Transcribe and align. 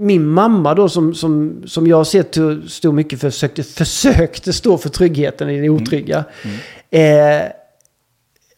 min 0.00 0.26
mamma 0.26 0.74
då 0.74 0.88
som, 0.88 1.14
som, 1.14 1.62
som 1.66 1.86
jag 1.86 1.96
har 1.96 2.04
sett 2.04 2.38
stod 2.70 2.94
mycket 2.94 3.20
för, 3.20 3.30
försökte, 3.30 3.62
försökte 3.62 4.52
stå 4.52 4.78
för 4.78 4.88
tryggheten 4.88 5.50
i 5.50 5.60
det 5.60 5.68
otrygga. 5.68 6.24
Mm. 6.42 6.56
Mm. 6.90 7.42
Eh, 7.42 7.52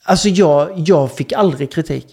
alltså 0.04 0.28
jag, 0.28 0.68
jag 0.76 1.12
fick 1.12 1.32
aldrig 1.32 1.72
kritik. 1.72 2.06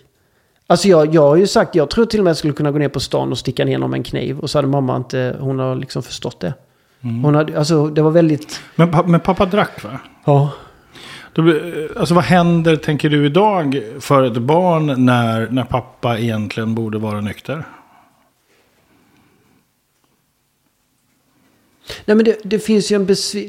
Alltså 0.68 0.88
jag, 0.88 1.16
jag 1.16 1.22
har 1.22 1.36
ju 1.36 1.48
sagt, 1.48 1.76
jag 1.76 1.90
tror 1.90 2.06
till 2.06 2.20
och 2.20 2.24
med 2.24 2.32
att 2.32 2.36
jag 2.36 2.38
skulle 2.38 2.54
kunna 2.54 2.72
gå 2.72 2.78
ner 2.78 2.90
på 2.90 3.00
stan 3.00 3.32
och 3.32 3.38
sticka 3.38 3.66
ner 3.66 3.78
någon 3.78 3.90
med 3.90 3.98
en 3.98 4.04
kniv. 4.04 4.40
Och 4.40 4.50
så 4.50 4.58
hade 4.58 4.68
mamma 4.68 4.96
inte, 4.98 5.36
hon 5.40 5.60
har 5.60 5.76
liksom 5.76 6.04
förstått 6.04 6.40
det. 6.40 6.54
Mm. 7.02 7.24
Hon 7.24 7.36
hade, 7.36 7.60
alltså 7.60 7.88
det 7.88 8.02
var 8.02 8.12
väldigt... 8.12 8.62
Men, 8.76 8.92
men 9.06 9.20
pappa 9.20 9.46
drack 9.46 9.84
va? 9.84 10.00
Ja. 10.26 10.52
Då, 11.34 11.60
alltså 12.00 12.16
vad 12.16 12.24
händer, 12.24 12.76
tänker 12.76 13.10
du 13.10 13.26
idag, 13.26 13.82
för 14.00 14.24
ett 14.24 14.38
barn 14.38 15.06
när, 15.06 15.48
när 15.52 15.64
pappa 15.64 16.18
egentligen 16.18 16.76
borde 16.76 16.98
vara 16.98 17.22
nykter? 17.22 17.66
Nej 22.06 22.16
men 22.16 22.26
det, 22.26 22.40
det 22.44 22.60
finns 22.60 22.92
ju 22.92 22.96
en 22.96 23.06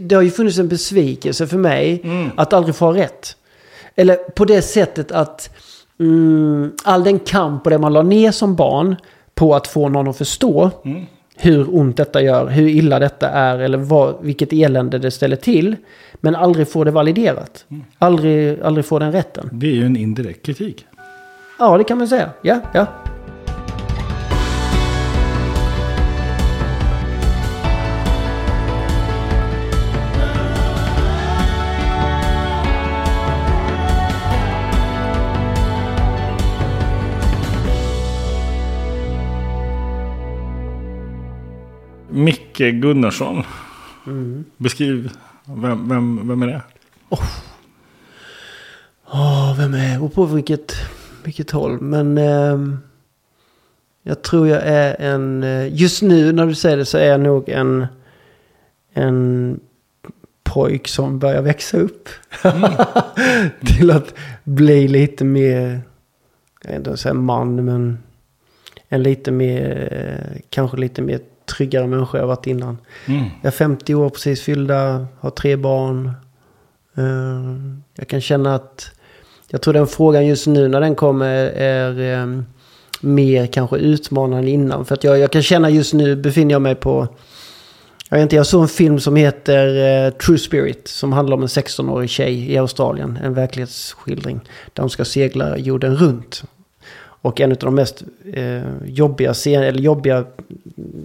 det 0.08 0.14
har 0.14 0.22
ju 0.22 0.30
funnits 0.30 0.58
en 0.58 0.68
besvikelse 0.68 1.46
för 1.46 1.58
mig 1.58 2.00
mm. 2.04 2.30
att 2.36 2.52
aldrig 2.52 2.74
få 2.74 2.84
ha 2.84 2.94
rätt. 2.94 3.36
Eller 3.96 4.16
på 4.16 4.44
det 4.44 4.62
sättet 4.62 5.12
att 5.12 5.56
mm, 6.00 6.72
all 6.84 7.04
den 7.04 7.18
kamp 7.18 7.64
och 7.64 7.70
det 7.70 7.78
man 7.78 7.92
la 7.92 8.02
ner 8.02 8.30
som 8.30 8.56
barn 8.56 8.96
på 9.34 9.54
att 9.54 9.66
få 9.66 9.88
någon 9.88 10.08
att 10.08 10.18
förstå 10.18 10.70
mm. 10.84 11.06
hur 11.36 11.76
ont 11.76 11.96
detta 11.96 12.22
gör, 12.22 12.46
hur 12.46 12.68
illa 12.68 12.98
detta 12.98 13.28
är 13.28 13.58
eller 13.58 13.78
vad, 13.78 14.14
vilket 14.20 14.52
elände 14.52 14.98
det 14.98 15.10
ställer 15.10 15.36
till. 15.36 15.76
Men 16.20 16.36
aldrig 16.36 16.68
få 16.68 16.84
det 16.84 16.90
validerat. 16.90 17.64
Mm. 17.68 17.84
Aldrig, 17.98 18.60
aldrig 18.60 18.84
få 18.84 18.98
den 18.98 19.12
rätten. 19.12 19.48
Det 19.52 19.66
är 19.66 19.74
ju 19.74 19.86
en 19.86 19.96
indirekt 19.96 20.46
kritik. 20.46 20.86
Ja, 21.59 21.78
det 21.78 21.84
kan 21.84 21.98
man 21.98 22.09
säga. 22.09 22.30
Ja, 22.42 22.60
ja. 22.74 22.86
Micke 42.24 42.59
Gunnarsson. 42.59 43.43
Mm. 44.07 44.45
Beskriv, 44.57 45.10
vem, 45.45 45.88
vem, 45.88 46.29
vem 46.29 46.43
är 46.43 46.46
det? 46.46 46.62
Oh. 47.09 47.24
Oh, 49.12 49.59
vem 49.59 49.74
är 49.74 49.99
det? 50.01 50.09
på 50.09 50.24
vilket, 50.24 50.73
vilket 51.24 51.51
håll. 51.51 51.80
Men 51.80 52.18
eh, 52.18 52.59
jag 54.02 54.23
tror 54.23 54.49
jag 54.49 54.62
är 54.65 54.96
en... 55.01 55.43
Eh, 55.43 55.74
just 55.74 56.02
nu 56.02 56.32
när 56.32 56.46
du 56.46 56.54
säger 56.54 56.77
det 56.77 56.85
så 56.85 56.99
är 56.99 57.09
jag 57.09 57.21
nog 57.21 57.49
en... 57.49 57.87
En 58.93 59.60
pojk 60.43 60.88
som 60.88 61.18
börjar 61.18 61.43
växa 61.43 61.77
upp. 61.77 62.09
Mm. 62.45 62.71
Till 63.66 63.90
att 63.90 64.15
bli 64.44 64.88
lite 64.88 65.25
mer... 65.25 65.81
Jag 66.62 66.71
vet 66.71 66.78
inte 66.78 66.97
säga 66.97 67.15
man, 67.15 67.65
men... 67.65 67.99
En 68.88 69.03
lite 69.03 69.31
mer... 69.31 70.43
Kanske 70.50 70.77
lite 70.77 71.03
mer 71.03 71.21
tryggare 71.56 71.87
människa 71.87 72.19
jag 72.19 72.26
varit 72.26 72.47
innan. 72.47 72.78
Mm. 73.06 73.25
Jag 73.43 73.47
är 73.47 73.56
50 73.56 73.94
år 73.94 74.10
precis 74.10 74.43
fyllda, 74.43 75.06
har 75.20 75.31
tre 75.31 75.56
barn. 75.56 76.12
Uh, 76.98 77.76
jag 77.94 78.09
kan 78.09 78.20
känna 78.20 78.54
att, 78.54 78.91
jag 79.48 79.62
tror 79.62 79.75
den 79.75 79.87
frågan 79.87 80.26
just 80.26 80.47
nu 80.47 80.69
när 80.69 80.81
den 80.81 80.94
kommer 80.94 81.34
är 81.56 82.22
um, 82.22 82.44
mer 83.00 83.47
kanske 83.47 83.76
utmanande 83.76 84.50
innan. 84.50 84.84
För 84.84 84.94
att 84.94 85.04
jag, 85.04 85.19
jag 85.19 85.32
kan 85.32 85.43
känna 85.43 85.71
just 85.71 85.94
nu 85.94 86.16
befinner 86.16 86.53
jag 86.53 86.62
mig 86.62 86.75
på, 86.75 87.09
jag 88.09 88.16
vet 88.16 88.22
inte, 88.22 88.37
jag 88.37 88.47
såg 88.47 88.62
en 88.62 88.69
film 88.69 89.00
som 89.00 89.16
heter 89.16 89.66
uh, 90.06 90.12
True 90.12 90.38
Spirit. 90.38 90.88
Som 90.88 91.12
handlar 91.12 91.37
om 91.37 91.43
en 91.43 91.48
16-årig 91.48 92.10
tjej 92.10 92.53
i 92.53 92.59
Australien. 92.59 93.19
En 93.22 93.34
verklighetsskildring. 93.34 94.41
Där 94.72 94.82
hon 94.82 94.91
ska 94.91 95.05
segla 95.05 95.59
jorden 95.59 95.97
runt. 95.97 96.43
Och 97.22 97.41
en 97.41 97.50
av 97.50 97.56
de 97.58 97.75
mest 97.75 98.04
eh, 98.32 98.62
jobbiga, 98.84 99.34
scen 99.34 99.62
eller 99.62 99.81
jobbiga 99.81 100.25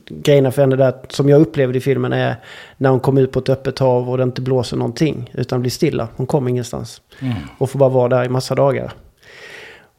grejerna 0.09 0.51
för 0.51 0.61
henne 0.61 0.75
där, 0.75 0.93
som 1.09 1.29
jag 1.29 1.41
upplevde 1.41 1.77
i 1.77 1.81
filmen, 1.81 2.13
är 2.13 2.35
när 2.77 2.89
hon 2.89 2.99
kommer 2.99 3.21
ut 3.21 3.31
på 3.31 3.39
ett 3.39 3.49
öppet 3.49 3.79
hav 3.79 4.09
och 4.09 4.17
det 4.17 4.23
inte 4.23 4.41
blåser 4.41 4.77
någonting. 4.77 5.31
Utan 5.33 5.61
blir 5.61 5.71
stilla. 5.71 6.07
Hon 6.15 6.27
kommer 6.27 6.49
ingenstans. 6.49 7.01
Mm. 7.19 7.33
Och 7.57 7.69
får 7.69 7.79
bara 7.79 7.89
vara 7.89 8.09
där 8.09 8.25
i 8.25 8.29
massa 8.29 8.55
dagar. 8.55 8.93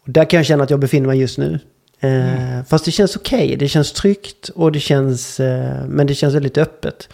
Och 0.04 0.10
där 0.10 0.24
kan 0.24 0.36
jag 0.36 0.46
känna 0.46 0.64
att 0.64 0.70
jag 0.70 0.80
befinner 0.80 1.06
mig 1.06 1.20
just 1.20 1.38
nu. 1.38 1.58
Eh, 2.00 2.50
mm. 2.50 2.64
Fast 2.64 2.84
det 2.84 2.90
känns 2.90 3.16
okej. 3.16 3.44
Okay. 3.44 3.56
Det 3.56 3.68
känns 3.68 3.92
tryggt 3.92 4.48
och 4.48 4.72
det 4.72 4.80
känns... 4.80 5.40
Eh, 5.40 5.86
men 5.88 6.06
det 6.06 6.14
känns 6.14 6.34
väldigt 6.34 6.58
öppet. 6.58 7.08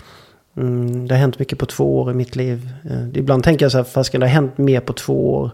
Mm, 0.56 1.08
det 1.08 1.14
har 1.14 1.20
hänt 1.20 1.38
mycket 1.38 1.58
på 1.58 1.66
två 1.66 2.00
år 2.00 2.10
i 2.10 2.14
mitt 2.14 2.36
liv. 2.36 2.68
Eh, 2.90 3.18
ibland 3.18 3.44
tänker 3.44 3.64
jag 3.64 3.72
så 3.72 3.78
här, 3.78 3.84
fast 3.84 4.12
det 4.12 4.18
har 4.18 4.26
hänt 4.26 4.58
mer 4.58 4.80
på 4.80 4.92
två 4.92 5.34
år 5.34 5.50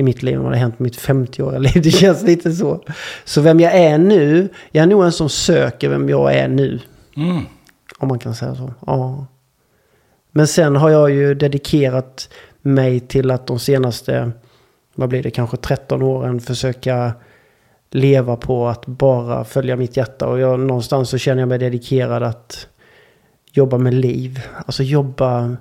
i 0.00 0.02
mitt 0.02 0.22
liv 0.22 0.34
än 0.34 0.42
vad 0.42 0.52
det 0.52 0.58
hänt 0.58 0.74
i 0.78 0.82
mitt 0.82 0.98
50-åriga 0.98 1.58
liv. 1.58 1.82
Det 1.82 1.90
känns 1.90 2.22
lite 2.22 2.52
så. 2.52 2.84
Så 3.24 3.40
vem 3.40 3.60
jag 3.60 3.74
är 3.74 3.98
nu, 3.98 4.48
jag 4.70 4.82
är 4.82 4.86
nog 4.86 5.04
en 5.04 5.12
som 5.12 5.28
söker 5.28 5.88
vem 5.88 6.08
jag 6.08 6.34
är 6.34 6.48
nu. 6.48 6.80
Mm. 7.16 7.42
Om 7.98 8.08
man 8.08 8.18
kan 8.18 8.34
säga 8.34 8.54
så. 8.54 8.74
Ja. 8.86 9.26
Men 10.30 10.46
sen 10.46 10.76
har 10.76 10.90
jag 10.90 11.10
ju 11.10 11.34
dedikerat 11.34 12.28
mig 12.62 13.00
till 13.00 13.30
att 13.30 13.46
de 13.46 13.58
senaste, 13.58 14.30
vad 14.94 15.08
blir 15.08 15.22
det, 15.22 15.30
kanske 15.30 15.56
13 15.56 16.02
åren 16.02 16.40
försöka 16.40 17.12
leva 17.90 18.36
på 18.36 18.68
att 18.68 18.86
bara 18.86 19.44
följa 19.44 19.76
mitt 19.76 19.96
hjärta. 19.96 20.26
Och 20.26 20.38
jag, 20.38 20.60
någonstans 20.60 21.10
så 21.10 21.18
känner 21.18 21.42
jag 21.42 21.48
mig 21.48 21.58
dedikerad 21.58 22.22
att 22.22 22.66
jobba 23.52 23.78
med 23.78 23.94
liv. 23.94 24.40
Alltså 24.66 24.82
jobba 24.82 25.56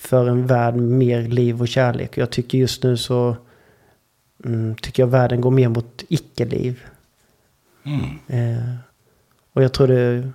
för 0.00 0.28
en 0.28 0.46
värld 0.46 0.74
med 0.74 0.88
mer 0.88 1.22
liv 1.22 1.60
och 1.60 1.68
kärlek. 1.68 2.18
Jag 2.18 2.30
tycker 2.30 2.58
just 2.58 2.82
nu 2.82 2.96
så 2.96 3.36
mm, 4.44 4.74
tycker 4.74 5.02
jag 5.02 5.08
världen 5.08 5.40
går 5.40 5.50
mer 5.50 5.68
mot 5.68 6.04
icke-liv. 6.08 6.80
Mm. 7.84 8.02
Eh, 8.26 8.74
och 9.52 9.62
jag 9.62 9.72
tror 9.72 9.88
det, 9.88 10.30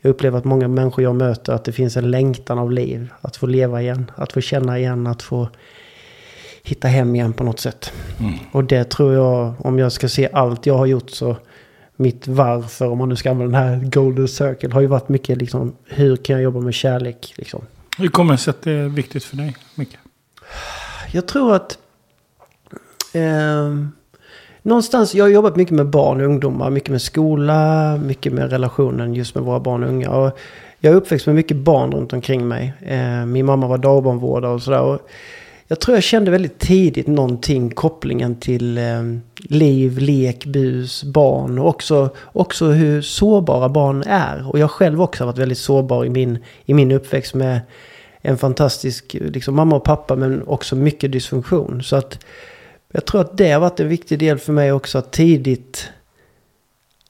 jag 0.00 0.10
upplever 0.10 0.38
att 0.38 0.44
många 0.44 0.68
människor 0.68 1.04
jag 1.04 1.16
möter 1.16 1.52
att 1.52 1.64
det 1.64 1.72
finns 1.72 1.96
en 1.96 2.10
längtan 2.10 2.58
av 2.58 2.72
liv. 2.72 3.12
Att 3.20 3.36
få 3.36 3.46
leva 3.46 3.82
igen, 3.82 4.10
att 4.14 4.32
få 4.32 4.40
känna 4.40 4.78
igen, 4.78 5.06
att 5.06 5.22
få 5.22 5.48
hitta 6.62 6.88
hem 6.88 7.14
igen 7.14 7.32
på 7.32 7.44
något 7.44 7.60
sätt. 7.60 7.92
Mm. 8.20 8.34
Och 8.52 8.64
det 8.64 8.84
tror 8.84 9.14
jag, 9.14 9.54
om 9.58 9.78
jag 9.78 9.92
ska 9.92 10.08
se 10.08 10.28
allt 10.32 10.66
jag 10.66 10.78
har 10.78 10.86
gjort 10.86 11.10
så 11.10 11.36
mitt 11.96 12.28
varför, 12.28 12.88
om 12.88 12.98
man 12.98 13.08
nu 13.08 13.16
ska 13.16 13.30
använda 13.30 13.58
den 13.58 13.68
här 13.68 13.90
golden 13.90 14.28
circle, 14.28 14.72
har 14.72 14.80
ju 14.80 14.86
varit 14.86 15.08
mycket 15.08 15.38
liksom, 15.38 15.76
hur 15.84 16.16
kan 16.16 16.34
jag 16.34 16.42
jobba 16.42 16.60
med 16.60 16.74
kärlek? 16.74 17.34
Liksom. 17.36 17.64
Hur 17.98 18.08
kommer 18.08 18.32
det 18.32 18.38
sig 18.38 18.50
att 18.50 18.62
det 18.62 18.72
är 18.72 18.88
viktigt 18.88 19.24
för 19.24 19.36
dig, 19.36 19.56
Micke? 19.74 19.98
Jag 21.12 21.26
tror 21.28 21.54
att... 21.54 21.78
Eh, 23.12 23.74
någonstans, 24.62 25.14
jag 25.14 25.24
har 25.24 25.28
jobbat 25.28 25.56
mycket 25.56 25.74
med 25.74 25.86
barn 25.86 26.20
och 26.20 26.26
ungdomar. 26.26 26.70
Mycket 26.70 26.90
med 26.90 27.02
skola, 27.02 27.96
mycket 27.96 28.32
med 28.32 28.50
relationen 28.50 29.14
just 29.14 29.34
med 29.34 29.44
våra 29.44 29.60
barn 29.60 29.82
och 29.82 29.88
unga. 29.88 30.10
Och 30.10 30.38
jag 30.78 30.92
är 30.92 30.96
uppväxt 30.96 31.26
med 31.26 31.34
mycket 31.34 31.56
barn 31.56 31.92
runt 31.92 32.12
omkring 32.12 32.48
mig. 32.48 32.72
Eh, 32.80 33.26
min 33.26 33.46
mamma 33.46 33.66
var 33.66 33.78
dagbarnvårdare 33.78 34.52
och 34.52 34.62
sådär. 34.62 34.98
Jag 35.70 35.80
tror 35.80 35.96
jag 35.96 36.04
kände 36.04 36.30
väldigt 36.30 36.58
tidigt 36.58 37.06
någonting, 37.06 37.70
kopplingen 37.70 38.40
till 38.40 38.78
eh, 38.78 39.02
liv, 39.36 39.98
lek, 39.98 40.44
bus, 40.44 41.04
barn 41.04 41.58
och 41.58 41.68
också, 41.68 42.10
också 42.24 42.66
hur 42.66 43.02
sårbara 43.02 43.68
barn 43.68 44.02
är. 44.06 44.48
Och 44.50 44.58
jag 44.58 44.70
själv 44.70 45.02
också 45.02 45.24
har 45.24 45.26
varit 45.26 45.38
väldigt 45.38 45.58
sårbar 45.58 46.04
i 46.04 46.08
min, 46.08 46.38
i 46.64 46.74
min 46.74 46.92
uppväxt 46.92 47.34
med 47.34 47.60
en 48.20 48.38
fantastisk 48.38 49.16
liksom, 49.20 49.54
mamma 49.54 49.76
och 49.76 49.84
pappa 49.84 50.16
men 50.16 50.42
också 50.42 50.76
mycket 50.76 51.12
dysfunktion. 51.12 51.82
Så 51.82 51.96
att 51.96 52.24
jag 52.92 53.04
tror 53.04 53.20
att 53.20 53.36
det 53.36 53.50
har 53.50 53.60
varit 53.60 53.80
en 53.80 53.88
viktig 53.88 54.18
del 54.18 54.38
för 54.38 54.52
mig 54.52 54.72
också 54.72 54.98
att 54.98 55.12
tidigt 55.12 55.88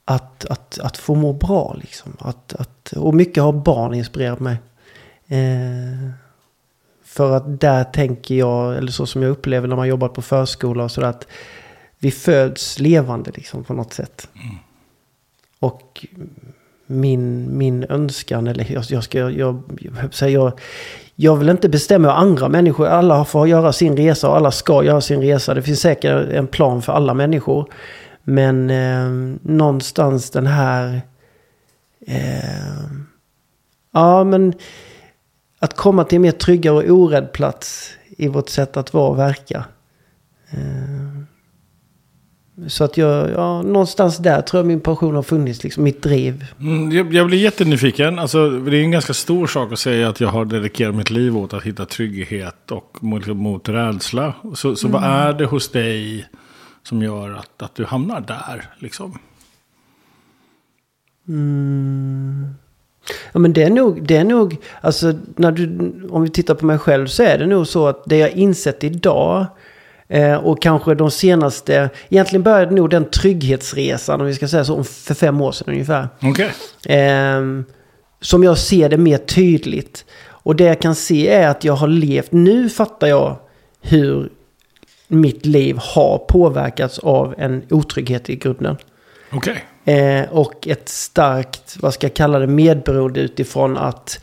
att, 0.05 0.45
att, 0.45 0.79
att 0.79 0.97
få 0.97 1.15
må 1.15 1.33
bra 1.33 1.75
liksom. 1.81 2.17
Att, 2.19 2.53
att, 2.53 2.93
och 2.93 3.15
mycket 3.15 3.43
har 3.43 3.53
barn 3.53 3.93
inspirerat 3.93 4.39
mig. 4.39 4.57
Eh, 5.27 6.09
för 7.19 7.37
att 7.37 7.59
där 7.59 7.83
tänker 7.83 8.35
jag, 8.35 8.77
eller 8.77 8.91
så 8.91 9.05
som 9.05 9.21
jag 9.21 9.31
upplever 9.31 9.67
när 9.67 9.75
man 9.75 9.87
jobbar 9.87 10.07
på 10.07 10.21
förskola 10.21 10.83
och 10.83 10.91
sådär, 10.91 11.07
att 11.07 11.27
vi 11.97 12.11
föds 12.11 12.79
levande 12.79 13.31
liksom 13.35 13.63
på 13.63 13.73
något 13.73 13.93
sätt. 13.93 14.29
Mm. 14.33 14.55
Och 15.59 16.05
min, 16.85 17.57
min 17.57 17.83
önskan, 17.89 18.47
eller 18.47 18.71
jag, 18.71 18.83
jag 18.89 19.03
ska, 19.03 19.17
jag, 19.17 19.33
jag, 19.33 19.63
jag, 20.21 20.59
jag 21.15 21.35
vill 21.35 21.49
inte 21.49 21.69
bestämma 21.69 22.07
hur 22.07 22.15
andra 22.15 22.49
människor, 22.49 22.87
alla 22.87 23.25
får 23.25 23.47
göra 23.47 23.73
sin 23.73 23.97
resa 23.97 24.29
och 24.29 24.37
alla 24.37 24.51
ska 24.51 24.83
göra 24.83 25.01
sin 25.01 25.21
resa. 25.21 25.53
Det 25.53 25.61
finns 25.61 25.81
säkert 25.81 26.29
en 26.29 26.47
plan 26.47 26.81
för 26.81 26.93
alla 26.93 27.13
människor. 27.13 27.73
Men 28.23 28.69
eh, 28.69 29.37
någonstans 29.41 30.29
den 30.29 30.47
här... 30.47 31.01
Eh, 32.07 32.89
ja, 33.93 34.23
men 34.23 34.53
att 35.59 35.75
komma 35.75 36.03
till 36.03 36.15
en 36.15 36.21
mer 36.21 36.31
tryggare 36.31 36.75
och 36.75 36.89
orädd 36.89 37.31
plats 37.31 37.91
i 38.17 38.27
vårt 38.27 38.49
sätt 38.49 38.77
att 38.77 38.93
vara 38.93 39.09
och 39.09 39.19
verka. 39.19 39.65
Eh, 40.51 41.19
så 42.67 42.83
att 42.83 42.97
jag, 42.97 43.29
ja, 43.29 43.61
någonstans 43.61 44.17
där 44.17 44.41
tror 44.41 44.59
jag 44.59 44.67
min 44.67 44.79
passion 44.79 45.15
har 45.15 45.23
funnits, 45.23 45.63
liksom 45.63 45.83
mitt 45.83 46.01
driv. 46.01 46.45
Mm, 46.59 46.91
jag, 46.91 47.13
jag 47.13 47.27
blir 47.27 47.37
jättenyfiken. 47.37 48.19
Alltså, 48.19 48.49
det 48.49 48.77
är 48.77 48.81
en 48.81 48.91
ganska 48.91 49.13
stor 49.13 49.47
sak 49.47 49.73
att 49.73 49.79
säga 49.79 50.09
att 50.09 50.19
jag 50.19 50.27
har 50.27 50.45
dedikerat 50.45 50.95
mitt 50.95 51.09
liv 51.09 51.37
åt 51.37 51.53
att 51.53 51.63
hitta 51.63 51.85
trygghet 51.85 52.71
och 52.71 52.97
mot, 53.01 53.27
mot 53.27 53.69
rädsla. 53.69 54.33
Så, 54.55 54.75
så 54.75 54.87
vad 54.87 55.03
är 55.03 55.33
det 55.33 55.45
hos 55.45 55.71
dig 55.71 56.25
som 56.83 57.01
gör 57.01 57.33
att, 57.33 57.61
att 57.61 57.75
du 57.75 57.85
hamnar 57.85 58.21
där? 58.21 58.65
Liksom? 58.79 59.19
Ja 63.31 63.39
men 63.39 63.53
det 63.53 63.63
är 63.63 63.69
nog, 63.69 64.03
det 64.03 64.17
är 64.17 64.23
nog, 64.23 64.57
alltså 64.81 65.13
när 65.35 65.51
du, 65.51 65.91
om 66.09 66.23
vi 66.23 66.29
tittar 66.29 66.55
på 66.55 66.65
mig 66.65 66.77
själv 66.77 67.07
så 67.07 67.23
är 67.23 67.37
det 67.37 67.45
nog 67.45 67.67
så 67.67 67.87
att 67.87 68.03
det 68.05 68.17
jag 68.17 68.31
insett 68.31 68.83
idag 68.83 69.45
eh, 70.07 70.35
och 70.35 70.61
kanske 70.61 70.95
de 70.95 71.11
senaste, 71.11 71.89
egentligen 72.09 72.43
började 72.43 72.75
nog 72.75 72.89
den 72.89 73.09
trygghetsresan 73.09 74.21
om 74.21 74.27
vi 74.27 74.33
ska 74.33 74.47
säga 74.47 74.65
så, 74.65 74.75
om 74.75 74.85
för 74.85 75.13
fem 75.13 75.41
år 75.41 75.51
sedan 75.51 75.73
ungefär. 75.73 76.07
Okej. 76.21 76.51
Ehm, 76.85 77.65
som 78.21 78.43
jag 78.43 78.57
ser 78.57 78.89
det 78.89 78.97
mer 78.97 79.17
tydligt. 79.17 80.05
Och 80.27 80.55
det 80.55 80.63
jag 80.63 80.81
kan 80.81 80.95
se 80.95 81.27
är 81.27 81.47
att 81.47 81.63
jag 81.63 81.73
har 81.73 81.87
levt, 81.87 82.31
nu 82.31 82.69
fattar 82.69 83.07
jag 83.07 83.35
hur 83.81 84.29
mitt 85.07 85.45
liv 85.45 85.77
har 85.79 86.17
påverkats 86.17 86.99
av 86.99 87.35
en 87.37 87.63
otrygghet 87.69 88.29
i 88.29 88.35
grunden. 88.35 88.77
Okej. 89.31 89.63
Eh, 89.85 90.29
och 90.29 90.67
ett 90.67 90.89
starkt, 90.89 91.77
vad 91.79 91.93
ska 91.93 92.07
jag 92.07 92.13
kalla 92.13 92.39
det, 92.39 92.47
medberoende 92.47 93.19
utifrån 93.19 93.77
att 93.77 94.19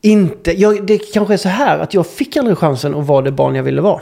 inte, 0.00 0.60
jag, 0.60 0.86
det 0.86 0.98
kanske 0.98 1.34
är 1.34 1.38
så 1.38 1.48
här 1.48 1.78
att 1.78 1.94
jag 1.94 2.06
fick 2.06 2.36
aldrig 2.36 2.58
chansen 2.58 2.94
att 2.94 3.06
vara 3.06 3.22
det 3.22 3.30
barn 3.30 3.54
jag 3.54 3.62
ville 3.62 3.80
vara. 3.80 4.00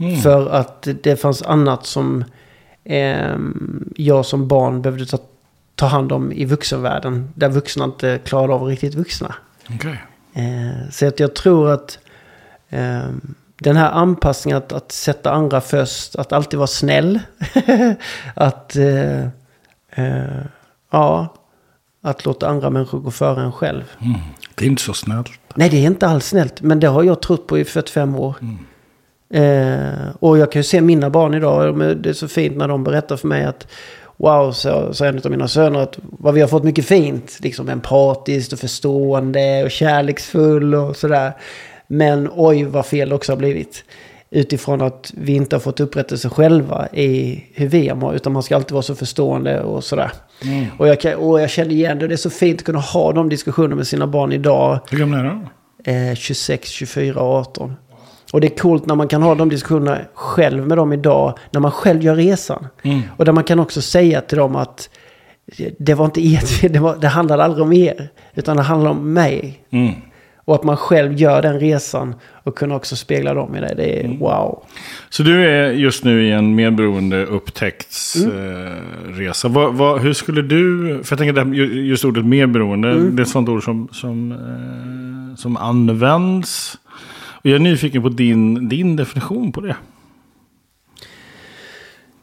Mm. 0.00 0.16
För 0.16 0.50
att 0.50 0.88
det 1.02 1.16
fanns 1.16 1.42
annat 1.42 1.86
som 1.86 2.24
ehm, 2.84 3.92
jag 3.96 4.26
som 4.26 4.48
barn 4.48 4.82
behövde 4.82 5.06
ta, 5.06 5.18
ta 5.74 5.86
hand 5.86 6.12
om 6.12 6.32
i 6.32 6.44
vuxenvärlden. 6.44 7.32
Där 7.34 7.48
vuxna 7.48 7.84
inte 7.84 8.20
klarade 8.24 8.54
av 8.54 8.62
riktigt 8.62 8.94
vuxna. 8.94 9.34
Okej. 9.74 10.02
Eh, 10.34 10.90
så 10.90 11.06
att 11.06 11.20
jag 11.20 11.34
tror 11.34 11.70
att 11.70 11.98
ehm, 12.70 13.34
den 13.60 13.76
här 13.76 13.90
anpassningen 13.90 14.58
att, 14.58 14.72
att 14.72 14.92
sätta 14.92 15.30
andra 15.32 15.60
först, 15.60 16.16
att 16.16 16.32
alltid 16.32 16.58
vara 16.58 16.66
snäll. 16.66 17.20
att, 18.34 18.76
eh, 18.76 19.20
eh, 19.90 20.44
ja, 20.90 21.34
att 22.02 22.24
låta 22.24 22.48
andra 22.48 22.70
människor 22.70 22.98
gå 23.00 23.10
före 23.10 23.42
en 23.42 23.52
själv. 23.52 23.84
Mm. 24.00 24.20
Det 24.54 24.64
är 24.64 24.68
inte 24.68 24.82
så 24.82 24.94
snällt. 24.94 25.30
Nej, 25.54 25.70
det 25.70 25.76
är 25.76 25.86
inte 25.86 26.06
alls 26.06 26.26
snällt. 26.26 26.62
Men 26.62 26.80
det 26.80 26.86
har 26.86 27.02
jag 27.02 27.22
trott 27.22 27.46
på 27.46 27.58
i 27.58 27.64
45 27.64 28.14
år. 28.16 28.34
Eh, 29.30 30.08
och 30.20 30.38
jag 30.38 30.52
kan 30.52 30.60
ju 30.60 30.64
se 30.64 30.80
mina 30.80 31.10
barn 31.10 31.34
idag. 31.34 31.66
de- 31.78 32.02
Det 32.02 32.08
är 32.08 32.12
så 32.12 32.28
fint 32.28 32.56
när 32.56 32.68
de 32.68 32.84
berättar 32.84 33.16
för 33.16 33.28
mig 33.28 33.44
att 33.44 33.66
Wow, 34.18 34.52
så, 34.52 34.94
så 34.94 35.04
en 35.04 35.20
av 35.24 35.30
mina 35.30 35.48
söner 35.48 35.80
att 35.80 35.98
vad 36.02 36.34
vi 36.34 36.40
har 36.40 36.48
fått 36.48 36.64
mycket 36.64 36.86
fint. 36.86 37.38
Liksom 37.40 37.68
empatiskt 37.68 38.52
och 38.52 38.58
förstående 38.58 39.64
och 39.64 39.70
kärleksfull 39.70 40.74
och 40.74 40.96
sådär. 40.96 41.32
Men 41.86 42.30
oj 42.34 42.64
vad 42.64 42.86
fel 42.86 43.08
det 43.08 43.14
också 43.14 43.32
har 43.32 43.36
blivit. 43.36 43.84
Utifrån 44.30 44.82
att 44.82 45.12
vi 45.16 45.32
inte 45.32 45.56
har 45.56 45.60
fått 45.60 45.80
upprättelse 45.80 46.28
själva 46.28 46.88
i 46.92 47.44
hur 47.54 47.68
vi 47.68 47.94
mår. 47.94 48.14
Utan 48.14 48.32
man 48.32 48.42
ska 48.42 48.56
alltid 48.56 48.72
vara 48.72 48.82
så 48.82 48.94
förstående 48.94 49.62
och 49.62 49.84
sådär. 49.84 50.10
Och, 50.78 50.88
jag 50.88 50.98
och 51.18 51.40
jag 51.40 51.50
känner 51.50 51.70
igen 51.70 51.98
det. 51.98 52.08
Det 52.08 52.14
är 52.14 52.16
så 52.16 52.30
fint 52.30 52.60
att 52.60 52.64
kunna 52.64 52.80
ha 52.80 53.12
de 53.12 53.28
diskussionerna 53.28 53.74
med 53.74 53.86
sina 53.86 54.06
barn 54.06 54.32
idag. 54.32 54.78
Hur 54.90 54.98
gamla 54.98 55.18
är 55.18 55.24
de? 55.24 55.48
Eh, 55.92 56.14
26, 56.14 56.68
24 56.68 57.20
och 57.20 57.34
18. 57.34 57.76
Och 58.32 58.40
det 58.40 58.46
är 58.46 58.56
coolt 58.56 58.86
när 58.86 58.94
man 58.94 59.08
kan 59.08 59.22
ha 59.22 59.34
de 59.34 59.48
diskussionerna 59.48 59.98
själv 60.14 60.66
med 60.66 60.78
dem 60.78 60.92
idag. 60.92 61.38
När 61.50 61.60
man 61.60 61.70
själv 61.70 62.02
gör 62.02 62.14
resan. 62.14 62.66
Mm. 62.82 63.02
Och 63.16 63.24
där 63.24 63.32
man 63.32 63.44
kan 63.44 63.60
också 63.60 63.82
säga 63.82 64.20
till 64.20 64.38
dem 64.38 64.56
att 64.56 64.88
det 65.78 65.94
var 65.94 66.04
inte 66.04 66.20
ert 66.34 66.72
det, 66.72 66.78
var, 66.78 66.96
det 66.96 67.08
handlade 67.08 67.44
aldrig 67.44 67.62
om 67.62 67.72
er. 67.72 68.08
Utan 68.34 68.56
det 68.56 68.62
handlade 68.62 68.96
om 68.96 69.12
mig. 69.12 69.60
Mm. 69.70 69.94
Och 70.48 70.54
att 70.54 70.64
man 70.64 70.76
själv 70.76 71.12
gör 71.12 71.42
den 71.42 71.60
resan 71.60 72.14
och 72.42 72.58
kunna 72.58 72.74
också 72.76 72.96
spegla 72.96 73.34
dem 73.34 73.56
i 73.56 73.60
det. 73.60 73.74
Det 73.76 74.00
är 74.00 74.04
Mm. 74.04 74.18
wow. 74.18 74.62
Så 75.10 75.22
du 75.22 75.46
är 75.48 75.70
just 75.70 76.04
nu 76.04 76.26
i 76.26 76.30
en 76.32 76.54
medberoende 76.54 77.24
upptäcktsresa. 77.26 78.28
Eh, 78.28 79.12
resa. 79.12 79.48
vad, 79.48 79.74
vad, 79.74 80.00
hur 80.00 80.12
skulle 80.12 80.42
du, 80.42 80.88
för 81.04 81.12
jag 81.12 81.18
tänker 81.18 81.32
det 81.32 81.40
här, 81.44 81.54
ju- 81.54 81.86
just 81.86 82.04
ordet 82.04 82.24
medberoende, 82.24 83.10
det 83.10 83.20
är 83.20 83.22
ett 83.22 83.28
sånt 83.28 83.48
ord 83.48 83.64
som, 83.64 83.88
som, 83.92 84.32
eh, 84.32 85.36
som 85.36 85.56
används. 85.56 86.78
Och 87.30 87.46
jag 87.46 87.54
är 87.54 87.58
nyfiken 87.60 88.02
på 88.02 88.08
din, 88.08 88.68
din 88.68 88.96
definition 88.96 89.52
på 89.52 89.60
det. 89.60 89.76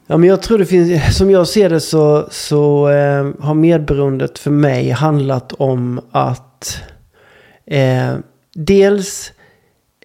Ja, 0.08 0.18
men 0.18 0.30
jag 0.30 0.42
tror 0.42 0.58
det 0.58 0.66
finns, 0.66 1.18
som 1.18 1.32
jag 1.32 1.48
ser 1.48 1.70
det 1.70 1.80
så, 1.80 2.28
så 2.32 2.90
eh, 2.90 3.30
har 3.40 3.54
medberoendet 3.54 4.40
för 4.40 4.52
mig 4.52 4.90
handlat 4.90 5.54
om 5.54 6.02
att 6.12 6.78
eh, 7.66 8.16
dels, 8.54 9.32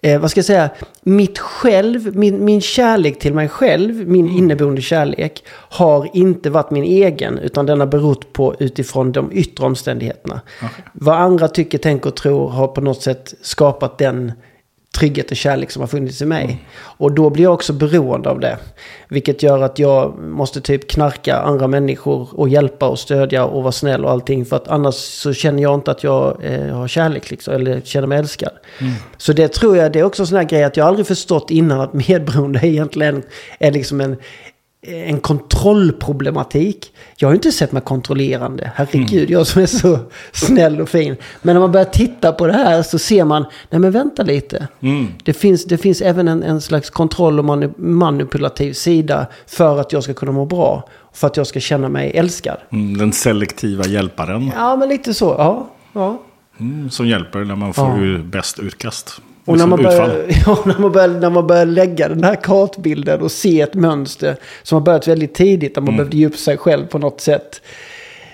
eh, 0.01 0.21
vad 0.21 0.31
ska 0.31 0.37
jag 0.37 0.45
säga, 0.45 0.69
mitt 1.01 1.39
själv, 1.39 2.15
min, 2.17 2.45
min 2.45 2.61
kärlek 2.61 3.19
till 3.19 3.33
mig 3.33 3.49
själv, 3.49 4.07
min 4.07 4.29
inneboende 4.29 4.81
kärlek, 4.81 5.43
har 5.51 6.09
inte 6.13 6.49
varit 6.49 6.71
min 6.71 6.83
egen, 6.83 7.37
utan 7.37 7.65
den 7.65 7.79
har 7.79 7.87
berott 7.87 8.33
på 8.33 8.55
utifrån 8.59 9.11
de 9.11 9.31
yttre 9.33 9.65
omständigheterna. 9.65 10.41
Vad 10.93 11.15
andra 11.15 11.47
tycker, 11.47 11.77
tänker 11.77 12.09
och 12.09 12.15
tror 12.15 12.49
har 12.49 12.67
på 12.67 12.81
något 12.81 13.01
sätt 13.01 13.33
skapat 13.41 13.97
den 13.97 14.31
trygghet 14.97 15.31
och 15.31 15.37
kärlek 15.37 15.71
som 15.71 15.81
har 15.81 15.87
funnits 15.87 16.21
i 16.21 16.25
mig. 16.25 16.65
Och 16.79 17.11
då 17.11 17.29
blir 17.29 17.43
jag 17.43 17.53
också 17.53 17.73
beroende 17.73 18.29
av 18.29 18.39
det. 18.39 18.57
Vilket 19.09 19.43
gör 19.43 19.61
att 19.61 19.79
jag 19.79 20.19
måste 20.19 20.61
typ 20.61 20.89
knarka 20.89 21.37
andra 21.37 21.67
människor 21.67 22.29
och 22.31 22.49
hjälpa 22.49 22.87
och 22.87 22.99
stödja 22.99 23.45
och 23.45 23.63
vara 23.63 23.71
snäll 23.71 24.05
och 24.05 24.11
allting. 24.11 24.45
För 24.45 24.55
att 24.55 24.67
annars 24.67 24.95
så 24.95 25.33
känner 25.33 25.63
jag 25.63 25.73
inte 25.73 25.91
att 25.91 26.03
jag 26.03 26.43
eh, 26.43 26.75
har 26.75 26.87
kärlek 26.87 27.31
liksom, 27.31 27.53
eller 27.53 27.81
känner 27.81 28.07
mig 28.07 28.19
älskad. 28.19 28.51
Så 29.17 29.33
det 29.33 29.47
tror 29.47 29.77
jag, 29.77 29.91
det 29.91 29.99
är 29.99 30.03
också 30.03 30.23
en 30.23 30.27
sån 30.27 30.37
här 30.37 30.45
grej 30.45 30.63
att 30.63 30.77
jag 30.77 30.87
aldrig 30.87 31.07
förstått 31.07 31.51
innan 31.51 31.81
att 31.81 31.93
medberoende 32.07 32.67
egentligen 32.67 33.23
är 33.59 33.71
liksom 33.71 34.01
en, 34.01 34.17
en 34.81 35.19
kontrollproblematik. 35.19 36.93
Jag 37.17 37.27
har 37.29 37.35
inte 37.35 37.51
sett 37.51 37.71
mig 37.71 37.81
kontrollerande. 37.81 38.71
Herregud, 38.75 39.29
jag 39.29 39.47
som 39.47 39.61
är 39.61 39.65
så 39.65 39.99
snäll 40.31 40.81
och 40.81 40.89
fin. 40.89 41.15
Men 41.41 41.53
när 41.53 41.59
man 41.59 41.71
börjar 41.71 41.85
titta 41.85 42.31
på 42.31 42.47
det 42.47 42.53
här 42.53 42.81
så 42.83 42.99
ser 42.99 43.25
man, 43.25 43.45
nej 43.69 43.79
men 43.79 43.91
vänta 43.91 44.23
lite. 44.23 44.67
Det, 45.23 45.33
finns, 45.33 45.65
det 45.65 45.77
finns 45.77 46.01
även 46.01 46.27
en, 46.27 46.43
en 46.43 46.61
slags 46.61 46.89
kontroll 46.89 47.39
och 47.39 47.45
mani- 47.45 47.73
manipulativ 47.77 48.73
sida 48.73 49.27
för 49.47 49.79
att 49.79 49.93
jag 49.93 50.03
ska 50.03 50.13
kunna 50.13 50.31
må 50.31 50.45
bra. 50.45 50.89
För 51.13 51.27
att 51.27 51.37
jag 51.37 51.47
ska 51.47 51.59
känna 51.59 51.89
mig 51.89 52.11
älskad. 52.15 52.57
Mm, 52.71 52.97
den 52.97 53.13
selektiva 53.13 53.85
hjälparen. 53.85 54.51
Ja, 54.55 54.75
men 54.75 54.89
lite 54.89 55.13
så. 55.13 55.25
Ja, 55.37 55.69
ja. 55.93 56.21
Mm, 56.59 56.89
som 56.89 57.07
hjälper 57.07 57.39
när 57.39 57.55
man 57.55 57.73
får 57.73 58.07
Ja. 58.07 58.17
bäst 58.17 58.59
utkast. 58.59 59.21
Och 59.49 59.57
när 59.57 59.67
Liksom 59.67 59.69
man, 59.69 59.83
börjar, 59.83 60.25
ja, 60.45 60.59
när, 60.65 60.79
man 60.79 60.91
börjar, 60.91 61.07
när 61.07 61.29
man 61.29 61.47
börjar 61.47 61.65
lägga 61.65 62.09
den 62.09 62.23
här 62.23 62.35
kartbilden 62.35 63.21
och 63.21 63.31
se 63.31 63.61
ett 63.61 63.73
mönster 63.73 64.35
som 64.63 64.75
har 64.75 64.81
börjat 64.81 65.07
väldigt 65.07 65.33
tidigt, 65.33 65.75
där 65.75 65.81
man 65.81 65.97
behövde 65.97 66.17
ge 66.17 66.27
upp 66.27 66.37
sig 66.37 66.57
själv 66.57 66.87
på 66.87 66.97
något 66.97 67.21
sätt. 67.21 67.61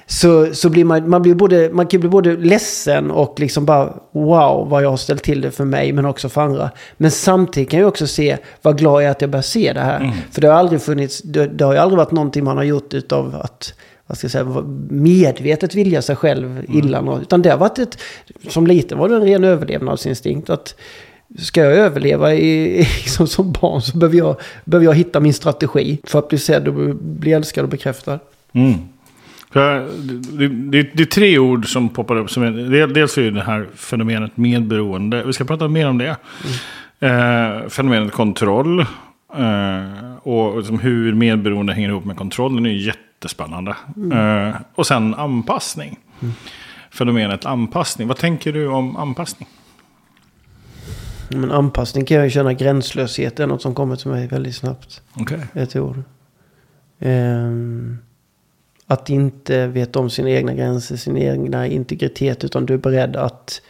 Så, 0.07 0.53
så 0.53 0.69
blir 0.69 0.85
man, 0.85 1.09
man, 1.09 1.21
blir 1.21 1.35
både, 1.35 1.69
man 1.73 1.87
kan 1.87 1.99
bli 1.99 2.09
både 2.09 2.37
ledsen 2.37 3.11
och 3.11 3.39
liksom 3.39 3.65
bara 3.65 3.93
wow 4.11 4.69
vad 4.69 4.83
jag 4.83 4.89
har 4.89 4.97
ställt 4.97 5.23
till 5.23 5.41
det 5.41 5.51
för 5.51 5.65
mig 5.65 5.93
men 5.93 6.05
också 6.05 6.29
för 6.29 6.41
andra. 6.41 6.69
Men 6.97 7.11
samtidigt 7.11 7.69
kan 7.69 7.79
jag 7.79 7.87
också 7.87 8.07
se 8.07 8.37
vad 8.61 8.77
glad 8.77 9.01
jag 9.01 9.07
är 9.07 9.11
att 9.11 9.21
jag 9.21 9.29
börjar 9.29 9.41
se 9.41 9.73
det 9.73 9.79
här. 9.79 10.13
För 10.31 10.41
det 10.41 10.47
har 10.47 10.55
aldrig 10.55 10.81
funnits, 10.81 11.21
det, 11.21 11.47
det 11.47 11.65
har 11.65 11.73
ju 11.73 11.79
aldrig 11.79 11.97
varit 11.97 12.11
någonting 12.11 12.43
man 12.43 12.57
har 12.57 12.63
gjort 12.63 12.93
utav 12.93 13.35
att 13.43 13.73
vad 14.07 14.17
ska 14.17 14.25
jag 14.25 14.31
säga, 14.31 14.63
medvetet 14.89 15.75
vilja 15.75 16.01
sig 16.01 16.15
själv 16.15 16.65
illa. 16.69 17.01
något. 17.01 17.21
Utan 17.21 17.41
det 17.41 17.49
har 17.49 17.57
varit 17.57 17.79
ett, 17.79 17.97
som 18.47 18.67
liten 18.67 18.97
var 18.97 19.09
det 19.09 19.15
en 19.15 19.21
ren 19.21 19.43
överlevnadsinstinkt. 19.43 20.49
Att 20.49 20.75
ska 21.37 21.61
jag 21.61 21.73
överleva 21.73 22.33
i, 22.33 22.77
liksom 22.77 23.27
som 23.27 23.51
barn 23.51 23.81
så 23.81 23.97
behöver 23.97 24.17
jag, 24.17 24.35
behöver 24.65 24.85
jag 24.85 24.93
hitta 24.93 25.19
min 25.19 25.33
strategi 25.33 25.97
för 26.03 26.19
att 26.19 26.29
bli 26.29 26.37
sedd 26.37 26.67
och 26.67 26.95
bli 26.95 27.33
älskad 27.33 27.63
och 27.63 27.69
bekräftad. 27.69 28.19
Mm. 28.53 28.73
Det, 29.53 30.47
det, 30.47 30.83
det 30.93 31.03
är 31.03 31.05
tre 31.05 31.39
ord 31.39 31.67
som 31.67 31.89
poppar 31.89 32.15
upp. 32.15 32.31
Som 32.31 32.43
är, 32.43 32.87
dels 32.87 33.17
är 33.17 33.31
det 33.31 33.41
här 33.41 33.67
fenomenet 33.75 34.37
medberoende. 34.37 35.23
Vi 35.23 35.33
ska 35.33 35.43
prata 35.43 35.67
mer 35.67 35.89
om 35.89 35.97
det. 35.97 36.15
Eh, 36.99 37.69
fenomenet 37.69 38.11
kontroll. 38.11 38.79
Eh, 39.37 40.15
och 40.21 40.57
liksom 40.57 40.79
hur 40.79 41.13
medberoende 41.13 41.73
hänger 41.73 41.89
ihop 41.89 42.05
med 42.05 42.17
kontroll. 42.17 42.55
Den 42.55 42.65
är 42.65 42.69
jättespännande. 42.69 43.75
Eh, 44.13 44.55
och 44.75 44.87
sen 44.87 45.13
anpassning. 45.13 45.99
Fenomenet 46.91 47.45
anpassning. 47.45 48.07
Vad 48.07 48.17
tänker 48.17 48.53
du 48.53 48.67
om 48.67 48.95
anpassning? 48.95 49.49
Men 51.29 51.51
anpassning 51.51 52.05
kan 52.05 52.17
jag 52.17 52.23
ju 52.25 52.29
känna 52.29 52.53
gränslöshet. 52.53 53.37
Det 53.37 53.43
är 53.43 53.47
något 53.47 53.61
som 53.61 53.75
kommer 53.75 53.95
till 53.95 54.07
mig 54.07 54.27
väldigt 54.27 54.55
snabbt. 54.55 55.01
Okej. 55.13 55.39
Ett 55.53 55.75
ord. 55.75 56.01
Ehm, 56.99 57.97
att 58.87 59.09
inte 59.09 59.67
veta 59.67 59.99
om 59.99 60.09
sina 60.09 60.29
egna 60.29 60.53
gränser, 60.53 60.95
sin 60.95 61.17
egna 61.17 61.67
integritet. 61.67 62.43
Utan 62.43 62.65
du 62.65 62.73
är 62.73 62.77
beredd 62.77 63.15
att 63.15 63.61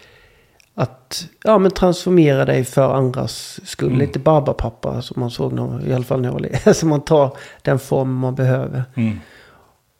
att 0.78 1.28
ja, 1.44 1.58
men 1.58 1.72
transformera 1.72 2.46
dig 2.46 2.64
för 2.64 2.94
andras 2.94 3.60
skull. 3.64 3.88
Mm. 3.88 4.00
Lite 4.00 4.20
Barbapappa 4.20 5.02
som 5.02 5.20
man 5.20 5.32
såg 5.32 5.54
när, 5.54 5.88
i 5.88 5.94
alla 5.94 6.04
fall 6.04 6.22
när 6.22 6.28
jag 6.28 6.34
var 6.34 6.40
liten. 6.40 6.74
Så 6.76 6.86
man 6.86 7.02
tar 7.02 7.38
den 7.62 7.80
form 7.80 8.16
man 8.16 8.36
behöver. 8.36 8.84
Mm. 8.96 9.20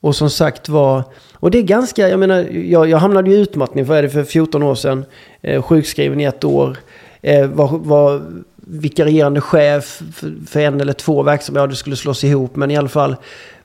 Och 0.02 0.16
som 0.16 0.30
sagt 0.30 0.70
var, 0.70 1.04
och 1.34 1.52
det 1.52 1.58
är 1.58 1.64
ganska, 1.64 2.10
jag 2.10 2.20
menar, 2.20 2.44
jag, 2.52 2.90
jag 2.90 2.98
hamnade 2.98 3.30
ju 3.30 3.36
i 3.36 3.40
utmattning, 3.40 3.86
vad 3.86 3.98
är 3.98 4.04
det 4.04 4.10
för 4.10 4.24
14 4.24 4.64
år 4.64 4.76
sedan, 4.76 5.06
eh, 5.42 5.62
sjukskriven 5.62 6.22
i 6.22 6.24
ett 6.24 6.44
år, 6.44 6.78
eh, 7.26 7.48
var, 7.48 7.78
var 7.78 8.22
vikarierande 8.56 9.42
chef 9.42 10.02
för, 10.14 10.48
för 10.48 10.60
en 10.60 10.82
eller 10.82 10.94
två 10.94 11.24
verksamheter, 11.24 11.68
det 11.68 11.76
skulle 11.76 11.96
slås 11.96 12.24
ihop, 12.24 12.56
men 12.56 12.72
i 12.72 12.78
alla 12.78 12.90
fall. 12.90 13.16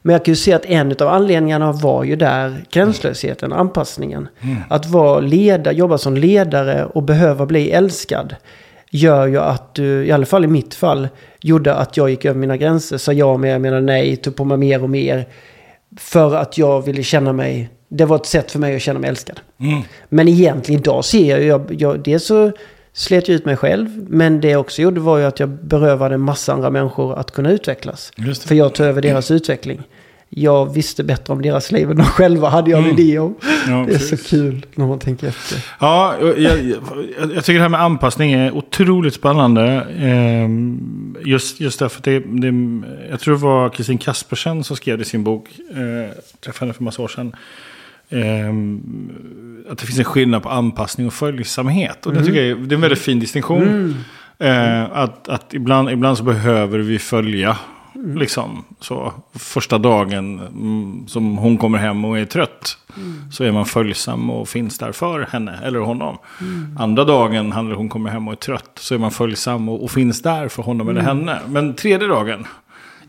Men 0.02 0.12
jag 0.12 0.24
kan 0.24 0.32
ju 0.32 0.36
se 0.36 0.52
att 0.52 0.64
en 0.64 0.92
av 1.00 1.08
anledningarna 1.08 1.72
var 1.72 2.04
ju 2.04 2.16
där 2.16 2.64
gränslösheten, 2.70 3.52
anpassningen. 3.52 4.28
Att 4.68 4.86
vara 4.86 5.20
ledare, 5.20 5.74
jobba 5.74 5.98
som 5.98 6.16
ledare 6.16 6.84
och 6.84 7.02
behöva 7.02 7.46
bli 7.46 7.70
älskad 7.70 8.34
gör 8.90 9.26
ju 9.26 9.38
att 9.38 9.74
du, 9.74 10.04
i 10.04 10.12
alla 10.12 10.26
fall 10.26 10.44
i 10.44 10.48
mitt 10.48 10.74
fall, 10.74 11.08
gjorde 11.40 11.74
att 11.74 11.96
jag 11.96 12.10
gick 12.10 12.24
över 12.24 12.40
mina 12.40 12.56
gränser. 12.56 12.98
Sa 12.98 13.12
ja 13.12 13.36
men 13.36 13.50
jag 13.50 13.60
menar 13.60 13.80
nej, 13.80 14.16
tog 14.16 14.36
på 14.36 14.44
mig 14.44 14.58
mer 14.58 14.82
och 14.82 14.90
mer. 14.90 15.28
För 15.96 16.34
att 16.34 16.58
jag 16.58 16.84
ville 16.84 17.02
känna 17.02 17.32
mig, 17.32 17.70
det 17.88 18.04
var 18.04 18.16
ett 18.16 18.26
sätt 18.26 18.50
för 18.50 18.58
mig 18.58 18.76
att 18.76 18.82
känna 18.82 18.98
mig 18.98 19.10
älskad. 19.10 19.40
Mm. 19.60 19.82
Men 20.08 20.28
egentligen 20.28 20.80
idag 20.80 21.04
ser 21.04 21.38
jag, 21.38 21.42
jag, 21.42 21.82
jag 21.82 22.00
dels 22.00 22.26
så 22.26 22.52
slet 22.92 23.28
jag 23.28 23.34
ut 23.34 23.44
mig 23.44 23.56
själv. 23.56 24.06
Men 24.08 24.40
det 24.40 24.48
jag 24.48 24.60
också 24.60 24.82
gjorde 24.82 25.00
var 25.00 25.18
ju 25.18 25.24
att 25.24 25.40
jag 25.40 25.48
berövade 25.48 26.14
en 26.14 26.20
massa 26.20 26.52
andra 26.52 26.70
människor 26.70 27.18
att 27.18 27.30
kunna 27.30 27.50
utvecklas. 27.50 28.12
För 28.46 28.54
jag 28.54 28.74
tog 28.74 28.86
över 28.86 29.02
deras 29.02 29.30
utveckling. 29.30 29.82
Jag 30.32 30.74
visste 30.74 31.04
bättre 31.04 31.32
om 31.32 31.42
deras 31.42 31.72
liv 31.72 31.90
än 31.90 31.96
de 31.96 32.04
själva 32.04 32.48
hade 32.48 32.70
jag 32.70 32.78
en 32.78 32.84
Mm. 32.84 32.98
idé 32.98 33.18
om. 33.18 33.34
Ja, 33.68 33.84
Det 33.88 33.94
är 33.94 33.98
så 33.98 34.16
kul 34.16 34.66
när 34.74 34.86
man 34.86 34.98
tänker 34.98 35.26
efter. 35.28 35.58
Ja, 35.80 36.14
jag, 36.20 36.38
jag, 36.38 36.58
jag, 37.34 37.44
tycker 37.44 37.54
det 37.54 37.60
här 37.60 37.68
med 37.68 37.80
anpassning 37.82 38.32
är 38.32 38.50
otroligt 38.52 39.14
spännande. 39.14 39.86
Ehm, 39.98 41.16
just, 41.24 41.60
just 41.60 41.78
därför 41.78 41.98
att 41.98 42.04
det, 42.04 42.18
det, 42.18 42.80
jag 43.10 43.20
tror 43.20 43.34
det 43.34 43.40
var 43.40 43.68
Kristin 43.68 43.98
Kaspersen 43.98 44.64
som 44.64 44.76
skrev 44.76 44.98
det 44.98 45.02
i 45.02 45.04
sin 45.04 45.24
bok, 45.24 45.48
eh, 45.70 46.16
träffade 46.40 46.64
henne 46.66 46.72
för 46.72 46.82
massa 46.84 47.02
år 47.02 47.08
sedan. 47.08 47.36
Ehm, 48.10 48.80
att 49.70 49.78
det 49.78 49.86
finns 49.86 49.98
en 49.98 50.04
skillnad 50.04 50.42
på 50.42 50.48
anpassning 50.48 51.06
och 51.06 51.12
följsamhet. 51.12 52.06
Och 52.06 52.12
det 52.12 52.24
tycker 52.24 52.42
jag 52.42 52.50
är, 52.50 52.54
det 52.54 52.72
är 52.72 52.76
en 52.76 52.80
väldigt 52.80 52.98
fin 52.98 53.20
distinktion. 53.20 53.94
Eh, 54.38 54.82
att 54.92 55.28
att 55.28 55.54
ibland, 55.54 55.90
ibland 55.90 56.18
så 56.18 56.24
behöver 56.24 56.78
vi 56.78 56.98
följa. 56.98 57.56
Liksom, 58.16 58.64
så, 58.80 59.12
första 59.34 59.78
dagen 59.78 60.38
mm, 60.38 61.08
som 61.08 61.38
hon 61.38 61.58
kommer 61.58 61.78
hem 61.78 62.04
och 62.04 62.18
är 62.18 62.24
trött. 62.24 62.78
Så 63.32 63.44
är 63.44 63.52
man 63.52 63.66
följsam 63.66 64.30
och 64.30 64.48
finns 64.48 64.78
där 64.78 64.92
för 64.92 65.26
henne 65.30 65.58
eller 65.64 65.78
honom. 65.78 66.18
Andra 66.78 67.04
dagen 67.04 67.48
när 67.48 67.74
hon 67.74 67.88
kommer 67.88 68.10
hem 68.10 68.28
och 68.28 68.32
är 68.32 68.36
trött. 68.36 68.70
Så 68.74 68.94
är 68.94 68.98
man 68.98 69.10
följsam 69.10 69.68
och, 69.68 69.84
och 69.84 69.90
finns 69.90 70.22
där 70.22 70.48
för 70.48 70.62
honom 70.62 70.88
eller 70.88 71.00
henne. 71.00 71.38
Men 71.48 71.74
tredje 71.74 72.08
dagen 72.08 72.46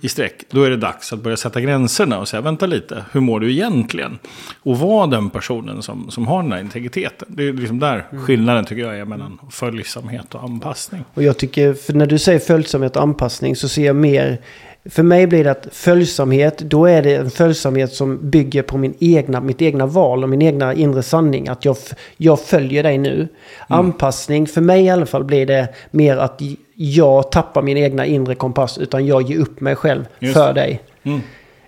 i 0.01 0.09
sträck, 0.09 0.43
då 0.49 0.63
är 0.63 0.69
det 0.69 0.77
dags 0.77 1.13
att 1.13 1.19
börja 1.19 1.37
sätta 1.37 1.61
gränserna 1.61 2.19
och 2.19 2.27
säga 2.27 2.41
vänta 2.41 2.65
lite, 2.65 3.05
hur 3.11 3.21
mår 3.21 3.39
du 3.39 3.51
egentligen? 3.51 4.19
Och 4.63 4.79
vara 4.79 5.07
den 5.07 5.29
personen 5.29 5.81
som, 5.81 6.11
som 6.11 6.27
har 6.27 6.43
den 6.43 6.51
här 6.51 6.59
integriteten. 6.59 7.27
Det 7.31 7.47
är 7.47 7.53
liksom 7.53 7.79
där 7.79 8.07
skillnaden 8.25 8.65
tycker 8.65 8.81
jag 8.81 8.99
är 8.99 9.05
mellan 9.05 9.39
följsamhet 9.51 10.35
och 10.35 10.43
anpassning. 10.43 11.03
Och 11.13 11.23
jag 11.23 11.37
tycker, 11.37 11.73
för 11.73 11.93
när 11.93 12.05
du 12.05 12.19
säger 12.19 12.39
följsamhet 12.39 12.95
och 12.95 13.01
anpassning 13.01 13.55
så 13.55 13.69
ser 13.69 13.85
jag 13.85 13.95
mer... 13.95 14.41
För 14.85 15.03
mig 15.03 15.27
blir 15.27 15.43
det 15.43 15.51
att 15.51 15.67
följsamhet, 15.71 16.57
då 16.57 16.85
är 16.85 17.03
det 17.03 17.15
en 17.15 17.31
följsamhet 17.31 17.93
som 17.93 18.29
bygger 18.29 18.61
på 18.61 18.77
min 18.77 18.93
egna, 18.99 19.41
mitt 19.41 19.61
egna 19.61 19.85
val 19.85 20.23
och 20.23 20.29
min 20.29 20.41
egna 20.41 20.73
inre 20.73 21.03
sanning. 21.03 21.47
Att 21.47 21.65
jag, 21.65 21.77
jag 22.17 22.39
följer 22.41 22.83
dig 22.83 22.97
nu. 22.97 23.27
Anpassning, 23.67 24.47
för 24.47 24.61
mig 24.61 24.83
i 24.83 24.89
alla 24.89 25.05
fall 25.05 25.23
blir 25.23 25.45
det 25.45 25.67
mer 25.91 26.17
att 26.17 26.41
jag 26.75 27.31
tappar 27.31 27.61
min 27.61 27.77
egna 27.77 28.05
inre 28.05 28.35
kompass. 28.35 28.77
Utan 28.77 29.05
jag 29.05 29.21
ger 29.21 29.37
upp 29.37 29.61
mig 29.61 29.75
själv 29.75 30.05
Just 30.19 30.33
för 30.33 30.53
dig. 30.53 30.81
Mm. 31.03 31.21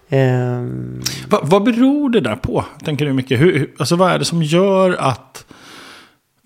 Ehm, 0.09 1.01
Va, 1.27 1.39
vad 1.43 1.63
beror 1.63 2.09
det 2.09 2.21
där 2.21 2.35
på? 2.35 2.65
Tänker 2.83 3.05
du 3.05 3.13
mycket? 3.13 3.39
Hur- 3.39 3.71
alltså 3.77 3.95
vad 3.95 4.11
är 4.11 4.19
det 4.19 4.25
som 4.25 4.43
gör 4.43 4.95
att 4.99 5.45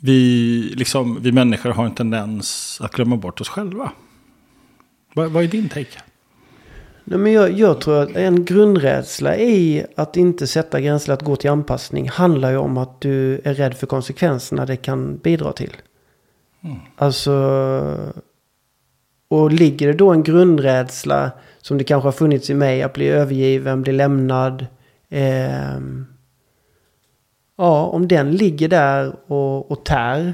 vi, 0.02 0.74
liksom, 0.76 1.18
vi 1.22 1.32
människor 1.32 1.70
har 1.70 1.86
en 1.86 1.96
tendens 1.96 2.80
att 2.84 2.92
glömma 2.92 3.16
bort 3.16 3.42
oss 3.42 3.50
själva? 3.50 3.92
Vad, 5.14 5.32
vad 5.32 5.44
är 5.44 5.48
din 5.48 5.70
take? 5.70 6.00
Nej, 7.10 7.20
men 7.20 7.34
jag, 7.34 7.52
jag 7.52 7.82
tror 7.82 8.02
att 8.02 8.16
en 8.16 8.46
grundrädsla 8.46 9.38
i 9.38 9.86
att 9.96 10.18
inte 10.18 10.48
sätta 10.48 10.82
gränser, 10.82 11.14
att 11.14 11.22
gå 11.22 11.36
till 11.36 11.50
anpassning, 11.50 12.10
handlar 12.10 12.52
ju 12.52 12.58
om 12.58 12.78
att 12.78 13.02
du 13.02 13.42
är 13.44 13.54
rädd 13.54 13.74
för 13.74 13.88
konsekvenserna 13.88 14.66
det 14.66 14.76
kan 14.76 15.18
bidra 15.18 15.54
till. 15.54 15.76
Alltså, 16.96 17.34
och 19.28 19.52
ligger 19.52 19.88
det 19.88 19.94
då 19.94 20.10
en 20.12 20.24
grundrädsla 20.24 21.32
som 21.62 21.78
det 21.78 21.84
kanske 21.84 22.08
har 22.08 22.12
funnits 22.12 22.50
i 22.50 22.54
mig, 22.54 22.84
att 22.84 22.94
bli 22.94 23.08
övergiven, 23.08 23.82
bli 23.82 23.94
lämnad. 23.94 24.66
ehm, 25.10 26.06
ja, 27.58 27.86
om 27.86 28.08
den 28.08 28.32
ligger 28.32 28.68
där 28.68 29.16
och, 29.28 29.72
och 29.72 29.86
tär. 29.86 30.34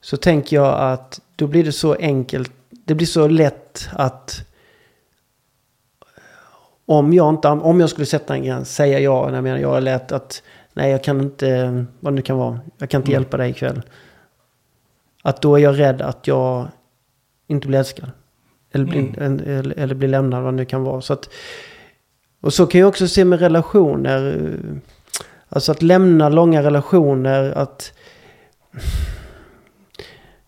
Så 0.00 0.16
tänker 0.16 0.56
jag 0.56 0.92
att 0.92 1.20
då 1.36 1.46
blir 1.46 1.64
det 1.64 1.72
så 1.72 1.94
enkelt, 1.94 2.52
det 2.70 2.94
blir 2.94 3.06
så 3.06 3.28
lätt 3.28 3.88
att 3.92 4.47
om 6.88 7.12
jag, 7.12 7.28
inte, 7.34 7.48
om 7.48 7.80
jag 7.80 7.90
skulle 7.90 8.06
sätta 8.06 8.34
en 8.34 8.44
gräns, 8.44 8.74
säga 8.74 8.98
ja, 8.98 9.26
när 9.26 9.34
jag 9.34 9.42
menar 9.44 9.58
jag 9.58 9.76
är 9.76 9.80
lätt 9.80 10.12
att 10.12 10.42
nej 10.72 10.90
jag 10.90 11.04
kan 11.04 11.20
inte, 11.20 11.84
vad 12.00 12.12
det 12.12 12.16
nu 12.16 12.22
kan 12.22 12.38
vara, 12.38 12.60
jag 12.78 12.90
kan 12.90 13.00
inte 13.00 13.12
hjälpa 13.12 13.36
dig 13.36 13.50
ikväll. 13.50 13.82
Att 15.22 15.42
då 15.42 15.56
är 15.56 15.62
jag 15.62 15.78
rädd 15.78 16.02
att 16.02 16.26
jag 16.26 16.68
inte 17.46 17.68
blir 17.68 17.78
älskad. 17.78 18.10
Eller, 18.72 18.84
blir, 18.84 19.18
en- 19.22 19.40
eller, 19.40 19.78
eller 19.78 19.94
blir 19.94 20.08
lämnad, 20.08 20.42
vad 20.42 20.52
det 20.52 20.56
nu 20.56 20.64
kan 20.64 20.82
vara. 20.82 21.00
Så 21.00 21.12
att, 21.12 21.28
och 22.40 22.54
så 22.54 22.66
kan 22.66 22.80
jag 22.80 22.88
också 22.88 23.08
se 23.08 23.24
med 23.24 23.40
relationer. 23.40 24.50
Alltså 25.48 25.72
att 25.72 25.82
lämna 25.82 26.28
långa 26.28 26.62
relationer, 26.62 27.50
att... 27.52 27.92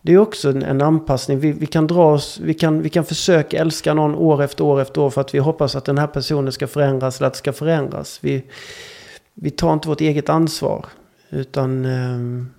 Det 0.02 0.12
är 0.12 0.18
också 0.18 0.50
en, 0.50 0.62
en 0.62 0.82
anpassning. 0.82 1.38
Vi, 1.38 1.52
vi 1.52 1.66
kan 1.66 1.86
dra 1.86 2.12
oss, 2.12 2.40
vi 2.42 2.54
kan, 2.54 2.82
vi 2.82 2.88
kan 2.88 3.04
försöka 3.04 3.58
älska 3.58 3.94
någon 3.94 4.14
år 4.14 4.42
efter 4.42 4.64
år 4.64 4.80
efter 4.80 5.00
år 5.00 5.10
för 5.10 5.20
att 5.20 5.34
vi 5.34 5.38
hoppas 5.38 5.76
att 5.76 5.84
den 5.84 5.98
här 5.98 6.06
personen 6.06 6.52
ska 6.52 6.66
förändras 6.66 7.18
eller 7.18 7.26
att 7.26 7.32
det 7.32 7.38
ska 7.38 7.52
förändras. 7.52 8.18
Vi, 8.22 8.42
vi 9.34 9.50
tar 9.50 9.72
inte 9.72 9.88
vårt 9.88 10.00
eget 10.00 10.28
ansvar. 10.28 10.86
Utan... 11.30 11.84
ehm, 11.84 12.50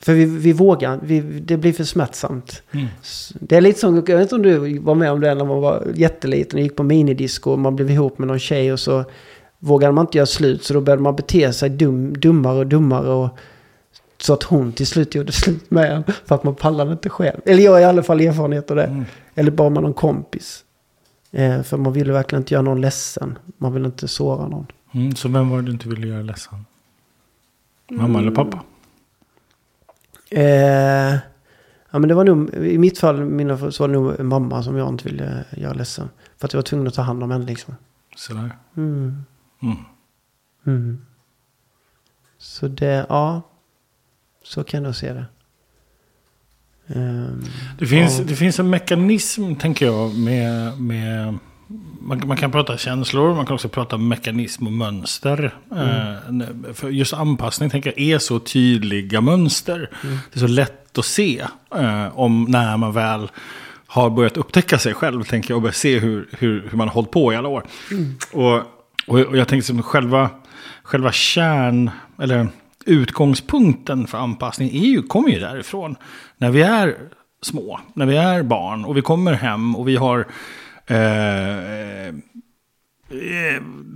för 0.00 0.12
vi, 0.12 0.24
vi 0.24 0.52
vågar, 0.52 1.00
vi, 1.02 1.20
det 1.20 1.56
blir 1.56 1.72
för 1.72 1.84
smärtsamt. 1.84 2.62
Mm. 2.72 2.86
Det 3.40 3.56
är 3.56 3.60
lite 3.60 3.80
som, 3.80 3.94
jag 3.94 4.16
vet 4.16 4.22
inte 4.22 4.34
om 4.34 4.42
du 4.42 4.78
var 4.78 4.94
med 4.94 5.12
om 5.12 5.20
det 5.20 5.34
när 5.34 5.44
man 5.44 5.60
var 5.60 5.86
jätteliten 5.94 6.58
och 6.58 6.62
gick 6.62 6.76
på 6.76 6.82
minidisco 6.82 7.50
och 7.50 7.58
man 7.58 7.76
blev 7.76 7.90
ihop 7.90 8.18
med 8.18 8.28
någon 8.28 8.38
tjej 8.38 8.72
och 8.72 8.80
så 8.80 9.04
vågade 9.58 9.92
man 9.92 10.02
inte 10.02 10.18
göra 10.18 10.26
slut 10.26 10.64
så 10.64 10.74
då 10.74 10.80
började 10.80 11.02
man 11.02 11.16
bete 11.16 11.52
sig 11.52 11.70
dum, 11.70 12.12
dummare 12.12 12.58
och 12.58 12.66
dummare 12.66 13.08
och 13.08 13.28
så 14.18 14.32
att 14.32 14.42
hon 14.42 14.72
till 14.72 14.86
slut 14.86 15.14
gjorde 15.14 15.32
slut 15.32 15.70
med 15.70 15.92
en 15.92 16.04
för 16.24 16.34
att 16.34 16.44
man 16.44 16.54
pallade 16.54 16.92
inte 16.92 17.08
själv. 17.08 17.40
Eller 17.44 17.62
jag 17.62 17.72
har 17.72 17.80
i 17.80 17.84
alla 17.84 18.02
fall 18.02 18.20
erfarenhet 18.20 18.70
av 18.70 18.76
det. 18.76 18.84
Mm. 18.84 19.04
Eller 19.34 19.50
bara 19.50 19.70
med 19.70 19.82
någon 19.82 19.94
kompis. 19.94 20.64
Eh, 21.30 21.62
för 21.62 21.76
man 21.76 21.92
ville 21.92 22.12
verkligen 22.12 22.42
inte 22.42 22.54
göra 22.54 22.62
någon 22.62 22.80
ledsen. 22.80 23.38
Man 23.58 23.72
vill 23.72 23.84
inte 23.84 24.08
såra 24.08 24.48
någon. 24.48 24.66
Mm, 24.92 25.14
så 25.14 25.28
vem 25.28 25.50
var 25.50 25.56
det 25.56 25.62
du 25.62 25.72
inte 25.72 25.88
ville 25.88 26.06
göra 26.06 26.22
ledsen? 26.22 26.66
Mamma 27.90 28.18
eller 28.18 28.30
pappa? 28.30 28.62
Eh, 30.30 31.14
ja 31.90 31.98
men 31.98 32.08
det 32.08 32.14
var 32.14 32.24
nog, 32.24 32.54
i 32.54 32.78
mitt 32.78 32.98
fall 32.98 33.24
mina, 33.24 33.70
så 33.70 33.82
var 33.82 33.88
det 33.88 33.94
nog 33.94 34.20
mamma 34.20 34.62
som 34.62 34.76
jag 34.76 34.88
inte 34.88 35.04
ville 35.04 35.44
göra 35.56 35.72
ledsen. 35.72 36.08
För 36.36 36.46
att 36.46 36.52
jag 36.52 36.58
var 36.58 36.62
tvungen 36.62 36.86
att 36.86 36.94
ta 36.94 37.02
hand 37.02 37.22
om 37.22 37.30
henne 37.30 37.46
liksom. 37.46 37.74
Sådär. 38.16 38.50
Mm. 38.76 39.24
Mm. 39.62 39.76
Mm. 40.66 41.06
Så 42.38 42.68
det, 42.68 43.06
ja. 43.08 43.42
Så 44.48 44.64
kan 44.64 44.84
jag 44.84 44.96
se 44.96 45.12
det. 45.12 45.24
Ehm, 46.94 47.44
Det 47.78 47.86
finns, 47.86 48.18
ja. 48.18 48.24
det 48.24 48.36
finns 48.36 48.58
en 48.58 48.70
mekanism, 48.70 49.54
tänker 49.54 49.86
jag, 49.86 50.14
med... 50.14 50.80
med 50.80 51.38
man, 52.00 52.22
man 52.26 52.36
kan 52.36 52.50
prata 52.50 52.78
känslor, 52.78 53.34
man 53.34 53.46
kan 53.46 53.54
också 53.54 53.68
prata 53.68 53.96
mekanism 53.96 54.66
och 54.66 54.72
mönster. 54.72 55.54
Eh, 55.70 56.74
för 56.74 56.88
just 56.88 57.14
anpassning, 57.14 57.70
tänker 57.70 57.92
jag, 57.96 58.00
är 58.00 58.18
så 58.18 58.38
tydliga 58.38 59.20
mönster. 59.20 59.90
Det 60.02 60.36
är 60.36 60.40
så 60.40 60.46
lätt 60.46 60.98
att 60.98 61.04
se 61.04 61.44
eh, 61.74 62.18
om 62.18 62.44
när 62.48 62.76
man 62.76 62.92
väl 62.92 63.30
har 63.86 64.10
börjat 64.10 64.36
upptäcka 64.36 64.78
sig 64.78 64.94
själv, 64.94 65.24
tänker 65.24 65.50
jag, 65.50 65.56
och 65.56 65.62
börjat 65.62 65.76
se 65.76 65.98
hur, 65.98 66.28
hur, 66.38 66.68
hur 66.70 66.76
man 66.78 66.88
har 66.88 66.94
hållit 66.94 67.10
på 67.10 67.32
i 67.32 67.36
alla 67.36 67.48
år. 67.48 67.64
Och, 68.32 68.54
och, 69.06 69.20
och 69.20 69.36
jag 69.36 69.48
tänker 69.48 69.66
som 69.66 69.82
själva, 69.82 70.30
själva 70.82 71.12
kärn, 71.12 71.90
eller 72.22 72.48
utgångspunkten 72.86 74.06
för 74.06 74.18
anpassning 74.18 74.68
är 74.68 74.86
ju, 74.86 75.02
kommer 75.02 75.28
ju 75.28 75.38
därifrån. 75.38 75.96
När 76.38 76.50
vi 76.50 76.62
är 76.62 76.96
små, 77.42 77.80
när 77.94 78.06
vi 78.06 78.16
är 78.16 78.42
barn 78.42 78.84
och 78.84 78.96
vi 78.96 79.02
kommer 79.02 79.32
hem 79.32 79.76
och 79.76 79.88
vi 79.88 79.96
har 79.96 80.26
eh, 80.86 82.06
eh, 82.08 82.14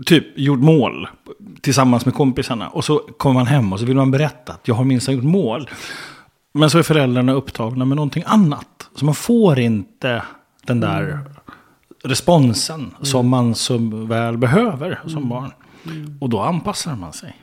typ 0.06 0.38
gjort 0.38 0.60
mål 0.60 1.08
tillsammans 1.60 2.04
med 2.04 2.14
kompisarna. 2.14 2.68
Och 2.68 2.84
så 2.84 2.98
kommer 2.98 3.34
man 3.34 3.46
hem 3.46 3.72
och 3.72 3.80
så 3.80 3.86
vill 3.86 3.96
man 3.96 4.10
berätta 4.10 4.52
att 4.52 4.68
jag 4.68 4.74
har 4.74 4.84
minst 4.84 5.08
gjort 5.08 5.24
mål. 5.24 5.70
Men 6.52 6.70
så 6.70 6.78
är 6.78 6.82
föräldrarna 6.82 7.32
upptagna 7.32 7.84
med 7.84 7.96
någonting 7.96 8.24
annat. 8.26 8.88
Så 8.94 9.04
man 9.04 9.14
får 9.14 9.58
inte 9.58 10.22
den 10.66 10.80
där 10.80 11.18
responsen 12.04 12.94
som 13.02 13.28
man 13.28 13.54
så 13.54 13.78
väl 14.08 14.38
behöver 14.38 15.00
som 15.06 15.28
barn. 15.28 15.52
Och 16.20 16.28
då 16.28 16.40
anpassar 16.40 16.96
man 16.96 17.12
sig. 17.12 17.36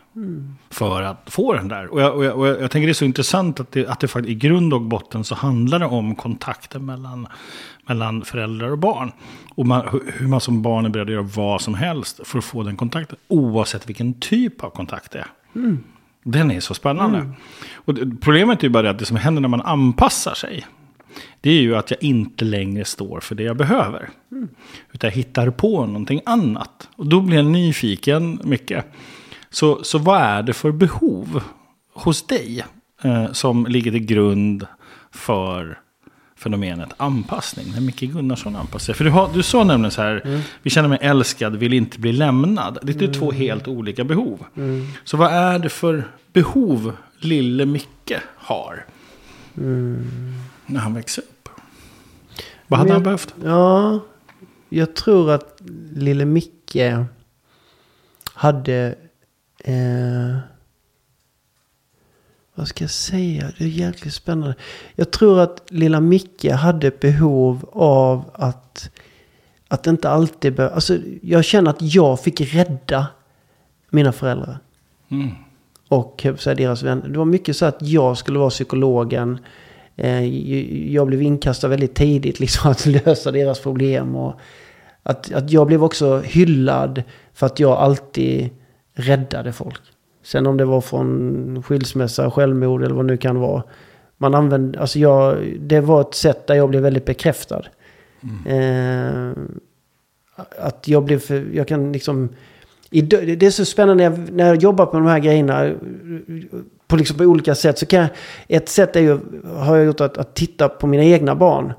För 0.69 1.01
att 1.01 1.23
få 1.25 1.53
den 1.53 1.67
där. 1.67 1.93
Och 1.93 2.01
jag, 2.01 2.15
och 2.15 2.25
jag, 2.25 2.39
och 2.39 2.47
jag, 2.47 2.71
tänker 2.71 2.87
det 2.87 2.91
är 2.91 2.93
så 2.93 3.05
intressant 3.05 3.59
att 3.59 3.71
det, 3.71 3.87
att 3.87 3.99
det 3.99 4.07
faktiskt 4.07 4.31
i 4.31 4.35
grund 4.35 4.73
och 4.73 4.81
botten 4.81 5.23
så 5.23 5.35
handlar 5.35 5.79
det 5.79 5.85
om 5.85 6.15
kontakten 6.15 6.85
mellan, 6.85 7.27
mellan 7.87 8.25
föräldrar 8.25 8.71
och 8.71 8.77
barn. 8.77 9.11
Och 9.55 9.65
man, 9.65 9.87
hur- 9.91 10.27
man 10.27 10.41
som 10.41 10.61
barn 10.61 10.85
är 10.85 10.89
beredd 10.89 11.07
att 11.07 11.13
göra 11.13 11.29
vad 11.35 11.61
som 11.61 11.73
helst 11.73 12.19
för 12.23 12.37
att 12.37 12.45
få 12.45 12.63
den 12.63 12.75
kontakten. 12.77 13.17
Oavsett 13.27 13.89
vilken 13.89 14.13
typ 14.13 14.63
av 14.63 14.69
kontakt 14.69 15.11
det 15.11 15.19
är. 15.19 15.27
Den 16.23 16.51
är 16.51 16.59
så 16.59 16.73
spännande. 16.73 17.29
Och 17.75 17.93
det, 17.93 18.15
problemet 18.21 18.59
är 18.59 18.63
ju 18.63 18.69
bara 18.69 18.83
det 18.83 18.89
att 18.89 18.99
det 18.99 19.05
som 19.05 19.17
händer 19.17 19.41
när 19.41 19.49
man 19.49 19.61
anpassar 19.61 20.33
sig. 20.33 20.65
Det 21.41 21.49
är 21.49 21.61
ju 21.61 21.75
att 21.75 21.91
jag 21.91 22.03
inte 22.03 22.45
längre 22.45 22.85
står 22.85 23.19
för 23.19 23.35
det 23.35 23.43
jag 23.43 23.57
behöver. 23.57 24.09
Utan 24.91 25.07
jag 25.07 25.15
hittar 25.15 25.49
på 25.49 25.85
någonting 25.85 26.21
annat. 26.25 26.89
Och 26.95 27.07
då 27.07 27.21
blir 27.21 27.37
jag 27.37 27.45
nyfiken 27.45 28.39
mycket. 28.43 28.85
Så, 29.57 29.83
så 29.83 29.97
vad 29.97 30.21
är 30.21 30.43
det 30.43 30.53
för 30.53 30.71
behov 30.71 31.43
hos 31.93 32.27
dig 32.27 32.65
eh, 33.01 33.31
som 33.31 33.65
ligger 33.65 33.91
till 33.91 34.05
grund 34.05 34.67
för 35.11 35.79
fenomenet 36.35 36.89
anpassning? 36.97 37.65
När 37.73 37.81
Micke 37.81 37.99
Gunnarsson 37.99 38.55
anpassar 38.55 38.85
sig. 38.85 38.95
För 38.95 39.03
du, 39.03 39.09
har, 39.09 39.29
du 39.33 39.43
sa 39.43 39.63
nämligen 39.63 39.91
så 39.91 40.01
här, 40.01 40.41
vi 40.61 40.69
känner 40.69 40.89
mig 40.89 40.97
älskad, 41.01 41.55
vill 41.55 41.73
inte 41.73 41.99
bli 41.99 42.13
lämnad. 42.13 42.77
Det 42.83 43.01
är 43.01 43.13
två 43.13 43.31
helt 43.31 43.67
olika 43.67 44.03
behov. 44.03 44.45
Så 45.03 45.17
vad 45.17 45.31
är 45.31 45.59
det 45.59 45.69
för 45.69 46.07
behov 46.33 46.93
lille 47.19 47.65
Micke 47.65 48.13
har? 48.35 48.85
När 50.65 50.79
han 50.79 50.93
växer 50.93 51.21
upp. 51.21 51.49
Vad 52.67 52.79
hade 52.79 52.87
Men- 52.87 52.95
han 52.95 53.03
behövt? 53.03 53.35
Ja, 53.43 53.99
jag 54.69 54.95
tror 54.95 55.31
att 55.31 55.61
lille 55.93 56.25
Micke 56.25 56.77
hade... 58.33 58.95
Eh, 59.63 60.37
vad 62.55 62.67
ska 62.67 62.83
jag 62.83 62.91
säga? 62.91 63.51
Det 63.57 63.63
är 63.63 63.67
jäkligt 63.67 64.13
spännande. 64.13 64.55
Jag 64.95 65.11
tror 65.11 65.39
att 65.39 65.63
lilla 65.69 65.99
Micke 66.01 66.51
hade 66.51 66.91
behov 66.91 67.69
av 67.73 68.29
att... 68.33 68.89
Att 69.67 69.87
inte 69.87 70.09
alltid 70.09 70.55
be, 70.55 70.69
Alltså, 70.69 70.97
jag 71.21 71.45
känner 71.45 71.69
att 71.71 71.81
jag 71.81 72.19
fick 72.19 72.41
rädda 72.41 73.07
mina 73.89 74.11
föräldrar. 74.11 74.59
Mm. 75.11 75.29
och 75.87 76.19
på 76.23 76.29
att 76.29 76.41
säga, 76.41 76.55
deras 76.55 76.83
vänner. 76.83 77.07
Det 77.07 77.17
var 77.17 77.25
mycket 77.25 77.57
så 77.57 77.65
att 77.65 77.81
jag 77.81 78.17
skulle 78.17 78.39
vara 78.39 78.49
psykologen. 78.49 79.39
Eh, 79.95 80.23
Jag 80.93 81.07
blev 81.07 81.21
inkastad 81.21 81.67
väldigt 81.67 81.95
tidigt 81.95 82.39
liksom 82.39 82.71
att 82.71 82.85
lösa 82.85 83.31
deras 83.31 83.59
problem. 83.59 84.15
Och 84.15 84.39
att, 85.03 85.31
att 85.31 85.51
jag 85.51 85.67
blev 85.67 85.83
också 85.83 86.19
hyllad 86.19 87.03
för 87.33 87.45
att 87.45 87.59
jag 87.59 87.77
alltid 87.77 88.49
räddade 88.97 89.53
folk. 89.53 89.81
Sen 90.23 90.47
om 90.47 90.57
det 90.57 90.65
var 90.65 90.81
från 90.81 91.63
skilsmässa, 91.63 92.31
självmord 92.31 92.83
eller 92.83 92.95
vad 92.95 93.05
det 93.05 93.11
nu 93.13 93.17
kan 93.17 93.39
vara. 93.39 93.63
Man 94.17 94.35
använde, 94.35 94.79
alltså 94.79 94.99
jag, 94.99 95.37
det 95.59 95.81
var 95.81 96.01
ett 96.01 96.15
sätt 96.15 96.47
där 96.47 96.55
jag 96.55 96.69
blev 96.69 96.81
väldigt 96.81 97.05
bekräftad. 97.05 97.61
Eh, 98.45 99.31
att 100.59 100.87
jag 100.87 101.03
blev 101.03 101.19
för, 101.19 101.47
jag 101.53 101.67
kan 101.67 101.91
liksom... 101.91 102.29
Det 102.89 103.43
är 103.43 103.51
så 103.51 103.65
spännande 103.65 104.09
när 104.09 104.17
jag, 104.17 104.31
när 104.31 104.47
jag 104.47 104.63
jobbar 104.63 104.85
på 104.85 104.97
de 104.97 105.05
här 105.05 105.19
grejerna 105.19 105.71
på, 106.87 106.95
liksom 106.95 107.17
på 107.17 107.23
olika 107.23 107.55
sätt. 107.55 107.79
Så 107.79 107.85
kan 107.85 107.99
jag, 107.99 108.09
ett 108.47 108.69
sätt 108.69 108.95
är 108.95 108.99
ju, 108.99 109.19
har 109.55 109.77
jag 109.77 109.85
gjort 109.85 110.01
att, 110.01 110.17
att 110.17 110.35
titta 110.35 110.69
på 110.69 110.87
mina 110.87 111.03
egna 111.03 111.35
barn. 111.35 111.73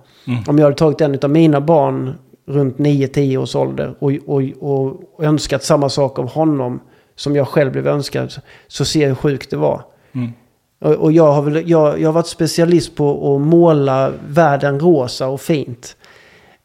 Om 0.46 0.58
jag 0.58 0.64
hade 0.64 0.76
tagit 0.76 1.00
en 1.00 1.18
av 1.22 1.30
mina 1.30 1.60
barn 1.60 2.14
runt 2.46 2.76
9-10 2.76 3.36
års 3.36 3.56
ålder 3.56 3.94
och, 3.98 4.12
och, 4.26 4.42
och 4.60 5.24
önskat 5.24 5.64
samma 5.64 5.88
sak 5.88 6.18
av 6.18 6.28
honom 6.30 6.80
som 7.18 7.36
jag 7.36 7.48
själv 7.48 7.72
blev 7.72 7.86
önskad. 7.86 8.34
Så 8.68 8.84
ser 8.84 9.00
jag 9.00 9.08
hur 9.08 9.14
sjukt 9.14 9.50
det 9.50 9.56
var. 9.56 9.84
Mm. 10.12 10.32
Och, 10.80 10.94
och 10.94 11.12
jag, 11.12 11.32
har 11.32 11.42
väl, 11.42 11.70
jag, 11.70 12.00
jag 12.00 12.08
har 12.08 12.12
varit 12.12 12.26
specialist 12.26 12.96
på 12.96 13.34
att 13.34 13.40
måla 13.40 14.12
världen 14.28 14.80
rosa 14.80 15.26
och 15.28 15.40
fint. 15.40 15.96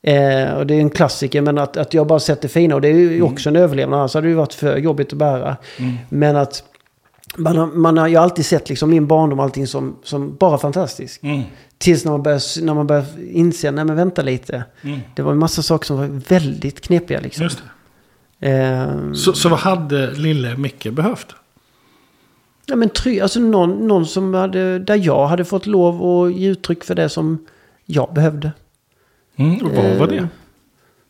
Eh, 0.01 0.53
och 0.53 0.67
det 0.67 0.75
är 0.75 0.79
en 0.79 0.89
klassiker, 0.89 1.41
men 1.41 1.57
att, 1.57 1.77
att 1.77 1.93
jag 1.93 2.07
bara 2.07 2.19
sett 2.19 2.41
det 2.41 2.47
fina. 2.47 2.75
Och 2.75 2.81
det 2.81 2.87
är 2.87 2.93
ju 2.93 3.21
också 3.21 3.49
en 3.49 3.55
överlevnad, 3.55 3.99
annars 3.99 4.13
hade 4.13 4.27
det 4.27 4.29
ju 4.29 4.35
varit 4.35 4.53
för 4.53 4.77
jobbigt 4.77 5.13
att 5.13 5.19
bära. 5.19 5.57
Men 6.09 6.35
att 6.35 6.63
man 7.37 7.57
har, 7.57 7.67
man 7.67 7.97
har 7.97 8.07
ju 8.07 8.15
alltid 8.15 8.45
sett 8.45 8.69
liksom 8.69 8.89
min 8.89 9.07
barndom 9.07 9.39
och 9.39 9.45
allting 9.45 9.67
som, 9.67 9.95
som 10.03 10.35
bara 10.35 10.57
fantastisk. 10.57 11.23
Mm. 11.23 11.41
Tills 11.77 12.05
när 12.05 12.11
man 12.11 12.23
börjar, 12.23 12.63
när 12.63 12.73
man 12.73 12.87
börjar 12.87 13.05
inse, 13.31 13.71
nej 13.71 13.85
men 13.85 13.95
vänta 13.95 14.21
lite. 14.21 14.63
Mm. 14.81 14.99
Det 15.15 15.21
var 15.21 15.31
en 15.31 15.37
massa 15.37 15.61
saker 15.61 15.85
som 15.85 15.97
var 15.97 16.07
väldigt 16.07 16.81
knepiga 16.81 17.19
liksom. 17.19 17.49
Eh, 18.43 19.13
Så, 19.13 19.33
så 19.33 19.49
vad 19.49 19.59
hade 19.59 20.11
lille 20.11 20.57
Micke 20.57 20.87
behövt? 20.91 21.35
Ja 22.65 22.75
men 22.75 22.89
try, 22.89 23.19
alltså 23.19 23.39
någon, 23.39 23.87
någon 23.87 24.05
som 24.05 24.33
hade, 24.33 24.79
där 24.79 24.95
jag 24.95 25.27
hade 25.27 25.45
fått 25.45 25.65
lov 25.65 26.03
att 26.25 26.33
ge 26.33 26.49
uttryck 26.49 26.83
för 26.83 26.95
det 26.95 27.09
som 27.09 27.45
jag 27.85 28.13
behövde. 28.13 28.51
Mm, 29.35 29.55
och 29.65 29.71
vad 29.71 29.97
var 29.97 30.07
det? 30.07 30.27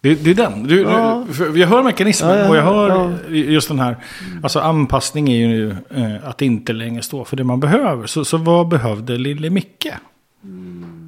Det, 0.02 0.16
det 0.16 0.30
är 0.32 0.36
den. 0.36 0.64
Du, 0.64 0.82
Ja. 0.82 1.26
du, 1.38 1.60
jag 1.60 1.68
hör 1.68 1.84
mekanismen 1.84 2.38
Ja, 2.38 2.50
och 2.50 2.56
jag 2.58 2.64
hör 2.64 3.14
just 3.30 3.68
den 3.68 3.80
här. 3.80 3.98
Alltså 4.44 4.60
anpassning 4.60 5.30
är 5.30 5.38
ju 5.48 5.70
eh, 5.72 6.28
att 6.30 6.42
inte 6.42 6.74
längre 6.74 7.02
stå 7.02 7.26
för 7.26 7.38
det 7.38 7.44
man 7.44 7.60
behöver. 7.60 8.08
Så, 8.08 8.26
så 8.26 8.38
vad 8.38 8.68
behövde 8.68 9.18
lille 9.18 9.50
Micke? 9.50 9.88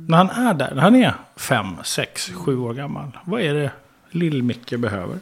När 0.07 0.17
han 0.17 0.29
är 0.29 0.53
där, 0.53 0.71
när 0.75 0.81
han 0.81 0.95
är 0.95 1.13
fem, 1.35 1.67
sex, 1.83 2.31
sju 2.35 2.57
år 2.57 2.73
gammal. 2.73 3.07
Vad 3.25 3.41
är 3.41 3.53
det 3.53 3.71
lill 4.11 4.43
Micke 4.43 4.73
behöver? 4.79 5.17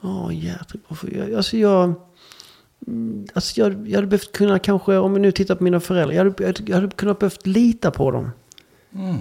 Ja, 0.00 0.32
jädrigt 0.32 0.88
bra 0.88 0.96
fråga. 0.96 1.36
Alltså 1.36 1.56
jag... 1.56 1.92
mm, 2.86 3.26
Alltså 3.34 3.60
jag, 3.60 3.88
jag 3.88 3.94
hade 3.94 4.06
behövt 4.06 4.32
kunna 4.32 4.58
kanske, 4.58 4.96
om 4.96 5.14
vi 5.14 5.20
nu 5.20 5.32
tittar 5.32 5.54
på 5.54 5.64
mina 5.64 5.80
föräldrar. 5.80 6.16
Jag 6.16 6.24
hade, 6.24 6.62
jag 6.66 6.74
hade 6.80 6.88
kunnat 6.88 7.18
behövt 7.18 7.46
lita 7.46 7.90
på 7.90 8.10
dem. 8.10 8.30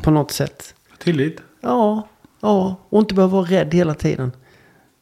På 0.04 0.12
något 0.12 0.32
sätt. 0.32 0.76
Tillit? 1.00 1.42
Ja, 1.62 2.08
ja. 2.42 2.76
Och 2.89 3.00
inte 3.00 3.13
behöva 3.13 3.38
vara 3.38 3.46
rädd 3.52 3.74
hela 3.74 3.94
tiden. 3.94 4.32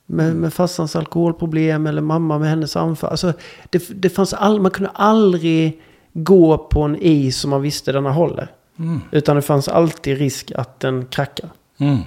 Med, 0.05 0.35
med 0.35 0.53
farsans 0.53 0.95
alkoholproblem 0.95 1.87
eller 1.87 2.01
mamma 2.01 2.39
med 2.39 2.49
hennes 2.49 2.75
anfall. 2.75 3.09
Alltså, 3.11 3.33
det, 3.69 4.01
det 4.01 4.09
fanns 4.09 4.33
all, 4.33 4.61
man 4.61 4.71
kunde 4.71 4.89
aldrig 4.89 5.81
gå 6.13 6.57
på 6.57 6.81
en 6.81 6.95
is 6.95 7.37
som 7.39 7.49
man 7.49 7.61
visste 7.61 7.91
den 7.91 8.05
håller. 8.05 8.51
Mm. 8.79 8.99
Utan 9.11 9.35
det 9.35 9.41
fanns 9.41 9.67
alltid 9.67 10.17
risk 10.17 10.51
att 10.55 10.79
den 10.79 11.05
krackar. 11.05 11.49
Mm. 11.77 11.97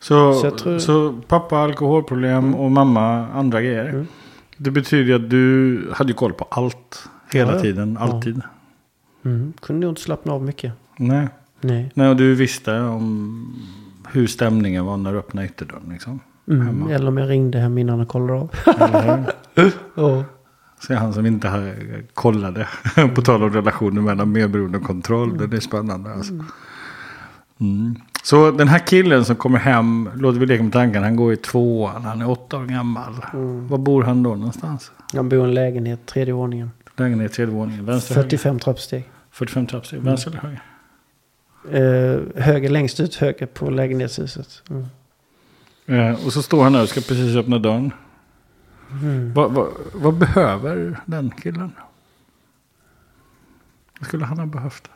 Så, 0.00 0.32
Så 0.32 0.50
så, 0.50 0.56
tror- 0.58 1.20
pappa 1.28 1.58
alkoholproblem 1.58 2.54
och 2.54 2.70
mamma 2.70 3.26
andra 3.28 3.62
grejer. 3.62 3.88
Mm. 3.88 4.06
Det 4.56 4.70
betyder 4.70 5.14
att 5.14 5.30
du 5.30 5.90
hade 5.94 6.12
koll 6.12 6.32
på 6.32 6.46
allt. 6.50 7.08
Hela 7.32 7.50
Ja, 7.50 7.56
ja. 7.56 7.62
tiden, 7.62 7.96
alltid. 7.98 8.40
Mm. 9.24 9.52
Kunde 9.60 9.86
jag 9.86 9.90
inte 9.90 10.00
slappna 10.00 10.32
av 10.32 10.42
mycket. 10.42 10.72
Nej. 10.96 11.28
Nej. 11.60 11.90
Nej, 11.94 12.08
och 12.08 12.16
du 12.16 12.34
visste 12.34 12.80
om 12.80 13.56
hur 14.12 14.26
stämningen 14.26 14.84
var 14.84 14.96
när 14.96 15.12
du 15.12 15.18
öppnade 15.18 15.46
ytterdörren. 15.46 15.88
Liksom. 15.92 16.20
Mm. 16.48 16.90
Eller 16.90 17.08
om 17.08 17.16
jag 17.16 17.30
ringde 17.30 17.58
hem 17.58 17.78
innan 17.78 18.00
och 18.00 18.08
kollade 18.08 18.40
av. 18.40 18.50
Ja. 19.94 20.24
Så 20.80 20.94
han 20.94 21.12
som 21.12 21.26
inte 21.26 21.48
har 21.48 21.74
kollade. 22.14 22.68
på 23.14 23.22
tal 23.22 23.42
om 23.42 23.50
relationen 23.52 24.04
mellan 24.04 24.32
medberoende 24.32 24.78
och 24.78 24.84
kontroll. 24.84 25.48
Det 25.50 25.56
är 25.56 25.60
spännande. 25.60 26.12
Alltså. 26.12 26.32
Mm. 27.60 27.94
Så 28.26 28.50
den 28.50 28.68
här 28.68 28.78
killen 28.78 29.24
som 29.24 29.36
kommer 29.36 29.58
hem. 29.58 30.10
Låter 30.16 30.40
vi 30.40 30.46
leka 30.46 30.62
med 30.62 30.72
tanken. 30.72 31.02
Han 31.02 31.16
går 31.16 31.32
i 31.32 31.36
tvåan. 31.36 32.04
Han 32.04 32.22
är 32.22 32.30
åtta 32.30 32.56
år 32.56 32.64
gammal. 32.64 33.12
Var 33.68 33.78
bor 33.78 34.02
han 34.02 34.22
då 34.22 34.34
någonstans? 34.34 34.92
Jag 35.12 35.24
bor 35.24 35.38
i 35.38 35.42
en 35.42 35.54
lägenhet, 35.54 36.06
tredje 36.06 36.34
våningen. 36.34 36.70
Lägenhet 36.96 37.32
tredje 37.32 37.54
våningen. 37.54 37.86
Vänster, 37.86 38.14
höger? 38.14 38.28
45 38.28 38.58
trappsteg. 38.58 39.10
45 39.30 39.66
trappsteg. 39.66 40.00
Vänster 40.00 40.30
eller 40.30 40.40
höger? 40.40 40.62
Eh, 41.70 42.42
höger 42.42 42.68
längst 42.68 43.00
ut, 43.00 43.14
höger 43.14 43.46
på 43.46 43.70
lägenhetshuset. 43.70 44.62
Mm. 44.70 44.86
Eh, 45.86 46.26
och 46.26 46.32
så 46.32 46.42
står 46.42 46.62
han 46.62 46.72
där 46.72 46.82
och 46.82 46.88
ska 46.88 47.00
precis 47.00 47.36
öppna 47.36 47.58
dörren. 47.58 47.92
Mm. 48.90 49.32
Vad, 49.32 49.52
vad, 49.52 49.68
vad 49.94 50.14
behöver 50.14 51.00
den 51.06 51.30
killen? 51.30 51.72
Vad 54.00 54.08
skulle 54.08 54.24
han 54.24 54.38
ha 54.38 54.46
behövt? 54.46 54.90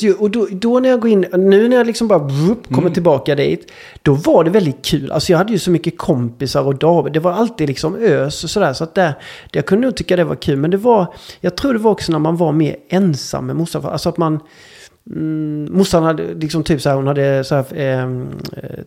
Ju- 0.00 0.14
Och 0.14 0.30
då, 0.30 0.46
då 0.50 0.80
när 0.80 0.88
jag 0.88 1.00
går 1.00 1.10
in, 1.10 1.26
nu 1.32 1.68
när 1.68 1.76
jag 1.76 1.86
liksom 1.86 2.08
bara 2.08 2.18
vup, 2.18 2.74
kommer 2.74 2.90
tillbaka 2.90 3.34
dit. 3.34 3.72
Då 4.02 4.12
var 4.14 4.44
det 4.44 4.50
väldigt 4.50 4.84
kul. 4.84 5.12
Alltså 5.12 5.32
jag 5.32 5.38
hade 5.38 5.52
ju 5.52 5.58
så 5.58 5.70
mycket 5.70 5.98
kompisar 5.98 6.62
och 6.66 6.78
David. 6.78 7.12
Det 7.12 7.20
var 7.20 7.32
alltid 7.32 7.68
liksom 7.68 7.96
ös 7.96 8.44
och 8.44 8.50
sådär. 8.50 8.72
Så 8.72 8.84
att 8.84 8.94
där, 8.94 9.12
det, 9.50 9.58
jag 9.58 9.66
kunde 9.66 9.86
nog 9.86 9.96
tycka 9.96 10.16
det 10.16 10.24
var 10.24 10.34
kul. 10.36 10.56
Men 10.56 10.70
det 10.70 10.76
var, 10.76 11.14
jag 11.40 11.56
tror 11.56 11.72
det 11.72 11.78
var 11.78 11.90
också 11.90 12.12
när 12.12 12.18
man 12.18 12.36
var 12.36 12.52
mer 12.52 12.76
ensam 12.88 13.46
med 13.46 13.56
morsan. 13.56 13.84
Alltså 13.84 14.08
att 14.08 14.16
man... 14.18 14.40
Mm, 15.10 15.68
morsan 15.72 16.02
hade 16.02 16.34
liksom 16.34 16.64
typ 16.64 16.80
så 16.82 16.88
här, 16.88 16.96
hon 16.96 17.06
hade 17.06 17.44
så 17.44 17.54
här, 17.54 17.64
eh, 17.74 18.00
eh, 18.02 18.08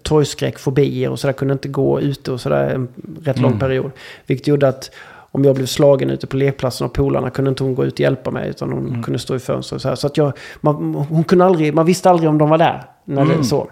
torgskräck, 0.03 0.59
fobier 0.59 1.09
och 1.09 1.19
sådär. 1.19 1.33
Kunde 1.33 1.51
inte 1.51 1.67
gå 1.67 2.01
ute 2.01 2.31
och 2.31 2.41
sådär 2.41 2.69
en 2.69 2.87
rätt 3.23 3.37
lång 3.39 3.51
Mm. 3.51 3.59
period. 3.59 3.91
Vilket 4.27 4.47
gjorde 4.47 4.67
att 4.67 4.91
om 5.31 5.43
jag 5.43 5.55
blev 5.55 5.65
slagen 5.65 6.09
ute 6.09 6.27
på 6.27 6.37
lekplatsen 6.37 6.85
av 6.85 6.89
polarna 6.89 7.29
kunde 7.29 7.49
inte 7.49 7.63
hon 7.63 7.75
gå 7.75 7.85
ut 7.85 7.93
och 7.93 7.99
hjälpa 7.99 8.31
mig. 8.31 8.49
Utan 8.49 8.71
hon 8.71 8.87
Mm. 8.87 9.03
kunde 9.03 9.19
stå 9.19 9.35
i 9.35 9.39
fönstret 9.39 9.81
så 9.81 9.87
här. 9.87 9.95
Så 9.95 10.07
att 10.07 10.17
jag, 10.17 10.33
man, 10.61 10.93
hon 10.95 11.23
kunde 11.23 11.45
aldrig, 11.45 11.73
man 11.73 11.85
visste 11.85 12.09
aldrig 12.09 12.29
om 12.29 12.37
de 12.37 12.49
var 12.49 12.57
där. 12.57 12.83
När 13.05 13.25
det, 13.25 13.31
Mm. 13.33 13.43
så. 13.43 13.69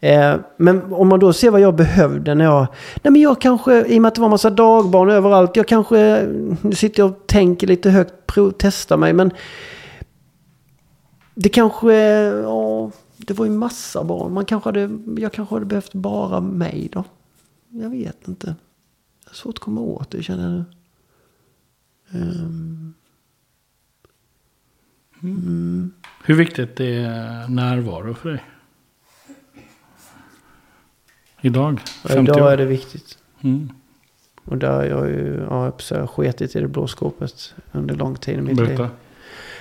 Eh, 0.00 0.34
men 0.56 0.92
om 0.92 1.08
man 1.08 1.20
då 1.20 1.32
ser 1.32 1.50
vad 1.50 1.60
jag 1.60 1.74
behövde 1.74 2.34
när 2.34 2.44
jag... 2.44 2.66
Nej 3.02 3.12
men 3.12 3.20
jag 3.20 3.40
kanske, 3.40 3.84
i 3.86 3.98
och 3.98 4.02
med 4.02 4.08
att 4.08 4.14
det 4.14 4.20
var 4.20 4.28
massa 4.28 4.50
dagbarn 4.50 5.10
överallt. 5.10 5.56
Jag 5.56 5.68
kanske, 5.68 6.26
nu 6.62 6.72
sitter 6.74 7.02
jag 7.02 7.10
och 7.10 7.26
tänker 7.26 7.66
lite 7.66 7.90
högt, 7.90 8.14
prov, 8.26 8.52
testar 8.58 8.96
mig. 8.96 9.12
Men 9.12 9.30
det 11.34 11.48
kanske, 11.48 11.92
ja, 12.42 12.90
det 13.16 13.34
var 13.34 13.44
ju 13.46 13.50
massa 13.52 14.04
barn. 14.04 14.32
Man 14.32 14.44
kanske 14.44 14.68
hade, 14.68 14.90
jag 15.18 15.32
kanske 15.32 15.54
hade 15.54 15.66
behövt 15.66 15.92
bara 15.92 16.40
mig 16.40 16.88
då. 16.92 17.04
Jag 17.70 17.90
vet 17.90 18.28
inte. 18.28 18.46
Det 18.46 19.30
är 19.30 19.34
svårt 19.34 19.54
att 19.54 19.58
komma 19.60 19.80
åt 19.80 20.10
det 20.10 20.22
känner 20.22 20.42
jag 20.42 20.52
nu. 20.52 20.64
Ehm, 22.14 22.94
Hur 26.24 26.34
viktigt 26.34 26.80
är 26.80 27.48
närvaro 27.48 28.14
för 28.14 28.28
dig? 28.28 28.44
Idag? 31.40 31.80
ja, 32.02 32.08
50 32.08 32.32
idag 32.32 32.46
år? 32.46 32.50
är 32.50 32.56
det 32.56 32.64
viktigt. 32.64 33.18
Mm. 33.40 33.72
Och 34.44 34.58
där 34.58 34.72
har 34.72 34.84
jag 34.84 35.08
ju, 35.08 35.46
ja, 35.50 35.72
jag 35.90 36.10
sketit 36.10 36.56
i 36.56 36.60
det 36.60 36.68
blå 36.68 36.86
skåpet 36.86 37.54
under 37.72 37.94
lång 37.94 38.16
tid 38.16 38.38
i 38.38 38.40
mitt 38.40 38.56
liv. 38.56 38.66
Berätta. 38.66 38.90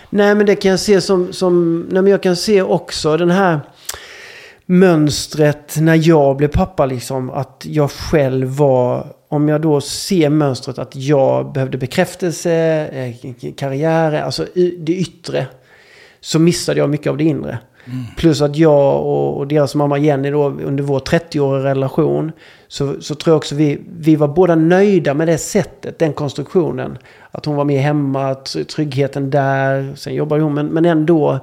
Nej 0.10 0.36
men 0.36 0.46
det 0.46 0.56
kan 0.56 0.72
jag 0.72 0.80
se 0.80 1.02
som, 1.02 1.34
som 1.34 1.80
nej, 1.80 2.02
men 2.02 2.12
jag 2.12 2.24
kan 2.24 2.36
se 2.36 2.62
också 2.62 3.18
den 3.18 3.32
här 3.32 3.60
mönstret 4.66 5.76
när 5.80 6.08
jag 6.08 6.38
blev 6.38 6.48
pappa 6.48 6.86
liksom. 6.86 7.30
Att 7.30 7.64
jag 7.68 7.92
själv 7.92 8.48
var, 8.48 9.14
om 9.30 9.50
jag 9.50 9.62
då 9.62 9.82
ser 9.82 10.30
mönstret 10.30 10.80
att 10.80 10.96
jag 10.96 11.52
behövde 11.54 11.78
bekräftelse, 11.78 12.54
eh, 12.88 13.52
karriär, 13.56 14.22
alltså 14.22 14.46
det 14.78 14.94
yttre. 14.94 15.48
Så 16.20 16.40
missade 16.40 16.80
jag 16.80 16.90
mycket 16.90 17.10
av 17.10 17.18
det 17.18 17.24
inre. 17.24 17.60
Plus 18.18 18.42
att 18.42 18.56
jag 18.56 19.06
och, 19.06 19.48
deras 19.48 19.76
mamma 19.76 19.98
Jenny 19.98 20.32
då 20.32 20.46
under 20.46 20.84
vår 20.84 21.00
30-åriga 21.00 21.64
relation. 21.64 22.32
Så, 22.68 23.02
så 23.02 23.16
tror 23.16 23.32
jag 23.32 23.38
också 23.38 23.56
vi, 23.56 23.82
vi 24.00 24.16
var 24.16 24.28
båda 24.28 24.56
nöjda 24.56 25.14
med 25.14 25.28
det 25.28 25.38
sättet, 25.38 26.00
den 26.00 26.14
konstruktionen. 26.14 26.98
Att 27.32 27.46
hon 27.46 27.56
var 27.56 27.66
med 27.66 27.82
hemma, 27.82 28.34
tr- 28.34 28.64
tryggheten 28.64 29.30
där. 29.30 29.94
Sen 29.96 30.16
jobbade 30.16 30.42
hon, 30.42 30.54
men, 30.54 30.68
men 30.68 30.86
ändå. 30.86 31.40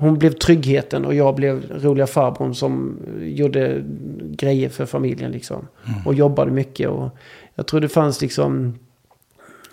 Hon 0.00 0.18
blev 0.18 0.32
tryggheten 0.32 1.04
och 1.04 1.14
jag 1.14 1.34
blev 1.34 1.82
roliga 1.82 2.06
farbrorn 2.06 2.54
som 2.54 2.98
gjorde 3.20 3.84
grejer 4.20 4.68
för 4.68 4.86
familjen 4.86 5.32
liksom. 5.32 5.68
Och 6.06 6.14
jobbade 6.14 6.50
mycket. 6.50 6.88
Och 6.88 7.10
jag 7.54 7.66
tror 7.66 7.80
det 7.80 7.88
fanns 7.88 8.20
liksom... 8.20 8.78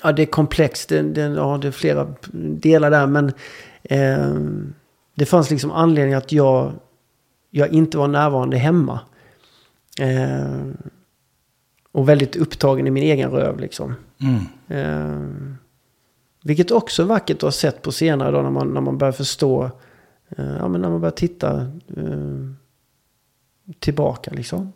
Ja, 0.03 0.11
det 0.11 0.21
är 0.21 0.25
komplext. 0.25 0.89
Det, 0.89 1.01
det, 1.01 1.21
ja, 1.21 1.57
det 1.61 1.67
är 1.67 1.71
flera 1.71 2.13
delar 2.33 2.91
där. 2.91 3.07
Men 3.07 3.31
eh, 3.83 4.35
det 5.15 5.25
fanns 5.25 5.51
liksom 5.51 5.71
anledning 5.71 6.13
att 6.13 6.31
jag, 6.31 6.71
jag 7.49 7.69
inte 7.69 7.97
var 7.97 8.07
närvarande 8.07 8.57
hemma. 8.57 8.99
Eh, 9.99 10.61
och 11.91 12.09
väldigt 12.09 12.35
upptagen 12.35 12.88
i 12.88 12.91
min 12.91 13.03
egen 13.03 13.31
röv 13.31 13.59
liksom. 13.59 13.95
Mm. 14.21 14.41
Eh, 14.67 15.29
vilket 16.43 16.71
också 16.71 17.01
är 17.01 17.05
vackert 17.07 17.38
att 17.38 17.41
ha 17.41 17.51
sett 17.51 17.81
på 17.81 17.91
senare 17.91 18.31
då 18.31 18.41
när 18.41 18.49
man, 18.49 18.67
när 18.67 18.81
man 18.81 18.97
börjar 18.97 19.11
förstå. 19.11 19.71
Eh, 20.29 20.55
ja 20.59 20.67
men 20.67 20.81
när 20.81 20.89
man 20.89 21.01
börjar 21.01 21.11
titta 21.11 21.71
eh, 21.97 22.51
tillbaka 23.79 24.31
liksom. 24.31 24.73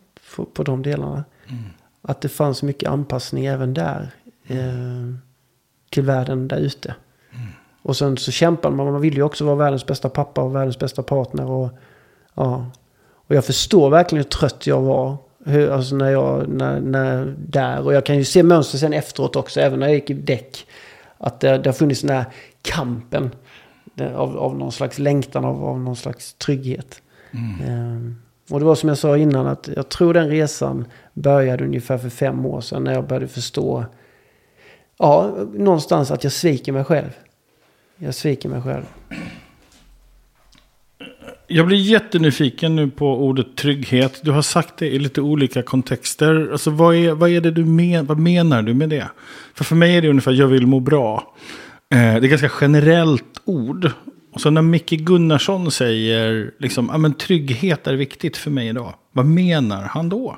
På, 0.54 0.62
de 0.62 0.82
delarna. 0.82 1.24
Att 2.02 2.20
det 2.20 2.28
fanns 2.28 2.62
mycket 2.62 2.88
anpassning 2.88 3.46
även 3.46 3.74
där. 3.74 4.10
Eh, 4.46 5.14
till 5.90 6.02
världen 6.02 6.48
där 6.48 6.56
ute. 6.56 6.94
Och 7.82 7.96
sen 7.96 8.16
så 8.16 8.30
kämpar 8.30 8.70
man. 8.70 8.92
Man 8.92 9.00
vill 9.00 9.14
ju 9.14 9.22
också 9.22 9.44
vara 9.44 9.56
världens 9.56 9.86
bästa 9.86 10.08
pappa 10.08 10.40
och 10.40 10.54
världens 10.54 10.78
bästa 10.78 11.02
partner. 11.02 11.50
Och, 11.50 11.70
ja. 12.34 12.66
och 13.12 13.34
jag 13.34 13.44
förstår 13.44 13.90
verkligen 13.90 14.24
hur 14.24 14.30
trött 14.30 14.66
jag 14.66 14.80
var. 14.80 15.16
Hur, 15.44 15.70
alltså 15.70 15.96
när 15.96 16.10
jag, 16.10 16.48
när, 16.48 16.80
när, 16.80 17.34
där. 17.38 17.80
Och 17.80 17.94
jag 17.94 18.06
kan 18.06 18.16
ju 18.16 18.24
se 18.24 18.42
mönster 18.42 18.78
sen 18.78 18.92
efteråt 18.92 19.36
också. 19.36 19.60
Även 19.60 19.80
när 19.80 19.86
jag 19.86 19.94
gick 19.94 20.10
i 20.10 20.14
däck. 20.14 20.66
Att 21.18 21.40
det, 21.40 21.58
det 21.58 21.68
har 21.68 21.74
funnits 21.74 22.00
den 22.00 22.16
här 22.16 22.24
kampen. 22.62 23.30
Det- 24.00 24.16
Av, 24.16 24.38
av 24.38 24.56
någon 24.58 24.72
slags 24.72 24.98
längtan 24.98 25.44
av, 25.44 25.64
av 25.64 25.80
någon 25.80 25.96
slags 25.96 26.34
trygghet. 26.34 27.02
Ehm, 27.66 28.16
och 28.50 28.58
det 28.60 28.64
var 28.66 28.74
som 28.74 28.88
jag 28.88 28.98
sa 28.98 29.16
innan. 29.16 29.46
att 29.46 29.68
Jag 29.76 29.88
tror 29.88 30.14
den 30.14 30.28
resan 30.28 30.84
började 31.14 31.64
ungefär 31.64 31.98
för 31.98 32.08
fem 32.10 32.46
år 32.46 32.60
sedan. 32.60 32.84
När 32.84 32.92
jag 32.94 33.06
började 33.06 33.28
förstå. 33.28 33.84
Ja, 34.98 35.34
någonstans 35.54 36.10
att 36.10 36.24
jag 36.24 36.32
sviker 36.32 36.72
mig 36.72 36.84
själv. 36.84 37.10
Jag 37.96 38.14
sviker 38.14 38.48
mig 38.48 38.62
själv. 38.62 38.84
Jag 41.46 41.66
blir 41.66 41.76
jättenyfiken 41.78 42.76
nu 42.76 42.90
på 42.90 43.24
ordet 43.24 43.56
trygghet. 43.56 44.20
Du 44.24 44.30
har 44.30 44.42
sagt 44.42 44.76
det 44.76 44.86
i 44.86 44.98
lite 44.98 45.20
olika 45.20 45.62
kontexter. 45.62 46.48
Alltså 46.52 46.70
vad 46.70 46.94
är, 46.96 47.12
vad 47.12 47.30
är 47.30 47.40
det 47.40 47.50
du 47.50 47.64
men, 47.64 48.06
vad 48.06 48.18
menar 48.18 48.62
du 48.62 48.74
med 48.74 48.88
det? 48.88 49.08
För 49.54 49.64
för 49.64 49.76
mig 49.76 49.96
är 49.96 50.02
det 50.02 50.08
ungefär 50.08 50.32
jag 50.32 50.46
vill 50.46 50.66
må 50.66 50.80
bra. 50.80 51.34
Eh, 51.94 52.20
det 52.20 52.26
är 52.26 52.28
ganska 52.28 52.50
generellt 52.60 53.40
ord. 53.44 53.90
Och 54.32 54.40
så 54.40 54.50
när 54.50 54.62
Micke 54.62 54.90
Gunnarsson 54.90 55.70
säger 55.70 56.54
liksom, 56.58 56.90
ah, 56.90 56.98
men 56.98 57.14
trygghet 57.14 57.86
är 57.86 57.94
viktigt 57.94 58.36
för 58.36 58.50
mig 58.50 58.68
idag. 58.68 58.94
Vad 59.12 59.26
menar 59.26 59.82
han 59.82 60.08
då? 60.08 60.36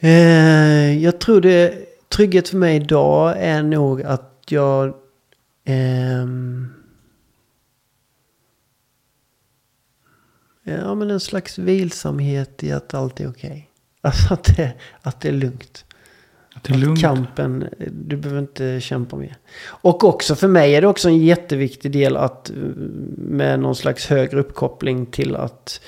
Eh, 0.00 1.02
jag 1.02 1.20
tror 1.20 1.40
det 1.40 1.86
trygghet 2.08 2.48
för 2.48 2.56
mig 2.56 2.76
idag 2.76 3.34
är 3.38 3.62
nog 3.62 4.02
att 4.02 4.44
jag... 4.48 4.94
Eh, 5.64 6.26
ja, 10.62 10.94
men 10.94 11.10
en 11.10 11.20
slags 11.20 11.58
vilsamhet 11.58 12.64
i 12.64 12.72
att 12.72 12.94
allt 12.94 13.20
är 13.20 13.28
okej. 13.28 13.50
Okay. 13.50 13.62
Alltså 14.00 14.34
att 14.34 14.56
det, 14.56 14.72
att 15.02 15.20
det 15.20 15.28
är 15.28 15.32
lugnt. 15.32 15.84
Att 16.58 16.64
det 16.64 16.74
är 16.74 16.78
lugnt. 16.78 17.00
Kampen, 17.00 17.68
du 17.92 18.16
behöver 18.16 18.40
inte 18.40 18.80
kämpa 18.80 19.16
mer. 19.16 19.36
Och 19.66 20.04
också 20.04 20.34
för 20.34 20.48
mig 20.48 20.74
är 20.74 20.80
det 20.80 20.86
också 20.88 21.08
en 21.08 21.18
jätteviktig 21.18 21.92
del 21.92 22.16
att 22.16 22.50
eh, 22.50 22.56
med 23.16 23.60
någon 23.60 23.74
slags 23.74 24.06
högre 24.06 24.40
uppkoppling 24.40 25.06
till 25.06 25.36
att 25.36 25.80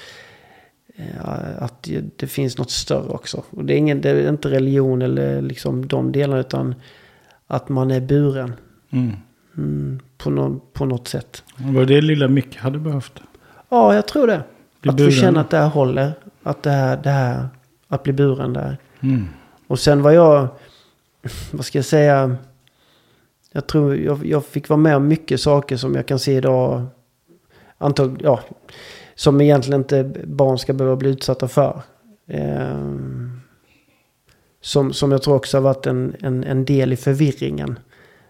eh, 0.97 1.63
att 1.63 1.89
det- 2.17 2.27
finns 2.27 2.59
något 2.59 2.71
större 2.71 3.09
också. 3.09 3.43
Och 3.51 3.65
det 3.65 3.75
är, 3.75 3.79
ingen, 3.79 4.01
det 4.01 4.11
är 4.11 4.29
inte 4.29 4.49
religion 4.51 5.03
eller 5.03 5.43
liksom 5.43 5.87
de 5.89 6.13
delarna 6.13 6.41
utan 6.41 6.75
att 7.47 7.69
man 7.69 7.91
är 7.91 8.01
buren 8.01 8.53
Mm. 8.93 9.13
mm, 9.57 10.01
på, 10.19 10.31
någon, 10.31 10.61
på 10.73 10.85
något 10.85 11.09
sätt. 11.09 11.43
Vad 11.57 11.87
det 11.89 12.01
lilla 12.01 12.29
Micke 12.29 12.57
hade 12.57 12.79
behövt. 12.79 13.21
Ja, 13.69 13.95
jag 13.95 14.09
tror 14.09 14.27
det. 14.27 14.43
Bli 14.81 14.91
att 14.91 15.01
få 15.01 15.11
känna 15.11 15.41
att 15.41 15.51
det 15.51 15.57
här 15.57 15.69
håller. 15.69 16.13
Att 16.43 16.63
det 16.63 16.71
här, 16.71 16.97
det 17.03 17.11
här 17.11 17.49
att 17.89 18.03
bli 18.03 18.13
buren 18.13 18.53
där. 18.53 18.77
Mm. 19.01 19.27
Och 19.71 19.79
sen 19.79 20.03
var 20.03 20.11
jag, 20.11 20.49
vad 21.51 21.65
ska 21.65 21.79
jag 21.79 21.85
säga, 21.85 22.37
jag 23.53 23.67
tror 23.67 23.97
jag, 23.97 24.27
jag 24.27 24.45
fick 24.45 24.69
vara 24.69 24.77
med 24.81 24.97
om 24.97 25.09
mycket 25.09 25.41
saker 25.41 25.77
som 25.77 25.95
jag 25.95 26.07
kan 26.07 26.19
se 26.19 26.33
idag, 26.37 26.87
antag, 27.79 28.21
ja, 28.25 28.41
som 29.15 29.41
egentligen 29.41 29.81
inte 29.81 30.05
barn 30.25 30.59
ska 30.59 30.73
behöva 30.73 30.97
bli 30.97 31.11
utsatta 31.11 31.49
för. 31.49 31.83
Ehm, 32.27 33.41
som, 34.61 34.93
som 34.93 35.13
jag 35.13 35.23
tror 35.23 35.35
också 35.37 35.57
har 35.57 35.63
varit 35.63 35.87
en, 35.87 36.17
en, 36.21 36.45
en 36.45 36.65
del 36.65 36.93
i 36.93 36.97
förvirringen. 36.97 37.79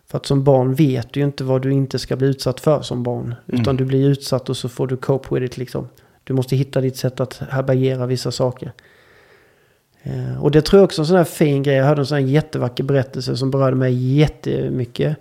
För 0.07 0.19
att 0.19 0.27
som 0.27 0.45
barn 0.45 0.75
vet 0.75 1.13
du 1.13 1.21
ju 1.21 1.27
inte 1.27 1.45
vad 1.45 1.63
du 1.63 1.73
inte 1.73 1.99
ska 1.99 2.17
bli 2.17 2.27
utsatt 2.29 2.61
för 2.61 2.83
som 2.83 3.03
barn. 3.03 3.35
Utan 3.47 3.65
Mm. 3.65 3.77
du 3.77 3.85
blir 3.85 4.09
utsatt 4.09 4.49
och 4.49 4.57
så 4.57 4.69
får 4.69 4.87
du 4.87 4.97
cope 4.97 5.35
with 5.35 5.47
it 5.47 5.57
liksom. 5.57 5.89
Du 6.25 6.33
måste 6.33 6.57
hitta 6.57 6.81
ditt 6.81 6.97
sätt 6.97 7.21
att 7.21 7.43
härbärgera 7.51 8.07
vissa 8.07 8.31
saker. 8.31 8.73
Eh, 10.03 10.43
Och 10.43 10.51
det 10.51 10.63
tror 10.63 10.79
jag 10.81 10.85
också 10.85 11.01
är 11.01 11.03
en 11.03 11.07
sån 11.07 11.17
här 11.17 11.25
fin 11.25 11.63
grej. 11.63 11.77
Jag 11.77 11.85
hörde 11.85 12.01
en 12.01 12.07
sån 12.07 12.19
här 12.19 12.25
jättevacker 12.25 12.85
berättelse 12.85 13.37
som 13.37 13.51
berörde 13.51 13.77
mig 13.77 14.17
jättemycket. 14.19 15.17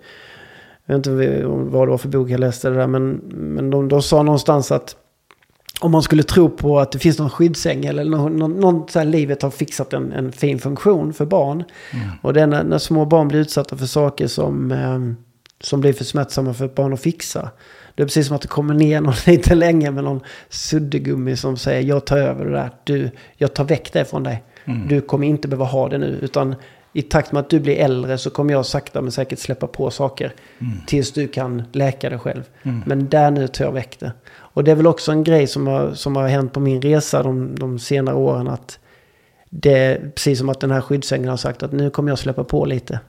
Jag 0.86 0.96
vet 0.96 1.06
inte 1.06 1.10
vad 1.46 1.86
det 1.88 1.90
var 1.90 1.98
för 1.98 2.08
bok 2.08 2.30
jag 2.30 2.40
läste 2.40 2.68
det 2.70 2.76
där. 2.76 2.86
Men, 2.86 3.10
men 3.32 3.70
de, 3.70 3.88
de 3.88 4.02
sa 4.02 4.22
någonstans 4.22 4.72
att 4.72 4.96
om 5.80 5.90
man 5.92 6.02
skulle 6.02 6.22
tro 6.22 6.48
på 6.50 6.78
att 6.80 6.92
det 6.92 6.98
finns 6.98 7.18
någon 7.18 7.30
skyddsängel 7.30 7.98
eller 7.98 8.10
någon, 8.16 8.36
någon, 8.36 8.52
någon 8.60 8.88
så 8.88 8.98
här 8.98 9.06
livet 9.06 9.42
har 9.42 9.50
fixat 9.50 9.92
en, 9.92 10.12
en 10.12 10.32
fin 10.32 10.58
funktion 10.58 11.12
för 11.12 11.26
barn. 11.26 11.64
Och 12.22 12.32
det 12.32 12.40
är 12.40 12.46
när, 12.46 12.64
när 12.64 12.78
små 12.78 13.04
barn 13.04 13.28
blir 13.28 13.38
utsatta 13.40 13.76
för 13.76 13.86
saker 13.86 14.26
som, 14.26 14.72
eh, 14.72 14.98
som 15.60 15.80
blir 15.80 15.92
för 15.92 16.04
smärtsamma 16.04 16.54
för 16.54 16.64
ett 16.64 16.74
barn 16.74 16.92
att 16.92 17.00
fixa. 17.00 17.50
Det 17.94 18.02
är 18.02 18.06
precis 18.06 18.26
som 18.26 18.36
att 18.36 18.42
det 18.42 18.48
kommer 18.48 18.74
ner 18.74 19.00
någon 19.00 19.14
lite 19.26 19.54
länge 19.54 19.90
med 19.90 20.04
någon 20.04 20.20
suddgummi 20.48 21.36
som 21.36 21.56
säger 21.56 21.82
jag 21.88 22.04
tar 22.04 22.18
över 22.18 22.44
det 22.44 22.50
där. 22.52 22.70
Du, 22.84 23.10
jag 23.36 23.54
tar 23.54 23.64
väck 23.64 23.92
det 23.92 24.04
från 24.04 24.22
dig. 24.22 24.44
Du 24.88 25.00
kommer 25.00 25.26
inte 25.26 25.48
behöva 25.48 25.64
ha 25.64 25.88
det 25.88 25.98
nu. 25.98 26.18
Utan 26.22 26.54
i 26.92 27.02
takt 27.02 27.32
med 27.32 27.40
att 27.40 27.50
du 27.50 27.60
blir 27.60 27.76
äldre 27.76 28.18
så 28.18 28.30
kommer 28.30 28.52
jag 28.52 28.66
sakta 28.66 29.02
men 29.02 29.12
säkert 29.12 29.38
släppa 29.38 29.66
på 29.66 29.90
saker. 29.90 30.32
Tills 30.86 31.12
du 31.12 31.28
kan 31.28 31.62
läka 31.72 32.10
dig 32.10 32.18
själv. 32.18 32.42
Men 32.86 33.08
där 33.08 33.30
nu 33.30 33.48
tar 33.48 33.64
jag 33.64 33.72
väck 33.72 34.00
det. 34.00 34.12
Och 34.32 34.64
det 34.64 34.70
är 34.70 34.74
väl 34.74 34.86
också 34.86 35.12
en 35.12 35.24
grej 35.24 35.46
som 35.46 35.66
har, 35.66 35.94
som 35.94 36.16
har 36.16 36.28
hänt 36.28 36.52
på 36.52 36.60
min 36.60 36.82
resa 36.82 37.22
de, 37.22 37.54
de 37.54 37.78
senare 37.78 38.14
åren. 38.16 38.48
att 38.48 38.78
det 39.50 40.14
precis 40.14 40.38
som 40.38 40.48
att 40.48 40.60
den 40.60 40.70
här 40.70 40.80
skyddsängeln 40.80 41.28
har 41.28 41.36
sagt 41.36 41.62
att 41.62 41.72
nu 41.72 41.90
kommer 41.90 42.10
jag 42.10 42.18
släppa 42.18 42.44
på 42.44 42.64
lite. 42.64 43.00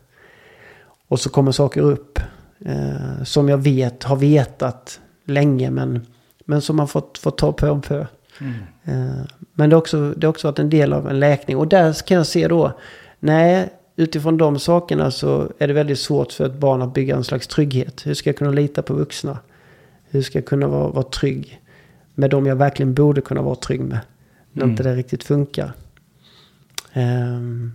Och 1.07 1.19
så 1.19 1.29
kommer 1.29 1.51
saker 1.51 1.81
upp 1.81 2.19
eh, 2.65 3.23
som 3.23 3.49
jag 3.49 3.57
vet, 3.57 4.03
har 4.03 4.15
vetat 4.15 4.99
länge 5.25 5.71
men, 5.71 6.05
men 6.45 6.61
som 6.61 6.75
man 6.75 6.87
fått, 6.87 7.17
fått 7.17 7.37
ta 7.37 7.51
på 7.51 7.67
och 7.67 7.83
på. 7.83 8.07
Mm. 8.41 9.25
Men 9.54 9.69
det 9.69 9.75
har, 9.75 9.82
också, 9.82 10.13
det 10.17 10.27
har 10.27 10.30
också 10.30 10.47
varit 10.47 10.60
en 10.60 10.69
del 10.69 10.93
av 10.93 11.10
en 11.10 11.19
läkning. 11.19 11.58
Och 11.58 11.67
där 11.67 12.08
kan 12.08 12.17
jag 12.17 12.27
se 12.27 12.47
då, 12.47 12.73
nej, 13.19 13.69
utifrån 13.95 14.38
de 14.38 14.60
sakerna 14.60 15.12
så 15.12 15.51
är 15.60 15.67
det 15.67 15.73
väldigt 15.73 15.99
svårt 15.99 16.32
för 16.32 16.45
ett 16.45 16.60
barn 16.60 16.82
att 16.82 16.93
bygga 16.93 17.15
en 17.15 17.23
slags 17.23 17.47
trygghet. 17.47 18.06
Hur 18.06 18.13
ska 18.13 18.30
jag 18.30 18.38
kunna 18.38 18.51
lita 18.51 18.82
på 18.82 18.93
vuxna? 18.93 19.38
Hur 20.10 20.21
ska 20.21 20.38
jag 20.38 20.45
kunna 20.45 20.67
vara, 20.67 20.88
vara 20.88 21.04
trygg 21.04 21.62
med 22.15 22.30
dem 22.30 22.45
jag 22.45 22.56
verkligen 22.56 22.93
borde 22.93 23.21
kunna 23.21 23.41
vara 23.41 23.56
trygg 23.56 23.82
med? 23.82 23.99
När 24.51 24.63
Mm. 24.63 24.71
inte 24.71 24.84
det 24.84 24.95
riktigt 24.95 25.23
funkar. 25.23 25.71
Ehm, 26.93 27.71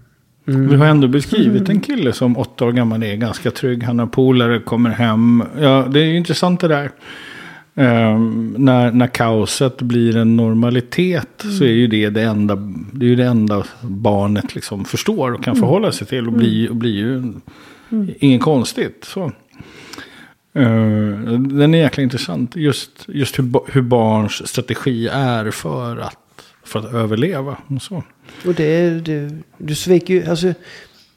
mm. 0.48 0.68
Du 0.68 0.76
har 0.76 0.86
ändå 0.86 1.08
beskrivit 1.08 1.68
en 1.68 1.80
kille 1.80 2.12
som 2.12 2.36
åtta 2.38 2.64
år 2.64 2.72
gammal 2.72 3.02
är 3.02 3.16
ganska 3.16 3.50
trygg. 3.50 3.82
Han 3.82 3.98
har 3.98 4.06
polare, 4.06 4.58
kommer 4.60 4.90
hem. 4.90 5.42
Ja, 5.60 5.86
det 5.90 6.00
är 6.00 6.04
ju 6.04 6.16
intressant 6.16 6.60
det 6.60 6.68
där. 6.68 6.90
Ehm, 7.78 8.54
när, 8.58 8.92
när 8.92 9.06
kaoset 9.06 9.82
blir 9.82 10.16
en 10.16 10.36
normalitet 10.36 11.44
så 11.58 11.64
är 11.64 11.72
ju 11.72 11.86
det 11.86 12.10
det 12.10 12.22
enda, 12.22 12.56
det 12.92 13.06
är 13.06 13.10
ju 13.10 13.16
det 13.16 13.26
enda 13.26 13.64
barnet 13.80 14.54
liksom 14.54 14.84
förstår 14.84 15.32
och 15.32 15.44
kan 15.44 15.56
förhålla 15.56 15.92
sig 15.92 16.06
till. 16.06 16.26
Och 16.26 16.32
blir, 16.32 16.70
och 16.70 16.76
blir 16.76 16.94
ju 16.94 17.32
inget 18.18 18.42
konstigt. 18.42 19.04
Så. 19.04 19.32
Ehm, 20.54 21.58
den 21.58 21.74
är 21.74 21.78
jäkla 21.78 22.02
intressant. 22.02 22.56
Just, 22.56 22.90
just 23.08 23.38
hur, 23.38 23.72
hur 23.72 23.82
barns 23.82 24.48
strategi 24.48 25.08
är 25.12 25.50
för 25.50 25.96
att, 25.96 26.44
för 26.64 26.78
att 26.78 26.94
överleva. 26.94 27.56
Och 27.66 27.82
så. 27.82 28.02
Och 28.46 28.54
det 28.54 28.64
är, 28.64 29.00
du, 29.00 29.30
du 29.58 29.74
sviker 29.74 30.14
ju, 30.14 30.26
alltså, 30.26 30.54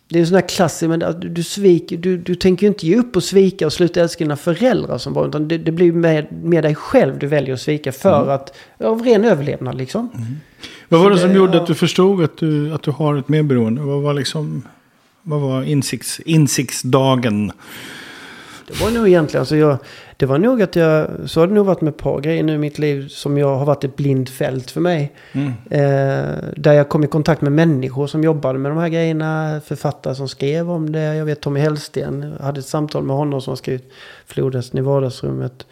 det 0.10 0.18
är 0.18 0.22
en 0.22 0.28
sån 0.28 0.36
här 0.36 0.48
klassisk, 0.48 0.90
men 0.90 1.04
att 1.04 1.22
du, 1.22 1.30
du 1.30 1.44
sviker, 1.44 1.98
du, 1.98 2.18
du 2.18 2.36
tänker 2.36 2.64
ju 2.64 2.68
inte 2.68 2.88
ge 2.88 2.96
upp 2.98 3.16
och 3.16 3.24
svika 3.24 3.66
och 3.66 3.74
sluta 3.74 4.02
älska 4.02 4.24
dina 4.24 4.36
föräldrar 4.36 4.98
som 4.98 5.14
barn. 5.14 5.30
Utan 5.30 5.48
det, 5.48 5.58
det 5.58 5.72
blir 5.72 5.92
med, 5.92 6.28
med 6.44 6.64
dig 6.64 6.76
själv 6.76 7.20
du 7.20 7.28
väljer 7.28 7.54
att 7.54 7.62
svika 7.62 7.92
för 7.92 8.18
Mm. 8.22 8.30
att, 8.30 8.54
av 8.84 9.02
ren 9.04 9.26
överlevnad 9.26 9.76
liksom. 9.78 10.10
Vad 10.90 11.02
var 11.02 11.10
det 11.10 11.16
Så 11.16 11.22
som 11.22 11.30
det- 11.30 11.36
gjorde 11.38 11.54
ja. 11.58 11.62
att 11.62 11.68
du 11.68 11.76
förstod 11.76 12.24
att 12.24 12.38
du, 12.38 12.74
att 12.74 12.84
du 12.84 12.92
har 12.92 13.16
ett 13.16 13.30
medberoende? 13.30 13.82
Vad 13.82 14.02
var 14.02 14.14
liksom... 14.14 14.62
Vad 15.22 15.42
var 15.42 15.64
insikts, 15.64 16.20
insiktsdagen? 16.20 17.52
Det 18.70 18.84
var 18.84 18.92
nog 18.92 19.08
egentligen, 19.08 19.42
alltså 19.42 19.56
jag, 19.56 19.78
det 20.18 20.26
var 20.26 20.38
nog 20.38 20.62
att 20.62 20.76
jag, 20.76 21.08
så 21.26 21.40
har 21.40 21.48
det 21.48 21.54
nog 21.54 21.66
varit 21.66 21.82
med 21.82 21.92
ett 21.92 21.98
par 21.98 22.22
grejer 22.22 22.44
nu 22.44 22.54
i 22.54 22.58
mitt 22.58 22.80
liv 22.80 23.08
som 23.08 23.38
jag 23.38 23.58
har 23.58 23.66
varit 23.66 23.84
ett 23.84 23.96
blind 23.96 24.30
fält 24.30 24.72
för 24.72 24.82
mig. 24.82 25.14
Mm. 25.32 25.54
Eh, 25.70 26.36
där 26.56 26.74
jag 26.74 26.90
kom 26.90 27.04
i 27.04 27.08
kontakt 27.08 27.42
med 27.42 27.52
människor 27.52 28.08
som 28.08 28.24
jobbade 28.24 28.60
med 28.60 28.72
de 28.72 28.78
här 28.78 28.90
grejerna. 28.90 29.62
Författare 29.66 30.16
som 30.16 30.30
skrev 30.30 30.72
om 30.72 30.92
det. 30.92 31.16
Jag 31.16 31.26
vet 31.26 31.42
Tommy 31.42 31.60
Hellsten. 31.60 32.36
Jag 32.40 32.46
hade 32.46 32.60
ett 32.60 32.66
samtal 32.66 33.04
med 33.04 33.16
honom 33.16 33.42
som 33.42 33.52
har 33.52 33.56
skrivit 33.56 33.92
Flodhästen 34.26 34.80
i 34.80 34.82
vardagsrummet. 34.82 35.66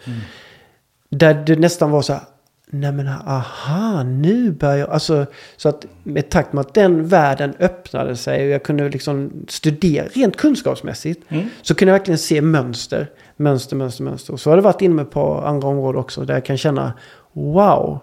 Där 1.08 1.34
det 1.34 1.56
nästan 1.56 1.90
var 1.90 2.02
så 2.02 2.12
här. 2.12 2.22
Nej 2.70 2.92
men 2.92 3.08
aha, 3.08 4.02
nu 4.02 4.52
börjar 4.52 4.76
jag... 4.76 4.90
Alltså, 4.90 5.26
så 5.56 5.68
att 5.68 5.86
med 6.02 6.30
takt 6.30 6.52
med 6.52 6.60
att 6.60 6.74
den 6.74 7.08
världen 7.08 7.54
öppnade 7.58 8.16
sig 8.16 8.44
och 8.44 8.48
jag 8.50 8.62
kunde 8.62 8.88
liksom 8.88 9.44
studera 9.48 10.06
rent 10.06 10.36
kunskapsmässigt. 10.36 11.24
Mm. 11.28 11.48
Så 11.62 11.74
kunde 11.74 11.92
jag 11.92 11.98
verkligen 11.98 12.18
se 12.18 12.42
mönster. 12.42 13.10
Mönster, 13.36 13.76
mönster, 13.76 14.04
mönster. 14.04 14.32
Och 14.32 14.40
så 14.40 14.50
har 14.50 14.56
det 14.56 14.62
varit 14.62 14.82
inom 14.82 14.98
ett 14.98 15.10
par 15.10 15.42
andra 15.44 15.68
områden 15.68 16.00
också. 16.00 16.24
Där 16.24 16.34
jag 16.34 16.44
kan 16.44 16.58
känna 16.58 16.92
wow. 17.32 18.00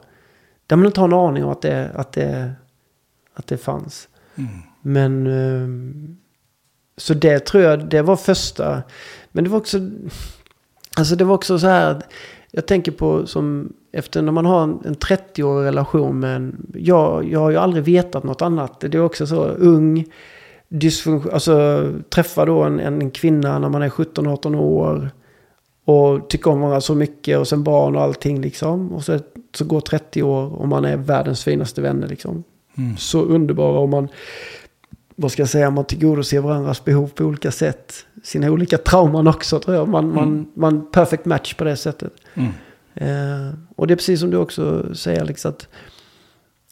Där 0.68 0.76
man 0.76 0.86
inte 0.86 1.00
har 1.00 1.08
en 1.08 1.14
aning 1.14 1.44
om 1.44 1.52
att 1.52 1.62
det, 1.62 1.92
att 1.96 2.12
det, 2.12 2.52
att 3.34 3.48
det 3.48 3.58
fanns. 3.58 4.08
Mm. 4.36 4.50
Men... 4.82 5.28
ehm, 5.28 6.18
Så 6.98 7.14
det 7.14 7.46
tror 7.46 7.64
jag, 7.64 7.90
det 7.90 8.02
var 8.02 8.16
första. 8.16 8.84
Men 9.32 9.44
det 9.44 9.50
var 9.50 9.58
också... 9.58 9.80
Alltså 10.98 11.16
det 11.16 11.24
var 11.24 11.36
också 11.36 11.60
så 11.60 11.68
här. 11.68 12.02
Jag 12.56 12.66
tänker 12.66 12.92
på 12.92 13.28
som 13.28 13.74
efter 13.92 14.22
när 14.22 14.32
man 14.32 14.46
har 14.46 14.64
en, 14.64 14.80
en 14.86 14.96
30-årig 14.96 15.68
relation 15.68 16.20
med 16.20 16.36
en... 16.36 16.68
Jag, 16.74 17.32
jag 17.32 17.40
har 17.40 17.50
ju 17.50 17.58
aldrig 17.58 17.84
vetat 17.84 18.24
något 18.24 18.42
annat. 18.42 18.80
Det 18.80 18.94
är 18.94 19.02
också 19.02 19.28
så 19.28 19.44
ung. 19.46 20.06
Dysfunktion, 20.68 21.34
alltså 21.34 21.86
träffa 22.10 22.46
då 22.46 22.64
en, 22.64 22.80
en 22.80 23.12
kvinna 23.12 23.60
när 23.60 23.70
man 23.70 23.82
är 23.82 23.90
17-18 23.90 24.56
år. 24.60 25.10
Och 25.86 26.30
tycker 26.30 26.52
om 26.52 26.60
varandra 26.60 26.82
så 26.82 26.96
mycket 26.96 27.40
och 27.40 27.48
sen 27.48 27.64
barn 27.64 27.96
och 27.96 28.02
allting 28.02 28.42
liksom. 28.42 28.92
Och 28.92 29.04
så, 29.04 29.20
så 29.56 29.66
går 29.66 29.82
30 29.82 30.24
år 30.24 30.62
och 30.62 30.68
man 30.68 30.86
är 30.86 30.98
världens 30.98 31.44
finaste 31.44 31.82
vänner 31.82 32.08
liksom. 32.08 32.44
Mm. 32.78 32.98
Så 32.98 33.22
underbara 33.22 33.80
och 33.80 33.90
man, 33.90 34.08
vad 35.16 35.32
ska 35.32 35.42
jag 35.42 35.50
säga, 35.50 35.70
man 35.70 35.86
tillgodoser 35.86 36.40
varandras 36.40 36.86
behov 36.86 37.08
på 37.08 37.24
olika 37.24 37.52
sätt. 37.52 38.06
Sina 38.24 38.52
olika 38.52 38.78
trauman 38.78 39.28
också 39.28 39.60
tror 39.60 39.76
jag. 39.76 39.88
Man, 39.88 40.14
man, 40.14 40.48
man 40.54 40.92
perfect 40.92 41.26
match 41.26 41.54
på 41.54 41.64
det 41.64 41.78
sättet. 41.78 42.14
Mm. 42.34 42.52
Eh, 42.96 43.54
och 43.76 43.88
det 43.88 43.94
är 43.94 43.96
precis 43.96 44.20
som 44.20 44.30
du 44.30 44.38
också 44.38 44.96
säger 44.96 45.22
Alex 45.22 45.46
att 45.46 45.68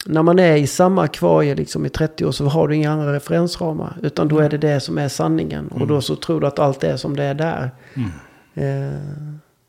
när 0.06 0.24
man 0.24 0.40
är 0.40 0.56
i 0.56 0.68
samma 0.68 1.04
akvarie 1.04 1.56
liksom 1.56 1.86
i 1.86 1.90
30 1.90 2.26
år 2.26 2.32
så 2.32 2.46
har 2.46 2.68
du 2.68 2.76
inga 2.76 2.92
andra 2.92 3.14
referensramar. 3.14 3.98
Utan 4.02 4.28
då 4.28 4.40
är 4.40 4.50
det 4.50 4.58
det 4.58 4.80
som 4.80 4.98
är 4.98 5.08
sanningen. 5.08 5.68
Och 5.68 5.88
då 5.88 6.02
så 6.02 6.16
tror 6.16 6.42
du 6.42 6.48
att 6.48 6.60
allt 6.60 6.84
är 6.84 6.98
som 6.98 7.16
det 7.16 7.24
är 7.24 7.34
där. 7.34 7.72
Mm. 7.94 8.10
Eh, 8.54 9.00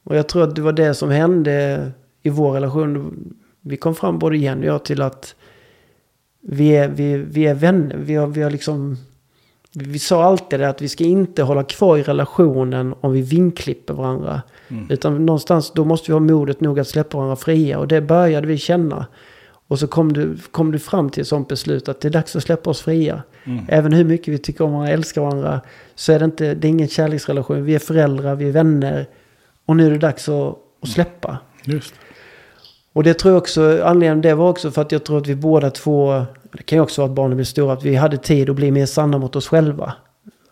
och 0.04 0.16
jag 0.16 0.28
tror 0.28 0.42
att 0.42 0.54
det 0.54 0.62
var 0.62 0.72
det 0.72 0.94
som 0.94 1.10
hände 1.10 1.90
i 2.22 2.30
vår 2.30 2.52
relation. 2.52 3.14
Vi 3.60 3.76
kom 3.76 3.94
fram 3.94 4.18
både 4.18 4.36
Jenny 4.36 4.62
och 4.68 4.74
jag 4.74 4.84
till 4.84 5.02
att 5.02 5.34
vi 6.54 6.76
är, 6.76 6.88
vi, 6.88 7.16
vi 7.16 7.46
är 7.46 7.54
vänner. 7.54 7.96
Vi 7.96 8.14
har, 8.14 8.26
vi 8.26 8.42
har 8.42 8.50
liksom... 8.50 8.96
Vi, 9.76 9.98
sa 9.98 10.24
alltid 10.24 10.60
det 10.60 10.68
att 10.68 10.82
vi 10.82 10.88
ska 10.88 11.04
inte 11.04 11.42
hålla 11.42 11.62
kvar 11.62 11.98
i 11.98 12.02
relationen 12.02 12.94
om 13.00 13.12
vi 13.12 13.22
vinklipper 13.22 13.94
varandra. 13.94 14.42
Mm. 14.68 14.86
Utan 14.90 15.26
någonstans 15.26 15.72
då 15.74 15.84
måste 15.84 16.10
vi 16.10 16.12
ha 16.12 16.20
modet 16.20 16.60
nog 16.60 16.80
att 16.80 16.88
släppa 16.88 17.16
varandra 17.16 17.36
fria. 17.36 17.78
Och 17.78 17.88
det 17.88 18.00
började 18.00 18.46
vi 18.46 18.58
känna. 18.58 19.06
Och 19.68 19.78
så 19.78 19.86
kom 19.86 20.12
du, 20.12 20.36
kom 20.50 20.72
du 20.72 20.78
fram 20.78 21.10
till 21.10 21.20
ett 21.20 21.26
sånt 21.26 21.48
beslut 21.48 21.88
att 21.88 22.00
det 22.00 22.08
är 22.08 22.12
dags 22.12 22.36
att 22.36 22.42
släppa 22.42 22.70
oss 22.70 22.82
fria. 22.82 23.22
Mm. 23.44 23.64
Även 23.68 23.92
hur 23.92 24.04
mycket 24.04 24.34
vi 24.34 24.38
tycker 24.38 24.64
om 24.64 24.72
varandra, 24.72 24.92
älskar 24.92 25.20
varandra. 25.20 25.60
Så 25.94 26.12
är 26.12 26.18
det 26.18 26.24
inte, 26.24 26.54
det 26.54 26.66
är 26.66 26.70
ingen 26.70 26.88
kärleksrelation. 26.88 27.64
Vi 27.64 27.74
är 27.74 27.78
föräldrar, 27.78 28.34
vi 28.34 28.48
är 28.48 28.52
vänner. 28.52 29.06
Och 29.66 29.76
nu 29.76 29.86
är 29.86 29.90
det 29.90 29.98
dags 29.98 30.28
att, 30.28 30.56
att 30.82 30.88
släppa. 30.88 31.38
Just. 31.64 31.94
Och 32.92 33.02
det 33.02 33.14
tror 33.14 33.32
jag 33.32 33.38
också, 33.38 33.82
anledningen 33.84 34.20
det 34.20 34.34
var 34.34 34.50
också 34.50 34.70
för 34.70 34.82
att 34.82 34.92
jag 34.92 35.04
tror 35.04 35.18
att 35.18 35.26
vi 35.26 35.34
båda 35.34 35.70
två, 35.70 36.24
det 36.56 36.62
kan 36.62 36.76
ju 36.76 36.82
också 36.82 37.00
vara 37.00 37.10
att 37.10 37.16
barnen 37.16 37.36
blir 37.36 37.44
stora, 37.44 37.72
att 37.72 37.82
vi 37.82 37.96
hade 37.96 38.16
tid 38.16 38.50
att 38.50 38.56
bli 38.56 38.70
mer 38.70 38.86
sanna 38.86 39.18
mot 39.18 39.36
oss 39.36 39.48
själva. 39.48 39.94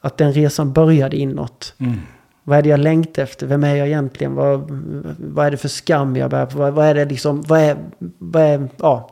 Att 0.01 0.17
den 0.17 0.33
resan 0.33 0.73
började 0.73 1.17
inåt. 1.17 1.75
Mm. 1.79 1.99
Vad 2.45 2.59
är 2.59 2.63
det 2.63 2.69
jag 2.69 2.81
längtar 2.81 3.23
efter? 3.23 3.47
Vem 3.47 3.65
är 3.65 3.77
jag 3.77 3.87
egentligen? 3.87 4.35
Vad, 4.35 4.71
vad 5.19 5.47
är 5.47 5.51
det 5.51 5.57
för 5.57 5.69
skam 5.69 6.17
jag 6.17 6.31
bär 6.31 6.47
på? 6.47 6.59
Vad, 6.59 6.73
vad 6.73 6.87
är 6.87 6.95
det 6.95 7.05
liksom, 7.05 7.43
vad 7.43 7.61
är, 7.61 7.77
vad 8.19 8.43
är, 8.43 8.69
ja. 8.77 9.11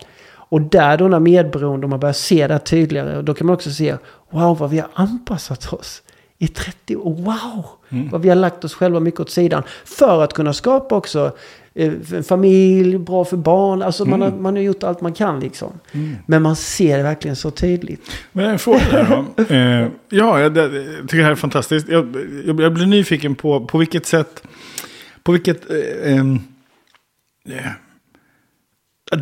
Och 0.50 0.60
där 0.60 0.98
då 0.98 1.08
när 1.08 1.20
medberoende, 1.20 1.86
man 1.86 2.00
börjar 2.00 2.12
se 2.12 2.46
det 2.46 2.58
tydligare, 2.58 3.16
och 3.16 3.24
då 3.24 3.34
kan 3.34 3.46
man 3.46 3.54
också 3.54 3.70
se, 3.70 3.96
wow 4.30 4.58
vad 4.58 4.70
vi 4.70 4.78
har 4.78 4.88
anpassat 4.94 5.72
oss 5.72 6.02
i 6.38 6.48
30 6.48 6.96
år. 6.96 7.14
Wow! 7.14 7.64
Vad 7.90 8.22
vi 8.22 8.28
har 8.28 8.36
lagt 8.36 8.64
oss 8.64 8.74
själva 8.74 9.00
mycket 9.00 9.20
åt 9.20 9.30
sidan. 9.30 9.62
För 9.84 10.24
att 10.24 10.32
kunna 10.32 10.52
skapa 10.52 10.96
också 10.96 11.32
eh, 11.74 11.92
en 12.12 12.24
familj, 12.24 12.98
bra 12.98 13.24
för 13.24 13.36
barn. 13.36 13.82
Alltså 13.82 14.04
man, 14.04 14.20
har, 14.20 14.30
man 14.30 14.56
har 14.56 14.62
gjort 14.62 14.82
allt 14.82 15.00
man 15.00 15.12
kan 15.12 15.40
liksom. 15.40 15.72
Men 16.26 16.42
man 16.42 16.56
ser 16.56 16.96
det 16.96 17.02
verkligen 17.02 17.36
så 17.36 17.50
tydligt. 17.50 18.10
Men 18.32 18.44
en 18.44 18.58
fråga 18.58 18.80
där 18.90 19.24
då. 19.36 19.42
eh, 19.54 19.88
ja, 20.08 20.40
jag, 20.40 20.56
jag 20.56 20.70
tycker 21.02 21.16
det 21.16 21.24
här 21.24 21.30
är 21.30 21.34
fantastiskt. 21.34 21.88
Jag, 21.88 22.16
jag, 22.46 22.60
jag 22.60 22.72
blir 22.74 22.86
nyfiken 22.86 23.34
på 23.34 23.66
på 23.66 23.78
vilket 23.78 24.06
sätt... 24.06 24.42
På 25.22 25.32
vilket... 25.32 25.70
Eh, 25.70 26.16
eh, 26.16 26.26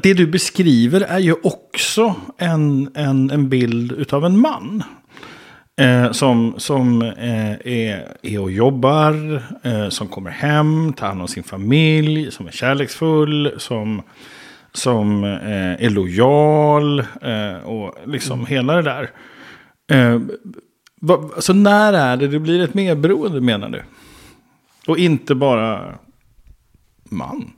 det 0.03 0.15
du 0.15 0.27
beskriver 0.27 1.01
är 1.01 1.19
ju 1.19 1.35
också 1.43 2.15
en, 2.39 2.91
en, 2.95 3.31
en 3.31 3.49
bild 3.49 3.93
utav 3.93 4.25
en 4.25 4.39
man. 4.39 4.83
Eh, 5.79 6.12
som 6.12 6.55
som 6.59 7.03
eh, 7.03 7.51
är, 7.51 8.17
är 8.23 8.41
och 8.41 8.51
jobbar, 8.51 9.43
eh, 9.62 9.88
som 9.88 10.09
kommer 10.09 10.31
hem, 10.31 10.93
tar 10.93 11.07
hand 11.07 11.21
om 11.21 11.29
sin 11.29 11.43
familj, 11.43 12.31
som 12.31 12.47
är 12.47 12.51
kärleksfull, 12.51 13.55
som, 13.59 14.03
som 14.73 15.25
eh, 15.25 15.85
är 15.85 15.91
lojal 15.91 16.99
eh, 17.23 17.57
och 17.64 17.95
liksom 18.07 18.47
hela 18.47 18.77
det 18.77 18.83
där. 18.83 19.11
Eh, 19.91 20.21
va, 21.01 21.31
alltså 21.35 21.53
när 21.53 21.93
är 21.93 22.17
det 22.17 22.29
det 22.29 22.38
blir 22.38 22.64
ett 22.64 22.75
medberoende 22.75 23.41
menar 23.41 23.69
du? 23.69 23.83
Och 24.87 24.99
inte 24.99 25.35
bara 25.35 25.95
man? 27.05 27.51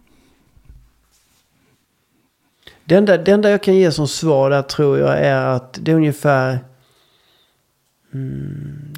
Det 2.85 2.95
enda, 2.95 3.17
det 3.17 3.33
enda 3.33 3.51
jag 3.51 3.63
kan 3.63 3.77
ge 3.77 3.93
som 3.93 4.09
svar 4.09 4.51
där 4.51 4.63
tror 4.63 4.99
jag 4.99 5.19
är 5.21 5.47
att 5.47 5.79
det 5.83 5.91
är 5.91 5.97
ungefär... 5.97 6.59
Mm, 8.15 8.95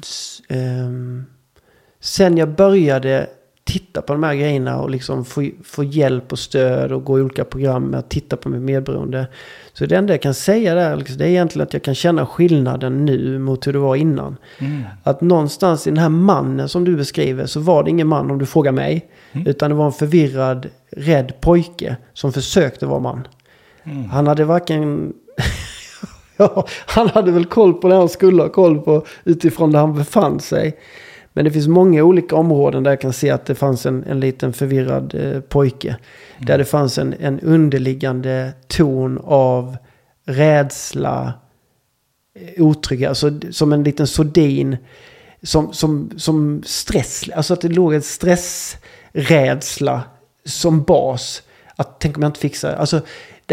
ehm, 0.49 1.25
sen 1.99 2.37
jag 2.37 2.49
började 2.49 3.29
titta 3.63 3.93
titta 3.93 4.01
på 4.01 4.13
de 4.13 4.23
här 4.23 4.35
grejerna 4.35 4.81
och 4.81 4.89
liksom 4.89 5.25
få, 5.25 5.49
få 5.63 5.83
hjälp 5.83 6.31
och 6.31 6.39
stöd 6.39 6.91
och 6.91 7.03
gå 7.03 7.19
i 7.19 7.21
olika 7.21 7.45
program 7.45 7.83
med 7.83 7.99
att 7.99 8.09
titta 8.09 8.37
på 8.37 8.49
mitt 8.49 8.61
medberoende. 8.61 9.27
Så 9.73 9.85
det 9.85 9.95
enda 9.95 10.13
jag 10.13 10.21
kan 10.21 10.33
säga 10.33 10.75
där, 10.75 10.95
liksom, 10.95 11.17
det 11.17 11.25
är 11.25 11.29
egentligen 11.29 11.67
att 11.67 11.73
jag 11.73 11.83
kan 11.83 11.95
känna 11.95 12.25
skillnaden 12.25 13.05
nu 13.05 13.39
mot 13.39 13.67
hur 13.67 13.73
det 13.73 13.79
var 13.79 13.95
innan. 13.95 14.37
Mm. 14.59 14.83
Att 15.03 15.21
någonstans 15.21 15.87
i 15.87 15.89
den 15.89 15.97
här 15.97 16.09
mannen 16.09 16.69
som 16.69 16.83
du 16.83 16.95
beskriver 16.95 17.45
så 17.45 17.59
var 17.59 17.83
det 17.83 17.89
ingen 17.89 18.07
man 18.07 18.31
om 18.31 18.39
du 18.39 18.45
frågar 18.45 18.71
mig. 18.71 19.09
Mm. 19.31 19.47
Utan 19.47 19.69
det 19.69 19.75
var 19.75 19.85
en 19.85 19.91
förvirrad, 19.91 20.69
rädd 20.91 21.33
pojke 21.41 21.97
som 22.13 22.33
försökte 22.33 22.85
vara 22.85 22.99
man. 22.99 23.27
Mm. 23.83 24.09
Han 24.09 24.27
hade 24.27 24.45
varken... 24.45 25.13
ja, 26.55 26.67
han 26.85 27.09
hade 27.09 27.31
väl 27.31 27.45
koll 27.45 27.73
på 27.73 27.87
det 27.87 27.95
han 27.95 28.09
skulle 28.09 28.41
ha 28.41 28.49
koll 28.49 28.81
på 28.81 29.05
utifrån 29.23 29.71
där 29.71 29.79
han 29.79 29.95
befann 29.95 30.39
sig. 30.39 30.77
Men 31.33 31.45
det 31.45 31.51
finns 31.51 31.67
många 31.67 32.03
olika 32.03 32.35
områden 32.35 32.83
där 32.83 32.91
jag 32.91 33.01
kan 33.01 33.13
se 33.13 33.29
att 33.29 33.45
det 33.45 33.55
fanns 33.55 33.85
en, 33.85 34.03
en 34.03 34.19
liten 34.19 34.53
förvirrad 34.53 35.15
eh, 35.15 35.39
pojke. 35.39 35.97
Där 36.39 36.57
det 36.57 36.65
fanns 36.65 36.97
en, 36.97 37.15
en 37.19 37.39
underliggande 37.39 38.53
ton 38.67 39.19
av 39.23 39.77
rädsla, 40.25 41.33
eh, 42.39 42.63
otrygghet, 42.63 43.09
alltså 43.09 43.31
som 43.51 43.73
en 43.73 43.83
liten 43.83 44.07
sordin. 44.07 44.77
Som, 45.45 45.73
som, 45.73 46.11
som 46.17 46.63
stress, 46.65 47.29
alltså 47.35 47.53
att 47.53 47.61
det 47.61 47.67
låg 47.67 47.93
en 47.93 48.01
stressrädsla 48.01 50.01
som 50.45 50.83
bas. 50.83 51.43
Att 51.75 51.99
tänk 51.99 52.17
om 52.17 52.23
jag 52.23 52.29
inte 52.29 52.39
fixar. 52.39 52.73
Alltså 52.73 53.01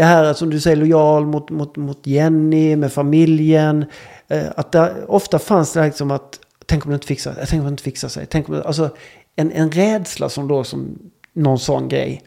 det 0.01 0.05
här 0.05 0.33
som 0.33 0.49
du 0.49 0.59
säger, 0.59 0.77
lojal 0.77 1.25
mot, 1.25 1.49
mot, 1.49 1.77
mot 1.77 2.07
Jenny, 2.07 2.75
med 2.75 2.93
familjen. 2.93 3.85
Eh, 4.27 4.45
att 4.55 4.71
det 4.71 4.93
ofta 5.07 5.39
fanns 5.39 5.73
det 5.73 5.79
här 5.79 5.87
liksom 5.87 6.11
att 6.11 6.39
tänk 6.65 6.85
om 6.85 6.91
det 6.91 6.95
inte 6.95 7.07
fixar 7.07 7.33
sig, 7.33 7.45
tänk 7.49 7.59
om 7.59 7.65
det 7.65 7.71
inte 7.71 7.83
fixar 7.83 8.07
sig. 8.07 8.25
Tänk 8.29 8.49
om 8.49 8.55
det, 8.55 8.63
alltså 8.63 8.89
en, 9.35 9.51
en 9.51 9.71
rädsla 9.71 10.29
som 10.29 10.47
låg 10.47 10.65
som 10.65 10.99
någon 11.33 11.59
sån 11.59 11.87
grej. 11.87 12.23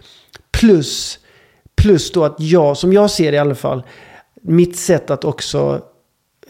Plus, 0.50 1.18
plus 1.76 2.12
då 2.12 2.24
att 2.24 2.36
jag, 2.38 2.76
som 2.76 2.92
jag 2.92 3.10
ser 3.10 3.32
det 3.32 3.36
i 3.36 3.40
alla 3.40 3.54
fall, 3.54 3.82
mitt 4.42 4.76
sätt 4.76 5.10
att 5.10 5.24
också 5.24 5.80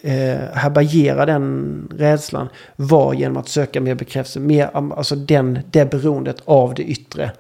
eh, 0.02 0.54
härbärgera 0.54 1.26
den 1.26 1.88
rädslan 1.98 2.48
var 2.76 3.14
genom 3.14 3.37
att 3.37 3.48
söka 3.48 3.80
mer 3.80 3.94
bekräftelse. 3.94 4.40
Mer, 4.40 4.70
alltså 4.74 5.16
den, 5.16 5.58
det 5.70 5.90
beroendet 5.90 6.42
av 6.44 6.74
det 6.74 6.82
yttre. 6.82 7.30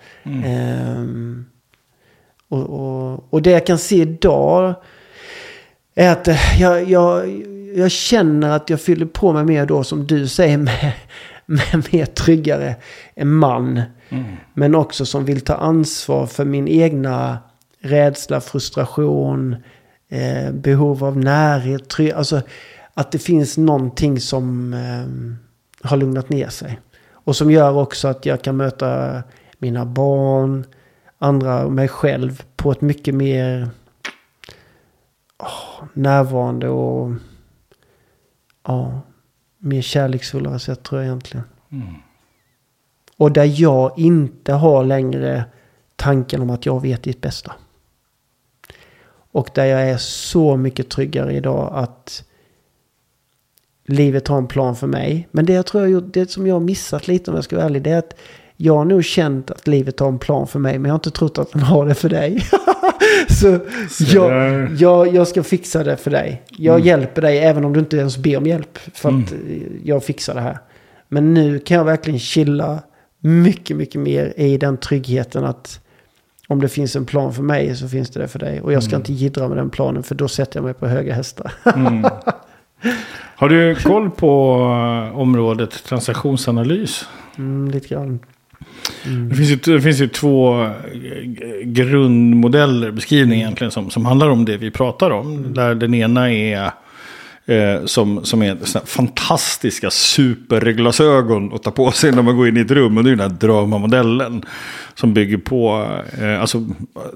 Ehm, 0.44 1.46
och, 2.54 3.12
och, 3.12 3.26
och 3.30 3.42
det 3.42 3.50
jag 3.50 3.66
kan 3.66 3.78
se 3.78 3.96
idag 3.96 4.74
är 5.94 6.12
att 6.12 6.28
eh, 6.28 6.60
jag, 6.60 6.90
jag, 6.90 7.42
jag 7.74 7.90
känner 7.90 8.50
att 8.50 8.70
jag 8.70 8.80
fyller 8.80 9.06
på 9.06 9.32
mig 9.32 9.44
mer 9.44 9.66
då 9.66 9.84
som 9.84 10.06
du 10.06 10.28
säger 10.28 10.58
med, 10.58 10.92
med 11.46 11.88
mer 11.92 12.06
tryggare 12.06 12.76
en 13.14 13.34
man. 13.34 13.82
Mm. 14.08 14.24
Men 14.54 14.74
också 14.74 15.06
som 15.06 15.24
vill 15.24 15.40
ta 15.40 15.54
ansvar 15.54 16.26
för 16.26 16.44
min 16.44 16.68
egna 16.68 17.38
rädsla, 17.80 18.40
frustration, 18.40 19.56
eh, 20.08 20.52
behov 20.52 21.04
av 21.04 21.16
närhet. 21.18 21.88
Try- 21.88 22.12
alltså 22.12 22.40
att 22.94 23.12
det 23.12 23.18
finns 23.18 23.56
någonting 23.58 24.20
som 24.20 24.72
eh, 24.72 25.88
har 25.88 25.96
lugnat 25.96 26.28
ner 26.28 26.48
sig. 26.48 26.80
Och 27.10 27.36
som 27.36 27.50
gör 27.50 27.76
också 27.78 28.08
att 28.08 28.26
jag 28.26 28.42
kan 28.42 28.56
möta 28.56 29.22
mina 29.58 29.84
barn, 29.84 30.64
andra 31.24 31.64
och 31.64 31.72
mig 31.72 31.88
själv 31.88 32.42
på 32.56 32.72
ett 32.72 32.80
mycket 32.80 33.14
mer 33.14 33.68
åh, 35.38 35.84
närvarande 35.92 36.68
och 36.68 37.12
ja, 38.66 39.00
mer 39.58 39.82
kärleksfullare 39.82 40.58
sätt 40.58 40.82
tror 40.82 41.00
jag 41.00 41.06
egentligen. 41.06 41.44
Mm. 41.70 41.94
Och 43.16 43.32
där 43.32 43.60
jag 43.60 43.98
inte 43.98 44.52
har 44.52 44.84
längre 44.84 45.44
tanken 45.96 46.42
om 46.42 46.50
att 46.50 46.66
jag 46.66 46.82
vet 46.82 47.02
ditt 47.02 47.20
bästa. 47.20 47.52
Och 49.32 49.50
där 49.54 49.64
jag 49.64 49.82
är 49.90 49.96
så 49.96 50.56
mycket 50.56 50.90
tryggare 50.90 51.32
idag 51.32 51.70
att 51.74 52.24
livet 53.84 54.28
har 54.28 54.38
en 54.38 54.46
plan 54.46 54.76
för 54.76 54.86
mig. 54.86 55.28
Men 55.30 55.46
det 55.46 55.52
jag 55.52 55.66
tror 55.66 55.82
jag 55.82 55.92
gjort, 55.92 56.14
det 56.14 56.30
som 56.30 56.46
jag 56.46 56.54
har 56.54 56.60
missat 56.60 57.08
lite 57.08 57.30
om 57.30 57.34
jag 57.34 57.44
ska 57.44 57.56
vara 57.56 57.66
ärlig, 57.66 57.82
det 57.82 57.90
är 57.90 57.98
att 57.98 58.16
jag 58.64 58.74
har 58.76 58.84
nog 58.84 59.04
känt 59.04 59.50
att 59.50 59.66
livet 59.66 60.00
har 60.00 60.08
en 60.08 60.18
plan 60.18 60.46
för 60.46 60.58
mig, 60.58 60.78
men 60.78 60.84
jag 60.88 60.92
har 60.92 60.98
inte 60.98 61.10
trott 61.10 61.38
att 61.38 61.52
den 61.52 61.62
har 61.62 61.86
det 61.86 61.94
för 61.94 62.08
dig. 62.08 62.46
så 63.28 63.58
jag, 64.14 64.68
jag, 64.78 65.14
jag 65.14 65.28
ska 65.28 65.42
fixa 65.42 65.84
det 65.84 65.96
för 65.96 66.10
dig. 66.10 66.42
Jag 66.50 66.74
Mm. 66.74 66.86
hjälper 66.86 67.22
dig 67.22 67.38
även 67.38 67.64
om 67.64 67.72
du 67.72 67.80
inte 67.80 67.96
ens 67.96 68.16
ber 68.18 68.36
om 68.36 68.46
hjälp. 68.46 68.78
För 68.94 69.08
att 69.08 69.32
eh, 69.32 69.38
jag 69.84 70.04
fixar 70.04 70.34
det 70.34 70.40
här. 70.40 70.58
Men 71.08 71.34
nu 71.34 71.58
kan 71.58 71.76
jag 71.76 71.84
verkligen 71.84 72.18
chilla 72.20 72.82
mycket, 73.20 73.76
mycket 73.76 74.00
mer 74.00 74.32
i 74.36 74.56
den 74.58 74.76
tryggheten 74.76 75.44
att 75.44 75.80
om 76.48 76.60
det 76.60 76.68
finns 76.68 76.96
en 76.96 77.04
plan 77.04 77.34
för 77.34 77.42
mig 77.42 77.76
så 77.76 77.88
finns 77.88 78.10
det 78.10 78.20
det 78.20 78.28
för 78.28 78.38
dig. 78.38 78.60
Och 78.60 78.72
jag 78.72 78.82
ska 78.82 78.90
Mm. 78.90 79.00
inte 79.00 79.12
jiddra 79.12 79.48
med 79.48 79.56
den 79.56 79.70
planen 79.70 80.02
för 80.02 80.14
då 80.14 80.28
sätter 80.28 80.56
jag 80.58 80.64
mig 80.64 80.74
på 80.74 80.86
höga 80.86 81.14
hästar. 81.14 81.52
Mm. 81.76 82.04
Har 83.36 83.48
du 83.48 83.74
koll 83.74 84.10
på 84.10 84.60
eh, 85.12 85.18
området 85.18 85.84
transaktionsanalys? 85.84 87.06
Mm, 87.38 87.70
lite 87.70 87.88
grann. 87.88 88.18
Mm. 89.06 89.28
Det 89.28 89.34
finns 89.34 89.50
ju, 89.50 89.74
det 89.74 89.80
finns 89.80 90.00
ju 90.00 90.08
två 90.08 90.62
eh, 90.62 90.70
grundmodeller, 91.64 92.90
beskrivning 92.90 93.40
egentligen, 93.40 93.70
som, 93.70 93.90
som 93.90 94.06
handlar 94.06 94.28
om 94.28 94.44
det 94.44 94.56
vi 94.56 94.70
pratar 94.70 95.10
om. 95.10 95.54
Där 95.54 95.74
den 95.74 95.94
ena 95.94 96.32
är 96.32 96.70
eh, 97.46 97.84
som, 97.84 98.24
som 98.24 98.42
är 98.42 98.56
såna 98.62 98.86
fantastiska 98.86 99.90
superglasögon 99.90 101.54
att 101.54 101.62
ta 101.62 101.70
på 101.70 101.90
sig 101.90 102.12
när 102.12 102.22
man 102.22 102.36
går 102.36 102.48
in 102.48 102.56
i 102.56 102.60
ett 102.60 102.70
rum. 102.70 102.96
Och 102.98 103.04
det 103.04 103.10
är 103.10 103.16
den 103.16 103.30
här 103.30 103.36
dramamodellen. 103.38 104.44
Som 104.94 105.14
bygger 105.14 105.36
på, 105.36 105.88
eh, 106.20 106.40
alltså 106.40 106.66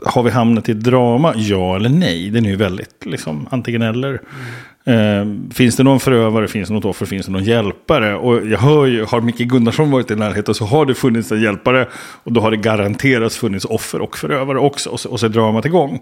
har 0.06 0.22
vi 0.22 0.30
hamnat 0.30 0.68
i 0.68 0.72
ett 0.72 0.84
drama? 0.84 1.32
Ja 1.36 1.76
eller 1.76 1.88
nej? 1.88 2.30
Den 2.30 2.46
är 2.46 2.50
ju 2.50 2.56
väldigt 2.56 3.06
liksom 3.06 3.48
antingen 3.50 3.82
eller. 3.82 4.20
Eh, 4.84 5.26
finns 5.54 5.76
det 5.76 5.82
någon 5.82 6.00
förövare, 6.00 6.48
finns 6.48 6.68
det 6.68 6.74
något 6.74 6.84
offer, 6.84 7.06
finns 7.06 7.26
det 7.26 7.32
någon 7.32 7.44
hjälpare? 7.44 8.14
Och 8.14 8.46
jag 8.46 8.58
hör 8.58 8.86
ju, 8.86 9.04
har 9.04 9.20
Micke 9.20 9.38
Gunnarsson 9.38 9.90
varit 9.90 10.10
i 10.10 10.16
närheten 10.16 10.54
så 10.54 10.64
har 10.64 10.86
det 10.86 10.94
funnits 10.94 11.32
en 11.32 11.42
hjälpare. 11.42 11.88
Och 11.94 12.32
då 12.32 12.40
har 12.40 12.50
det 12.50 12.56
garanterat 12.56 13.32
funnits 13.32 13.64
offer 13.64 14.00
och 14.00 14.18
förövare 14.18 14.58
också. 14.58 14.90
Och 14.90 15.00
så, 15.00 15.08
och 15.08 15.20
så 15.20 15.26
är 15.26 15.30
dramat 15.30 15.64
igång. 15.64 16.00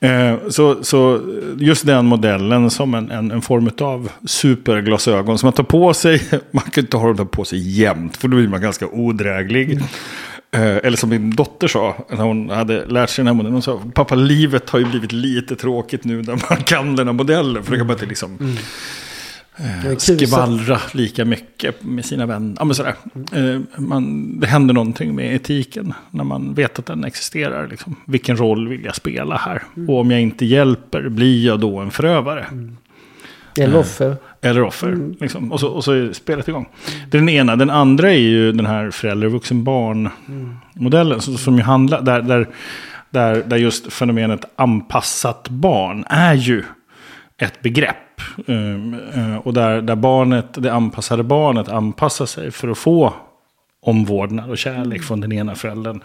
Eh, 0.00 0.34
så, 0.48 0.84
så 0.84 1.20
just 1.58 1.86
den 1.86 2.06
modellen 2.06 2.70
som 2.70 2.94
en, 2.94 3.10
en, 3.10 3.30
en 3.30 3.42
form 3.42 3.70
av 3.80 4.10
superglasögon 4.24 5.38
som 5.38 5.46
man 5.46 5.52
tar 5.52 5.64
på 5.64 5.94
sig. 5.94 6.22
Man 6.50 6.64
kan 6.64 6.84
inte 6.84 6.96
ha 6.96 7.12
dem 7.12 7.28
på 7.28 7.44
sig 7.44 7.78
jämt 7.78 8.16
för 8.16 8.28
då 8.28 8.36
blir 8.36 8.48
man 8.48 8.60
ganska 8.60 8.86
odräglig. 8.86 9.80
Eh, 10.54 10.76
eller 10.76 10.96
som 10.96 11.10
min 11.10 11.36
dotter 11.36 11.68
sa 11.68 12.06
när 12.10 12.24
hon 12.24 12.50
hade 12.50 12.86
lärt 12.86 13.10
sig 13.10 13.22
den 13.22 13.26
här 13.26 13.34
modellen. 13.34 13.52
Hon 13.52 13.62
sa 13.62 13.82
pappa 13.94 14.14
livet 14.14 14.70
har 14.70 14.78
ju 14.78 14.84
blivit 14.84 15.12
lite 15.12 15.56
tråkigt 15.56 16.04
nu 16.04 16.22
när 16.22 16.50
man 16.50 16.62
kan 16.64 16.96
den 16.96 17.06
här 17.06 17.14
modellen. 17.14 17.62
För 17.62 17.72
då 17.72 17.78
kan 17.78 17.86
man 17.86 17.96
inte 17.96 18.06
liksom 18.06 18.38
Det 18.38 18.44
kul 18.44 18.58
skvallra 19.98 20.78
lika 20.92 21.24
mycket 21.24 21.84
med 21.84 22.04
sina 22.04 22.26
vänner. 22.26 22.56
Ja, 22.58 22.64
men 22.64 22.74
sådär. 22.74 22.94
Eh, 23.32 23.60
man, 23.76 24.40
det 24.40 24.46
händer 24.46 24.74
någonting 24.74 25.14
med 25.14 25.34
etiken 25.34 25.94
när 26.10 26.24
man 26.24 26.54
vet 26.54 26.78
att 26.78 26.86
den 26.86 27.04
existerar. 27.04 27.68
Liksom. 27.68 27.96
Vilken 28.04 28.36
roll 28.36 28.68
vill 28.68 28.84
jag 28.84 28.94
spela 28.94 29.36
här? 29.36 29.62
Och 29.88 30.00
om 30.00 30.10
jag 30.10 30.20
inte 30.20 30.46
hjälper, 30.46 31.08
blir 31.08 31.46
jag 31.46 31.60
då 31.60 31.78
en 31.78 31.90
förövare? 31.90 32.46
Eller 33.58 33.78
offer. 33.78 34.16
Eller 34.40 34.62
offer. 34.62 35.14
Liksom. 35.20 35.52
Och, 35.52 35.60
så, 35.60 35.68
och 35.68 35.84
så 35.84 35.92
är 35.92 36.12
spelet 36.12 36.48
igång. 36.48 36.68
Det 37.10 37.16
är 37.16 37.20
den 37.20 37.28
ena. 37.28 37.56
Den 37.56 37.70
andra 37.70 38.12
är 38.12 38.18
ju 38.18 38.52
den 38.52 38.66
här 38.66 38.90
förälder, 38.90 39.28
vuxen, 39.28 39.64
barn-modellen. 39.64 41.20
Som, 41.20 41.38
som 41.38 41.56
ju 41.56 41.62
handlar, 41.62 42.02
där, 42.02 42.22
där, 42.22 42.48
där, 43.10 43.42
där 43.46 43.56
just 43.56 43.92
fenomenet 43.92 44.44
anpassat 44.56 45.48
barn 45.48 46.04
är 46.08 46.34
ju 46.34 46.62
ett 47.38 47.62
begrepp. 47.62 48.20
Um, 48.46 48.94
uh, 48.94 49.36
och 49.36 49.54
där, 49.54 49.82
där 49.82 49.96
barnet, 49.96 50.46
det 50.52 50.72
anpassade 50.72 51.22
barnet 51.22 51.68
anpassar 51.68 52.26
sig 52.26 52.50
för 52.50 52.68
att 52.68 52.78
få 52.78 53.14
omvårdnad 53.80 54.50
och 54.50 54.58
kärlek 54.58 55.02
från 55.02 55.20
den 55.20 55.32
ena 55.32 55.54
föräldern. 55.54 56.00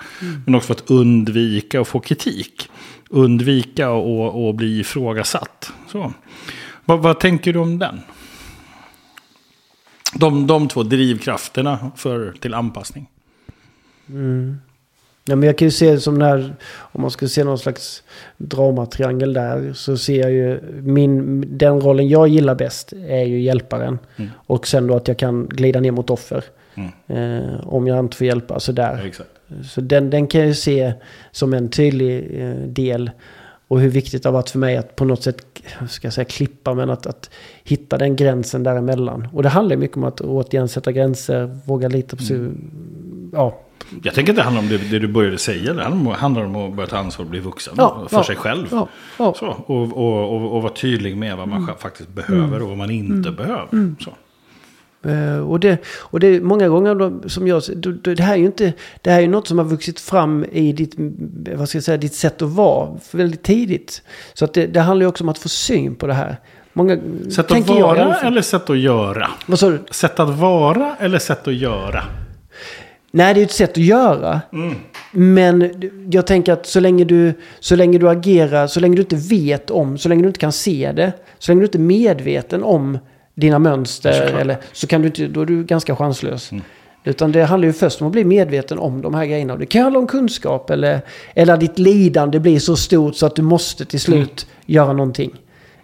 Men 0.45 0.55
också 0.55 0.67
för 0.67 0.73
att 0.73 0.91
undvika 0.91 1.81
att 1.81 1.87
få 1.87 1.99
kritik. 1.99 2.69
Undvika 3.09 3.89
att 3.89 4.55
bli 4.55 4.79
ifrågasatt. 4.79 5.73
Så. 5.87 6.13
Vad, 6.85 6.99
vad 6.99 7.19
tänker 7.19 7.53
du 7.53 7.59
om 7.59 7.79
den? 7.79 8.01
De, 10.13 10.47
de 10.47 10.67
två 10.67 10.83
drivkrafterna 10.83 11.91
för, 11.95 12.33
till 12.39 12.53
anpassning. 12.53 13.09
Mm. 14.09 14.57
Ja, 15.25 15.35
men 15.35 15.47
jag 15.47 15.57
kan 15.57 15.67
ju 15.67 15.71
se 15.71 15.99
som 15.99 16.19
när, 16.19 16.55
om 16.77 17.01
man 17.01 17.11
ska 17.11 17.27
se 17.27 17.43
någon 17.43 17.59
slags 17.59 18.03
dramatriangel 18.37 19.33
där, 19.33 19.73
så 19.73 19.97
ser 19.97 20.21
jag 20.21 20.31
ju 20.31 20.59
min, 20.81 21.43
den 21.57 21.81
rollen 21.81 22.09
jag 22.09 22.27
gillar 22.27 22.55
bäst 22.55 22.93
är 22.93 23.23
ju 23.23 23.41
hjälparen. 23.41 23.99
Mm. 24.15 24.31
Och 24.35 24.67
sen 24.67 24.87
då 24.87 24.95
att 24.95 25.07
jag 25.07 25.17
kan 25.17 25.45
glida 25.45 25.79
ner 25.79 25.91
mot 25.91 26.09
offer. 26.09 26.43
Mm. 26.75 26.91
Eh, 27.07 27.67
om 27.67 27.87
jag 27.87 27.99
inte 27.99 28.17
får 28.17 28.27
hjälpa, 28.27 28.59
sådär. 28.59 29.03
exakt. 29.05 29.29
Så 29.63 29.81
den, 29.81 30.09
den 30.09 30.27
kan 30.27 30.41
jag 30.41 30.47
ju 30.47 30.53
se 30.53 30.93
som 31.31 31.53
en 31.53 31.69
tydlig 31.69 32.41
eh, 32.41 32.55
del. 32.55 33.11
Och 33.67 33.79
hur 33.79 33.89
viktigt 33.89 34.23
det 34.23 34.29
har 34.29 34.33
varit 34.33 34.49
för 34.49 34.59
mig 34.59 34.77
att 34.77 34.95
på 34.95 35.05
något 35.05 35.23
sätt, 35.23 35.45
ska 35.89 36.05
jag 36.05 36.13
säga 36.13 36.25
klippa, 36.25 36.73
men 36.73 36.89
att, 36.89 37.07
att 37.07 37.29
hitta 37.63 37.97
den 37.97 38.15
gränsen 38.15 38.63
däremellan. 38.63 39.27
Och 39.33 39.43
det 39.43 39.49
handlar 39.49 39.75
ju 39.75 39.79
mycket 39.79 39.97
om 39.97 40.03
att 40.03 40.21
återigen 40.21 40.67
sätta 40.67 40.91
gränser, 40.91 41.59
våga 41.65 41.87
lita 41.87 42.15
på 42.15 42.23
sig. 42.23 42.49
Ja, 43.33 43.59
Jag 44.03 44.13
tänker 44.13 44.31
att 44.31 44.37
det 44.37 44.43
handlar 44.43 44.61
om 44.61 44.69
det, 44.69 44.77
det 44.77 44.99
du 44.99 45.07
började 45.07 45.37
säga. 45.37 45.73
Det 45.73 45.83
handlar 46.15 46.43
om, 46.43 46.55
att 46.55 46.73
börja 46.75 46.87
ta 46.89 46.97
ansvar 46.97 47.25
och 47.25 47.31
bli 47.31 47.39
vuxen 47.39 47.73
Ja, 47.77 48.05
för 48.09 48.17
ja, 48.17 48.23
sig 48.23 48.35
själv. 48.35 48.67
Ja. 48.71 48.87
Så, 49.17 49.47
och, 49.47 49.97
och, 49.97 50.35
och, 50.35 50.55
och 50.55 50.61
vara 50.61 50.73
tydlig 50.73 51.17
med 51.17 51.37
vad 51.37 51.47
man 51.47 51.63
Mm. 51.63 51.75
faktiskt 51.79 52.09
behöver 52.09 52.61
och 52.61 52.67
vad 52.69 52.77
man 52.77 52.91
inte 52.91 53.31
behöver. 53.31 53.95
Så. 53.99 54.13
Eh, 55.09 55.37
Och 55.49 55.59
det, 55.59 55.77
och 55.99 56.19
det 56.19 56.27
är 56.27 56.41
många 56.41 56.67
gånger 56.69 56.95
då, 56.95 57.29
som 57.29 57.47
jag 57.47 57.61
det 58.03 58.19
här 58.19 58.33
är 58.33 58.37
ju 58.37 58.45
inte, 58.45 58.73
det 59.01 59.11
här 59.11 59.21
är 59.21 59.27
något 59.27 59.47
som 59.47 59.57
har 59.57 59.65
vuxit 59.65 59.99
fram 59.99 60.45
i 60.51 60.73
ditt, 60.73 60.95
vad 61.55 61.69
ska 61.69 61.75
jag 61.75 61.83
säga, 61.83 61.97
ditt 61.97 62.13
sätt 62.13 62.41
att 62.41 62.49
vara 62.49 62.89
väldigt 63.11 63.43
tidigt. 63.43 64.01
Så 64.33 64.45
att 64.45 64.53
det, 64.53 64.67
det 64.67 64.79
handlar 64.81 65.03
ju 65.03 65.07
också 65.09 65.23
om 65.23 65.29
att 65.29 65.37
få 65.39 65.49
syn 65.49 65.95
på 65.95 66.07
det 66.07 66.13
här. 66.13 66.37
Många, 66.73 66.97
Sätt 67.29 67.51
att 67.51 67.69
vara 67.69 68.15
eller 68.15 68.41
sätt 68.41 68.69
att 68.69 68.77
göra? 68.77 69.27
Vad 69.45 69.59
sa 69.59 69.69
du? 69.69 69.79
Sätt 69.91 70.19
att 70.19 70.29
vara 70.29 70.95
eller 70.99 71.19
sätt 71.19 71.47
att 71.47 71.53
göra? 71.53 72.03
Nej, 73.11 73.33
det 73.33 73.39
är 73.41 73.43
ett 73.43 73.51
sätt 73.51 73.71
att 73.71 73.77
göra. 73.77 74.41
Men 75.11 75.71
jag 76.11 76.27
tänker 76.27 76.53
att 76.53 76.65
så 76.65 76.79
länge, 76.79 77.03
du, 77.03 77.33
så 77.59 77.75
länge 77.75 77.97
du 77.97 78.09
agerar, 78.09 78.67
så 78.67 78.79
länge 78.79 78.95
du 78.95 79.01
inte 79.01 79.15
vet 79.15 79.69
om, 79.71 79.97
så 79.97 80.09
länge 80.09 80.21
du 80.21 80.27
inte 80.27 80.39
kan 80.39 80.51
se 80.51 80.91
det, 80.91 81.13
så 81.39 81.51
länge 81.51 81.61
du 81.61 81.65
inte 81.65 81.77
är 81.77 81.79
medveten 81.79 82.63
om 82.63 82.97
dina 83.35 83.59
mönster, 83.59 84.13
Såklart. 84.13 84.41
eller, 84.41 84.57
så 84.71 84.87
kan 84.87 85.01
du 85.01 85.07
inte, 85.07 85.27
då 85.27 85.41
är 85.41 85.45
du 85.45 85.63
ganska 85.63 85.95
chanslös. 85.95 86.51
Utan 87.03 87.31
det 87.31 87.43
handlar 87.43 87.67
ju 87.67 87.73
först 87.73 88.01
om 88.01 88.07
att 88.07 88.13
bli 88.13 88.23
medveten 88.23 88.79
om 88.79 89.01
de 89.01 89.13
här 89.13 89.25
grejerna. 89.25 89.57
Det 89.57 89.65
kan 89.65 89.81
handla 89.81 89.99
om 89.99 90.07
kunskap 90.07 90.69
eller, 90.69 91.01
eller 91.35 91.57
ditt 91.57 91.79
lidande 91.79 92.39
blir 92.39 92.59
så 92.59 92.75
stort 92.75 93.15
så 93.15 93.25
att 93.25 93.35
du 93.35 93.41
måste 93.41 93.85
till 93.85 93.99
slut 93.99 94.47
göra 94.65 94.93
någonting. 94.93 95.31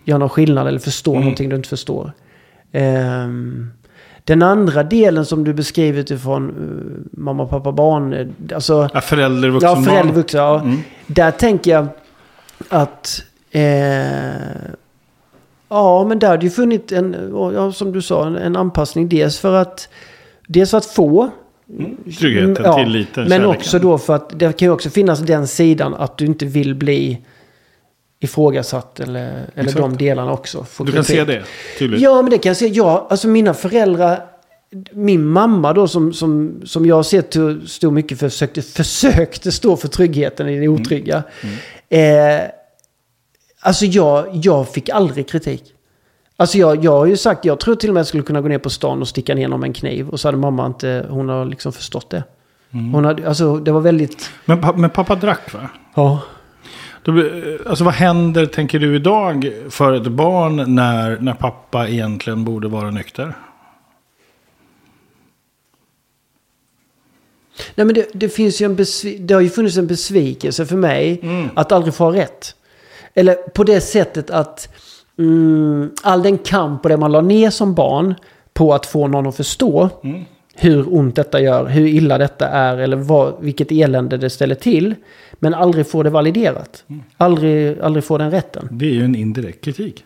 Göra 0.06 0.18
någon 0.18 0.30
skillnad 0.30 0.68
eller 0.68 0.80
förstå 0.80 1.14
någonting 1.20 1.50
du 1.50 1.56
inte 1.56 1.70
förstår. 1.70 2.12
Ehm, 2.72 3.72
den 4.28 4.42
andra 4.42 4.84
delen 4.84 5.26
som 5.26 5.44
du 5.44 5.54
beskriver 5.54 6.00
utifrån 6.00 6.50
uh, 6.50 7.20
mamma, 7.22 7.46
pappa, 7.46 7.72
barn. 7.72 8.14
eh, 8.14 8.28
Alltså, 8.56 8.90
Ja, 8.94 9.02
förälder, 9.02 9.50
vuxen, 9.50 9.70
ja, 9.70 9.76
förälder, 9.76 10.04
barn. 10.04 10.14
vuxna. 10.16 10.40
Ja. 10.40 10.60
Mm. 10.62 10.78
Där 11.08 11.32
tänker 11.32 11.72
jag 11.72 11.88
att... 12.70 13.24
Eh, 13.52 13.62
ja, 15.70 16.06
men 16.08 16.20
där 16.20 16.28
hade 16.28 16.46
ju 16.46 16.50
funnits 16.52 16.94
en, 16.94 17.16
ja, 17.56 17.72
som 17.72 17.92
du 17.92 18.02
sa, 18.02 18.28
en, 18.28 18.36
en 18.36 18.56
anpassning. 18.56 19.10
Dels 19.10 19.40
för 19.40 19.54
att, 19.54 19.90
dels 20.48 20.72
för 20.72 20.78
att 20.78 20.86
få. 20.86 21.30
Tryggheten, 22.20 22.50
Mm, 22.58 22.64
ja, 22.64 22.74
tilliten, 22.78 23.24
Men 23.24 23.30
kärleken. 23.32 23.50
också 23.58 23.80
då 23.80 23.98
för 23.98 24.16
att 24.16 24.40
det 24.40 24.58
kan 24.58 24.68
ju 24.68 24.72
också 24.72 24.90
finnas 24.90 25.20
den 25.20 25.48
sidan 25.48 25.94
att 25.94 26.18
du 26.18 26.26
inte 26.26 26.46
vill 26.46 26.76
bli 26.76 27.22
ifrågasatt 28.20 29.00
eller, 29.00 29.22
eller 29.56 29.64
Exakt. 29.64 29.78
de 29.78 29.98
delarna 29.98 30.32
också. 30.32 30.66
Du 30.78 30.84
kan 30.86 30.86
kritik. 30.86 31.06
se 31.06 31.24
det 31.24 31.44
tydligt. 31.80 32.02
Ja, 32.02 32.22
men 32.22 32.32
det 32.32 32.38
kan 32.38 32.50
jag 32.50 32.58
se. 32.58 32.68
Ja, 32.68 33.08
alltså 33.10 33.28
mina 33.28 33.54
föräldrar. 33.54 34.26
Min 34.92 35.26
mamma 35.26 35.74
då 35.74 35.88
som, 35.88 36.14
som, 36.14 36.62
som 36.66 36.86
jag 36.86 36.96
har 36.96 37.04
sett 37.04 37.36
hur 37.36 37.66
stod 37.66 37.94
mycket 37.94 38.20
för, 38.20 38.30
försökte, 38.30 38.62
försökte 38.62 39.52
stå 39.52 39.78
för 39.78 39.88
tryggheten 39.88 40.50
i 40.50 40.60
det 40.60 40.68
otrygga. 40.68 41.24
Eh, 41.90 42.02
alltså 43.60 43.86
jag, 43.86 44.28
jag 44.34 44.70
fick 44.70 44.90
aldrig 44.90 45.30
kritik. 45.30 45.64
Alltså 46.38 46.58
jag, 46.58 46.84
jag 46.84 46.92
har 46.92 47.06
ju 47.06 47.18
sagt, 47.18 47.46
jag 47.46 47.60
tror 47.60 47.76
till 47.76 47.90
och 47.90 47.94
med 47.94 48.02
att 48.02 48.06
jag 48.06 48.08
skulle 48.08 48.24
kunna 48.24 48.42
gå 48.42 48.48
ner 48.48 48.58
på 48.58 48.70
stan 48.70 49.02
och 49.02 49.08
sticka 49.08 49.36
ner 49.36 49.48
någon 49.48 49.60
med 49.60 49.68
en 49.68 49.74
kniv. 49.74 50.10
Och 50.10 50.20
så 50.20 50.28
hade 50.28 50.38
mamma 50.38 50.66
inte, 50.66 51.06
hon 51.10 51.30
har 51.30 51.46
liksom 51.46 51.72
förstått 51.74 52.10
det. 52.10 52.24
Hon 52.72 53.06
hade, 53.06 53.28
alltså 53.28 53.58
det 53.58 53.72
var 53.72 53.82
väldigt... 53.82 54.30
Men, 54.46 54.60
men 54.76 54.90
pappa 54.90 55.16
drack 55.16 55.54
va? 55.54 55.70
Ja. 55.96 56.22
Alltså 57.66 57.84
vad 57.84 57.94
händer, 57.94 58.46
tänker 58.46 58.80
du 58.80 58.96
idag, 58.96 59.52
för 59.70 59.94
ett 59.94 60.08
barn 60.08 60.76
när, 60.76 61.18
när 61.20 61.34
pappa 61.34 61.88
egentligen 61.88 62.44
borde 62.44 62.68
vara 62.68 62.92
nykter? 62.92 63.34
Nej 67.76 67.86
men 67.86 67.96
det, 67.96 68.08
det 68.14 68.30
finns 68.30 68.62
ju 68.62 68.66
en 68.66 68.76
det 69.28 69.34
har 69.34 69.42
ju 69.42 69.50
funnits 69.50 69.78
en 69.78 69.88
besvikelse 69.88 70.66
för 70.66 70.76
mig 70.76 71.22
att 71.56 71.72
aldrig 71.72 71.94
få 71.94 72.04
ha 72.04 72.14
rätt. 72.14 72.56
Eller 73.14 73.36
på 73.36 73.64
det 73.64 73.82
sättet 73.82 74.30
att 74.30 74.70
mm, 75.20 75.92
all 76.04 76.24
den 76.24 76.38
kamp 76.38 76.84
och 76.84 76.90
det 76.90 76.98
man 76.98 77.12
la 77.12 77.22
ner 77.22 77.50
som 77.50 77.76
barn 77.76 78.16
på 78.54 78.74
att 78.74 78.86
få 78.86 79.08
någon 79.08 79.28
att 79.28 79.38
förstå 79.38 79.90
hur 80.60 80.94
ont 80.96 81.16
detta 81.16 81.42
gör, 81.42 81.66
hur 81.66 81.88
illa 81.88 82.18
detta 82.18 82.48
är 82.48 82.78
eller 82.78 82.98
vad, 82.98 83.34
vilket 83.40 83.72
elände 83.72 84.18
det 84.18 84.30
ställer 84.30 84.56
till. 84.56 84.96
Men 85.40 85.54
aldrig 85.54 85.88
få 85.88 86.04
det 86.04 86.10
validerat. 86.10 86.84
Aldrig, 87.18 87.80
aldrig 87.80 88.04
få 88.04 88.18
den 88.18 88.32
rätten. 88.32 88.68
Det 88.72 88.86
är 88.86 88.94
ju 88.94 89.04
en 89.04 89.16
indirekt 89.16 89.64
kritik. 89.64 90.06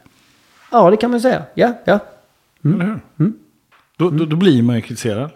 Ja, 0.72 0.90
det 0.90 0.98
kan 0.98 1.12
man 1.12 1.22
säga. 1.22 1.44
Ja, 1.54 1.74
ja. 1.86 2.00
Eller 2.64 3.00
hur? 3.16 3.34
Då, 3.98 4.10
då, 4.10 4.26
då 4.26 4.36
blir 4.36 4.64
man 4.64 4.76
ju 4.76 4.82
kritiserad. 4.82 5.30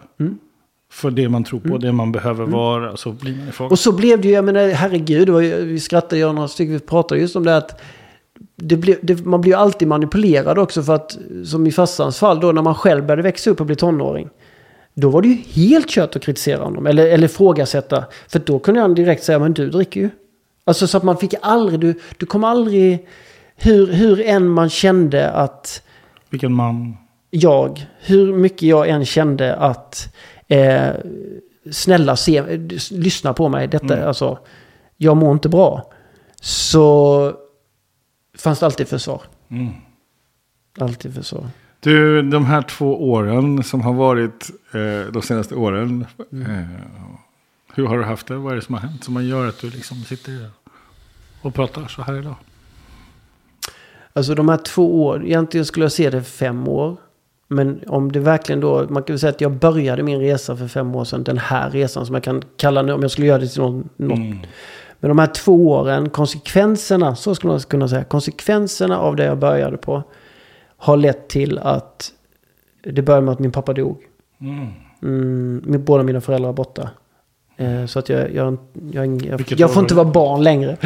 För 0.92 1.10
det 1.10 1.28
man 1.28 1.44
tror 1.44 1.60
på, 1.60 1.78
det 1.78 1.92
man 1.92 2.12
behöver 2.12 2.46
vara. 2.46 2.96
Så 2.96 3.12
blir 3.12 3.36
man 3.36 3.48
ifrån. 3.48 3.70
Och 3.70 3.78
så 3.78 3.92
blev 3.92 4.20
det 4.20 4.28
ju, 4.28 4.34
jag 4.34 4.44
menar 4.44 4.68
herregud, 4.68 5.28
ju, 5.28 5.64
vi 5.64 5.80
skrattade 5.80 6.18
ju 6.18 6.32
några 6.32 6.48
stycken, 6.48 6.72
vi 6.72 6.80
pratade 6.80 7.20
just 7.20 7.36
om 7.36 7.44
det 7.44 7.56
att 7.56 7.82
det 8.56 8.76
blev, 8.76 8.96
det, 9.02 9.24
man 9.24 9.40
blir 9.40 9.52
ju 9.52 9.58
alltid 9.58 9.88
manipulerad 9.88 10.58
också 10.58 10.82
för 10.82 10.94
att, 10.94 11.18
som 11.44 11.66
i 11.66 11.72
farsans 11.72 12.18
fall 12.18 12.40
då, 12.40 12.52
när 12.52 12.62
man 12.62 12.74
själv 12.74 13.06
började 13.06 13.22
växa 13.22 13.50
upp 13.50 13.60
och 13.60 13.66
bli 13.66 13.76
tonåring. 13.76 14.28
Då 14.98 15.10
var 15.10 15.22
det 15.22 15.28
ju 15.28 15.34
helt 15.34 15.88
kört 15.88 16.16
att 16.16 16.22
kritisera 16.22 16.64
honom, 16.64 16.86
eller, 16.86 17.06
eller 17.06 17.24
ifrågasätta. 17.24 18.04
För 18.28 18.38
då 18.38 18.58
kunde 18.58 18.80
han 18.80 18.94
direkt 18.94 19.24
säga, 19.24 19.38
men 19.38 19.54
du 19.54 19.70
dricker 19.70 20.00
ju. 20.00 20.10
Alltså 20.64 20.86
så 20.86 20.96
att 20.96 21.02
man 21.02 21.16
fick 21.16 21.34
aldrig, 21.42 21.80
du, 21.80 22.00
du 22.16 22.26
kom 22.26 22.44
aldrig, 22.44 23.06
hur, 23.56 23.92
hur 23.92 24.20
än 24.20 24.48
man 24.48 24.70
kände 24.70 25.30
att 25.30 25.82
Vilken 26.30 26.52
man. 26.52 26.96
jag, 27.30 27.86
hur 28.00 28.32
mycket 28.34 28.62
jag 28.62 28.88
än 28.88 29.04
kände 29.06 29.56
att 29.56 30.14
eh, 30.48 30.88
snälla 31.70 32.16
se, 32.16 32.42
lyssna 32.90 33.32
på 33.32 33.48
mig, 33.48 33.68
detta, 33.68 34.06
alltså, 34.08 34.38
jag 34.96 35.16
mår 35.16 35.32
inte 35.32 35.48
bra. 35.48 35.92
Så 36.40 37.32
fanns 38.38 38.58
det 38.58 38.66
alltid 38.66 38.88
försvar. 38.88 39.22
Mm. 39.48 39.72
Alltid 40.78 41.14
försvar. 41.14 41.46
Du, 41.86 42.22
de 42.22 42.44
här 42.44 42.62
två 42.62 43.10
åren 43.10 43.62
som 43.62 43.80
har 43.80 43.92
varit 43.92 44.50
eh, 44.72 45.12
de 45.12 45.22
senaste 45.22 45.54
åren. 45.54 46.06
Eh, 46.18 46.80
hur 47.74 47.86
har 47.86 47.98
du 47.98 48.04
haft 48.04 48.26
det? 48.26 48.36
Vad 48.36 48.52
är 48.52 48.56
det 48.56 48.62
som 48.62 48.74
har 48.74 48.82
hänt? 48.82 49.04
Som 49.04 49.14
man 49.14 49.26
gör 49.26 49.48
att 49.48 49.60
du 49.60 49.70
liksom 49.70 49.96
sitter 49.96 50.50
och 51.42 51.54
pratar 51.54 51.86
så 51.86 52.02
här 52.02 52.18
idag. 52.18 52.34
Alltså 54.12 54.34
de 54.34 54.48
här 54.48 54.56
två 54.56 55.04
år, 55.04 55.24
egentligen 55.24 55.64
skulle 55.64 55.84
jag 55.84 55.92
se 55.92 56.10
det 56.10 56.22
fem 56.22 56.68
år. 56.68 56.96
Men 57.48 57.80
om 57.86 58.12
det 58.12 58.20
verkligen 58.20 58.60
då, 58.60 58.86
man 58.88 59.02
kan 59.02 59.14
väl 59.14 59.20
säga 59.20 59.30
att 59.30 59.40
jag 59.40 59.52
började 59.52 60.02
min 60.02 60.20
resa 60.20 60.56
för 60.56 60.68
fem 60.68 60.94
år 60.94 61.04
sedan. 61.04 61.24
Den 61.24 61.38
här 61.38 61.70
resan 61.70 62.06
som 62.06 62.14
jag 62.14 62.24
kan 62.24 62.42
kalla 62.56 62.82
nu, 62.82 62.92
om 62.92 63.02
jag 63.02 63.10
skulle 63.10 63.26
göra 63.26 63.38
det 63.38 63.48
till 63.48 63.62
någon, 63.62 63.88
något 63.96 64.18
Mm. 64.18 64.38
Men 65.00 65.08
de 65.08 65.18
här 65.18 65.26
två 65.26 65.70
åren, 65.70 66.10
konsekvenserna, 66.10 67.16
så 67.16 67.34
skulle 67.34 67.52
man 67.52 67.60
kunna 67.60 67.88
säga, 67.88 68.04
konsekvenserna 68.04 68.98
av 68.98 69.16
det 69.16 69.24
jag 69.24 69.38
började 69.38 69.76
på 69.76 70.02
har 70.76 70.96
lett 70.96 71.28
till 71.28 71.58
att 71.58 72.12
det 72.82 73.02
började 73.02 73.24
med 73.24 73.32
att 73.32 73.38
min 73.38 73.52
pappa 73.52 73.72
dog. 73.72 74.02
Mm. 74.40 74.66
Mm, 75.02 75.84
båda 75.84 76.02
mina 76.02 76.20
föräldrar 76.20 76.48
är 76.48 76.52
borta. 76.52 76.90
Eh, 77.56 77.86
så 77.86 77.98
att 77.98 78.08
jag, 78.08 78.34
jag, 78.34 78.58
jag, 78.92 79.22
jag, 79.26 79.44
jag 79.56 79.70
år 79.70 79.72
får 79.72 79.82
inte 79.82 79.94
var 79.94 79.94
vara 79.94 80.04
barn 80.04 80.42
längre. 80.42 80.76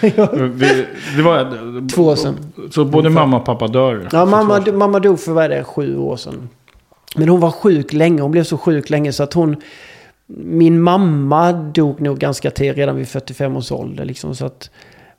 Det, 0.00 0.86
det 1.16 1.22
var, 1.22 1.88
Två 1.88 2.02
år 2.02 2.16
sedan. 2.16 2.34
Så 2.70 2.84
både 2.84 3.10
mamma 3.10 3.36
och 3.36 3.44
pappa 3.44 3.68
dör? 3.68 4.08
Ja, 4.12 4.24
mamma, 4.24 4.64
mamma 4.72 5.00
dog 5.00 5.20
för 5.20 5.32
vad 5.32 5.44
är 5.44 5.48
det, 5.48 5.64
sju 5.64 5.98
år 5.98 6.16
sedan. 6.16 6.48
Men 7.16 7.28
hon 7.28 7.40
var 7.40 7.50
sjuk 7.50 7.92
länge, 7.92 8.22
hon 8.22 8.30
blev 8.30 8.44
så 8.44 8.58
sjuk 8.58 8.90
länge 8.90 9.12
så 9.12 9.22
att 9.22 9.34
hon... 9.34 9.56
Min 10.30 10.80
mamma 10.80 11.52
dog 11.52 12.00
nog 12.00 12.18
ganska 12.18 12.50
tidigt, 12.50 12.76
redan 12.76 12.96
vid 12.96 13.08
45 13.08 13.56
års 13.56 13.72
ålder. 13.72 14.04
Liksom, 14.04 14.34
så 14.34 14.46
att, 14.46 14.70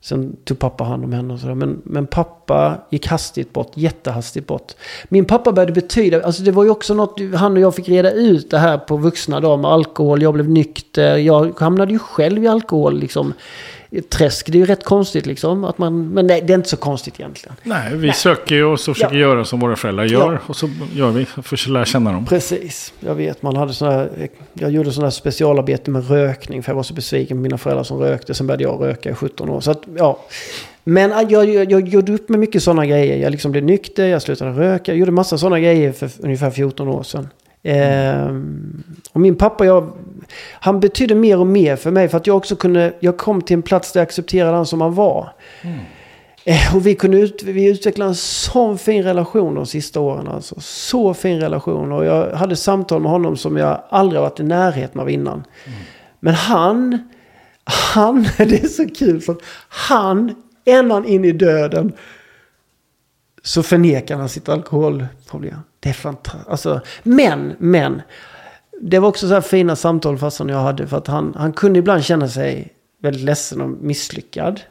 sen 0.01 0.35
tog 0.43 0.59
pappa 0.59 0.83
hand 0.83 1.03
om 1.03 1.13
henne 1.13 1.33
och 1.33 1.39
sådär. 1.39 1.55
Men, 1.55 1.81
men 1.83 2.07
pappa 2.07 2.77
gick 2.89 3.07
hastigt 3.07 3.53
bort, 3.53 3.71
jättehastigt 3.73 4.47
bort. 4.47 4.71
Min 5.09 5.25
pappa 5.25 5.51
började 5.51 5.73
betyda, 5.73 6.23
alltså 6.23 6.43
det 6.43 6.51
var 6.51 6.63
ju 6.63 6.69
också 6.69 6.93
något 6.93 7.19
han 7.35 7.53
och 7.53 7.59
jag 7.59 7.75
fick 7.75 7.89
reda 7.89 8.11
ut 8.11 8.51
det 8.51 8.57
här 8.57 8.77
på 8.77 8.97
vuxna 8.97 9.39
dagar 9.39 9.57
med 9.57 9.71
alkohol. 9.71 10.21
Jag 10.21 10.33
blev 10.33 10.49
nykter, 10.49 11.17
jag 11.17 11.59
hamnade 11.59 11.93
ju 11.93 11.99
själv 11.99 12.43
i 12.43 12.47
alkohol 12.47 12.99
liksom. 12.99 13.33
Träsk, 14.09 14.45
det 14.51 14.57
är 14.57 14.59
ju 14.59 14.65
rätt 14.65 14.83
konstigt 14.83 15.25
liksom. 15.25 15.63
Att 15.63 15.77
man, 15.77 16.09
men 16.09 16.27
nej, 16.27 16.41
det 16.47 16.53
är 16.53 16.55
inte 16.55 16.69
så 16.69 16.77
konstigt 16.77 17.19
egentligen. 17.19 17.55
Nej, 17.63 17.95
vi 17.95 18.13
söker 18.13 18.55
ju 18.55 18.63
och 18.65 18.79
så 18.79 18.93
försöker 18.93 19.15
Ja. 19.15 19.19
göra 19.21 19.45
som 19.45 19.59
våra 19.59 19.75
föräldrar 19.75 20.05
gör. 20.05 20.33
Ja. 20.33 20.39
Och 20.47 20.55
så 20.55 20.69
gör 20.93 21.11
vi 21.11 21.25
för 21.25 21.53
att 21.55 21.67
lära 21.67 21.85
känna 21.85 22.11
dem. 22.11 22.25
Precis, 22.25 22.93
jag 22.99 23.15
vet. 23.15 23.41
Man 23.41 23.55
hade 23.55 23.73
såna 23.73 23.91
här, 23.91 24.29
jag 24.53 24.71
gjorde 24.71 24.91
sådana 24.91 25.05
här 25.05 25.11
specialarbete 25.11 25.91
med 25.91 26.09
rökning 26.09 26.63
för 26.63 26.71
jag 26.71 26.75
var 26.75 26.83
så 26.83 26.93
besviken 26.93 27.37
på 27.37 27.41
mina 27.41 27.57
föräldrar 27.57 27.83
som 27.83 27.97
rökte. 27.99 28.33
Sen 28.33 28.47
började 28.47 28.63
jag 28.63 28.81
röka 28.81 29.09
i 29.09 29.13
17 29.13 29.49
år. 29.49 29.61
Så 29.61 29.71
att, 29.71 29.81
ja. 29.97 30.19
Men 30.83 31.11
äh, 31.11 31.17
jag, 31.29 31.49
jag, 31.49 31.71
jag 31.71 31.87
gjorde 31.87 32.13
upp 32.13 32.29
med 32.29 32.39
mycket 32.39 32.63
sådana 32.63 32.85
grejer. 32.85 33.17
Jag 33.17 33.31
liksom 33.31 33.51
blev 33.51 33.63
nykter, 33.63 34.05
jag 34.05 34.21
slutade 34.21 34.51
röka. 34.51 34.91
Jag 34.91 34.99
gjorde 34.99 35.11
massa 35.11 35.37
sådana 35.37 35.59
grejer 35.59 35.91
för 35.91 36.09
ungefär 36.19 36.51
14 36.51 36.87
år 36.87 37.03
sedan. 37.03 37.27
Ehm, 37.63 38.83
och 39.11 39.21
min 39.21 39.35
pappa, 39.35 39.65
jag, 39.65 39.91
han 40.51 40.79
betydde 40.79 41.15
mer 41.15 41.39
och 41.39 41.47
mer 41.47 41.75
för 41.75 41.91
mig. 41.91 42.09
För 42.09 42.17
att 42.17 42.27
jag 42.27 42.37
också 42.37 42.55
kunde, 42.55 42.93
jag 42.99 43.17
kom 43.17 43.41
till 43.41 43.53
en 43.53 43.61
plats 43.61 43.91
där 43.91 43.99
jag 43.99 44.05
accepterade 44.05 44.55
han 44.55 44.65
som 44.65 44.81
han 44.81 44.93
var. 44.93 45.33
Eh, 46.43 46.75
Och 46.75 46.87
vi 46.87 46.95
kunde 46.95 47.19
ut, 47.19 47.43
vi 47.43 47.69
utvecklade 47.69 48.11
en 48.11 48.15
sån 48.15 48.77
fin 48.77 49.03
relation 49.03 49.55
de 49.55 49.65
sista 49.65 49.99
åren. 49.99 50.27
Alltså. 50.27 50.55
Så 50.59 51.13
fin 51.13 51.39
relation. 51.39 51.91
Och 51.91 52.05
jag 52.05 52.31
hade 52.33 52.55
samtal 52.55 53.01
med 53.01 53.11
honom 53.11 53.37
som 53.37 53.57
jag 53.57 53.81
aldrig 53.89 54.21
varit 54.21 54.39
i 54.39 54.43
närheten 54.43 55.01
av 55.01 55.09
innan. 55.09 55.43
Men 56.19 56.33
han, 56.33 57.09
han, 57.63 58.23
det 58.37 58.63
är 58.63 58.67
så 58.67 58.89
kul 58.89 59.21
för 59.21 59.35
han, 59.69 60.35
ända 60.65 61.03
in 61.05 61.25
i 61.25 61.31
döden, 61.31 61.93
så 63.43 63.63
förnekar 63.63 64.17
han 64.17 64.29
sitt 64.29 64.49
alkoholproblem. 64.49 65.59
Det 65.79 65.89
är 65.89 65.93
fantastiskt. 65.93 66.49
Alltså, 66.49 66.81
men, 67.03 67.55
men. 67.59 68.01
Det 68.81 68.99
var 68.99 69.09
också 69.09 69.27
så 69.27 69.33
här 69.33 69.41
fina 69.41 69.75
samtal 69.75 70.17
farsan 70.17 70.49
jag 70.49 70.57
hade. 70.57 70.87
För 70.87 70.97
att 70.97 71.07
han, 71.07 71.33
han 71.37 71.53
kunde 71.53 71.79
ibland 71.79 72.03
känna 72.03 72.27
sig 72.27 72.73
väldigt 73.01 73.23
ledsen 73.23 73.61
och 73.61 73.69
misslyckad. 73.69 74.61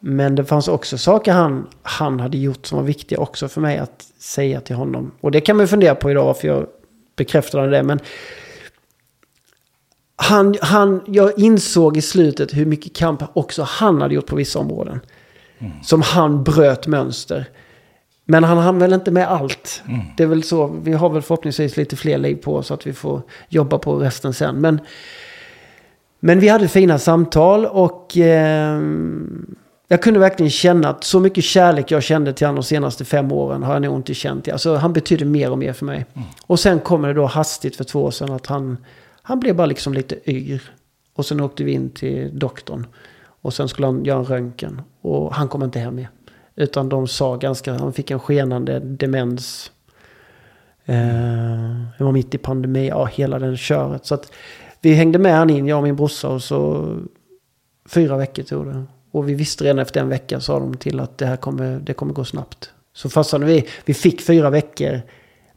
Men 0.00 0.34
det 0.34 0.44
fanns 0.44 0.68
också 0.68 0.98
saker 0.98 1.32
han, 1.32 1.66
han 1.82 2.20
hade 2.20 2.38
gjort 2.38 2.66
som 2.66 2.78
var 2.78 2.84
viktiga 2.84 3.18
också 3.18 3.48
för 3.48 3.60
mig 3.60 3.78
att 3.78 4.06
säga 4.18 4.60
till 4.60 4.76
honom. 4.76 5.12
Och 5.20 5.30
det 5.30 5.40
kan 5.40 5.56
man 5.56 5.68
fundera 5.68 5.94
på 5.94 6.10
idag 6.10 6.24
varför 6.24 6.48
jag 6.48 6.66
bekräftade 7.16 7.70
det. 7.70 7.82
Men 7.82 8.00
han, 10.16 10.56
han, 10.60 11.00
jag 11.06 11.38
insåg 11.38 11.96
i 11.96 12.02
slutet 12.02 12.54
hur 12.54 12.66
mycket 12.66 12.96
kamp 12.96 13.22
också 13.32 13.62
han 13.62 14.02
hade 14.02 14.14
gjort 14.14 14.26
på 14.26 14.36
vissa 14.36 14.58
områden. 14.58 15.00
Som 15.82 16.02
han 16.02 16.44
bröt 16.44 16.86
mönster. 16.86 17.46
Men 18.28 18.44
han 18.44 18.58
hann 18.58 18.78
väl 18.78 18.92
inte 18.92 19.10
med 19.10 19.28
allt. 19.28 19.82
Det 20.16 20.22
är 20.22 20.26
väl 20.26 20.42
så. 20.42 20.66
Vi 20.66 20.92
har 20.92 21.08
väl 21.08 21.22
förhoppningsvis 21.22 21.76
lite 21.76 21.96
fler 21.96 22.18
liv 22.18 22.36
på 22.36 22.56
oss 22.56 22.66
så 22.66 22.74
att 22.74 22.86
vi 22.86 22.92
får 22.92 23.22
jobba 23.48 23.78
på 23.78 23.96
resten 23.96 24.34
sen. 24.34 24.60
Men, 24.60 24.80
men 26.20 26.40
vi 26.40 26.48
hade 26.48 26.68
fina 26.68 26.98
samtal 26.98 27.66
och 27.66 28.16
eh, 28.16 28.80
jag 29.88 30.02
kunde 30.02 30.20
verkligen 30.20 30.50
känna 30.50 30.88
att 30.88 31.04
så 31.04 31.20
mycket 31.20 31.44
kärlek 31.44 31.90
jag 31.90 32.02
kände 32.02 32.32
till 32.32 32.46
honom 32.46 32.60
de 32.60 32.66
senaste 32.66 33.04
fem 33.04 33.32
åren 33.32 33.62
har 33.62 33.72
jag 33.72 33.82
nog 33.82 33.96
inte 33.96 34.14
känt. 34.14 34.48
Alltså 34.48 34.74
han 34.74 34.92
betyder 34.92 35.26
mer 35.26 35.50
och 35.50 35.58
mer 35.58 35.72
för 35.72 35.84
mig. 35.86 36.06
Och 36.46 36.60
sen 36.60 36.80
kommer 36.80 37.08
det 37.08 37.14
då 37.14 37.26
hastigt 37.26 37.76
för 37.76 37.84
två 37.84 38.04
år 38.04 38.10
sedan 38.10 38.32
att 38.32 38.46
han, 38.46 38.76
han 39.22 39.40
blev 39.40 39.56
bara 39.56 39.66
liksom 39.66 39.94
lite 39.94 40.30
yr. 40.30 40.62
Och 41.14 41.26
sen 41.26 41.40
åkte 41.40 41.64
vi 41.64 41.72
in 41.72 41.90
till 41.90 42.38
doktorn. 42.38 42.86
Och 43.42 43.54
sen 43.54 43.68
skulle 43.68 43.86
han 43.86 44.04
göra 44.04 44.18
en 44.18 44.24
röntgen. 44.24 44.82
Och 45.00 45.34
han 45.34 45.48
kom 45.48 45.62
inte 45.62 45.78
hem 45.78 45.94
mer. 45.94 46.08
Utan 46.56 46.88
de 46.88 47.08
sa 47.08 47.36
ganska, 47.36 47.72
han 47.72 47.92
fick 47.92 48.10
en 48.10 48.20
skenande 48.20 48.80
demens. 48.80 49.70
Eh, 50.84 50.96
det 51.98 52.04
var 52.04 52.12
mitt 52.12 52.34
i 52.34 52.38
pandemi, 52.38 52.88
ja 52.88 53.04
hela 53.04 53.38
den 53.38 53.56
köret. 53.56 54.06
Så 54.06 54.14
att 54.14 54.32
vi 54.80 54.94
hängde 54.94 55.18
med 55.18 55.34
han 55.34 55.50
in, 55.50 55.66
jag 55.66 55.76
och 55.76 55.82
min 55.84 55.96
brorsa. 55.96 56.28
Och 56.28 56.42
så 56.42 56.92
fyra 57.88 58.16
veckor 58.16 58.42
tog 58.42 58.66
det. 58.66 58.84
Och 59.10 59.28
vi 59.28 59.34
visste 59.34 59.64
redan 59.64 59.78
efter 59.78 60.00
en 60.00 60.08
vecka 60.08 60.40
sa 60.40 60.58
de 60.58 60.76
till 60.76 61.00
att 61.00 61.18
det 61.18 61.26
här 61.26 61.36
kommer, 61.36 61.80
det 61.80 61.94
kommer 61.94 62.12
gå 62.12 62.24
snabbt. 62.24 62.70
Så 62.92 63.10
fastnade 63.10 63.46
vi, 63.46 63.66
vi 63.84 63.94
fick 63.94 64.22
fyra 64.22 64.50
veckor 64.50 65.00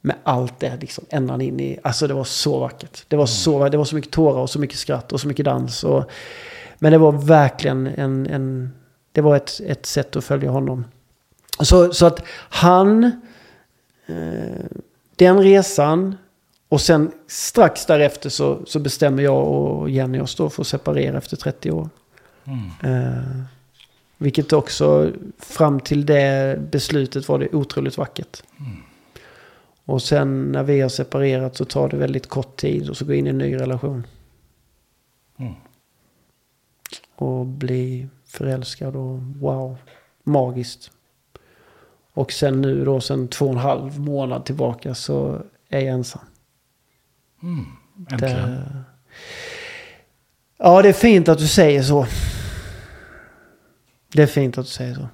med 0.02 0.16
allt 0.24 0.60
det 0.60 0.78
liksom 0.82 1.06
ända 1.10 1.42
in 1.44 1.60
i, 1.60 1.80
alltså 1.84 2.08
det 2.08 2.14
var 2.14 2.24
så 2.24 2.60
vackert. 2.60 3.06
Det 3.08 3.16
var 3.16 3.26
så, 3.26 3.70
det 3.70 3.78
var 3.78 3.86
så 3.86 3.96
mycket 3.96 4.12
tårar 4.12 4.42
och 4.42 4.50
så 4.50 4.60
mycket 4.60 4.78
skratt 4.78 5.14
och 5.14 5.22
så 5.22 5.28
mycket 5.28 5.46
dans. 5.46 5.84
Och, 5.84 6.04
men 6.80 6.92
det 6.92 6.98
var 6.98 7.12
verkligen 7.12 7.88
en, 7.88 8.28
en 8.28 8.72
det 9.12 9.22
var 9.22 9.36
ett, 9.36 9.62
ett 9.66 9.86
sätt 9.86 10.16
att 10.16 10.24
följa 10.24 10.52
honom. 10.52 10.86
Så, 11.60 11.94
så 11.94 12.06
att 12.06 12.24
han, 12.50 13.04
eh, 14.06 14.66
den 15.16 15.44
resan 15.44 16.18
och 16.70 16.82
sen 16.82 17.12
strax 17.28 17.86
därefter 17.86 18.30
så, 18.30 18.60
så 18.66 18.80
bestämmer 18.80 19.24
jag 19.24 19.48
och 19.48 19.90
Jenny 19.90 20.20
oss 20.20 20.36
då 20.36 20.50
för 20.50 20.62
att 20.62 20.68
separera 20.68 21.18
efter 21.18 21.38
30 21.38 21.72
år. 21.72 21.90
Eh, 22.84 23.42
vilket 24.18 24.54
också 24.54 25.12
fram 25.38 25.80
till 25.80 26.06
det 26.06 26.60
beslutet 26.72 27.28
var 27.28 27.40
det 27.40 27.54
otroligt 27.54 27.98
vackert. 27.98 28.44
Och 29.86 30.02
sen 30.02 30.52
när 30.52 30.64
vi 30.64 30.82
har 30.82 30.90
separerat 30.90 31.56
så 31.56 31.66
tar 31.66 31.90
det 31.90 31.98
väldigt 31.98 32.28
kort 32.28 32.56
tid 32.56 32.90
och 32.90 32.98
så 32.98 33.06
går 33.06 33.16
in 33.16 33.28
i 33.28 33.30
en 33.30 33.38
ny 33.38 33.56
relation. 33.56 34.08
Mm. 35.38 35.54
Och 37.16 37.46
bli 37.46 38.08
förälskad 38.30 38.96
och 38.96 39.20
wow, 39.22 39.78
magiskt. 40.24 40.92
Och 42.14 42.32
sen 42.32 42.62
nu 42.62 42.86
då, 42.86 43.02
sen 43.02 43.28
två 43.28 43.46
och 43.46 43.52
en 43.52 43.58
halv 43.58 44.00
månad 44.00 44.46
tillbaka 44.46 44.96
så 44.96 45.42
är 45.70 45.80
jag 45.80 45.88
ensam. 45.94 46.22
Äntligen. 48.12 48.52
Det... 48.52 48.84
Ja, 50.58 50.82
det 50.82 50.90
är 50.90 50.94
fint 50.94 51.30
att 51.30 51.38
du 51.38 51.48
säger 51.48 51.84
så. 51.84 52.08
Det 54.14 54.22
är 54.24 54.28
fint 54.28 54.58
att 54.58 54.66
du 54.66 54.72
säger 54.72 54.96
så. 54.96 55.08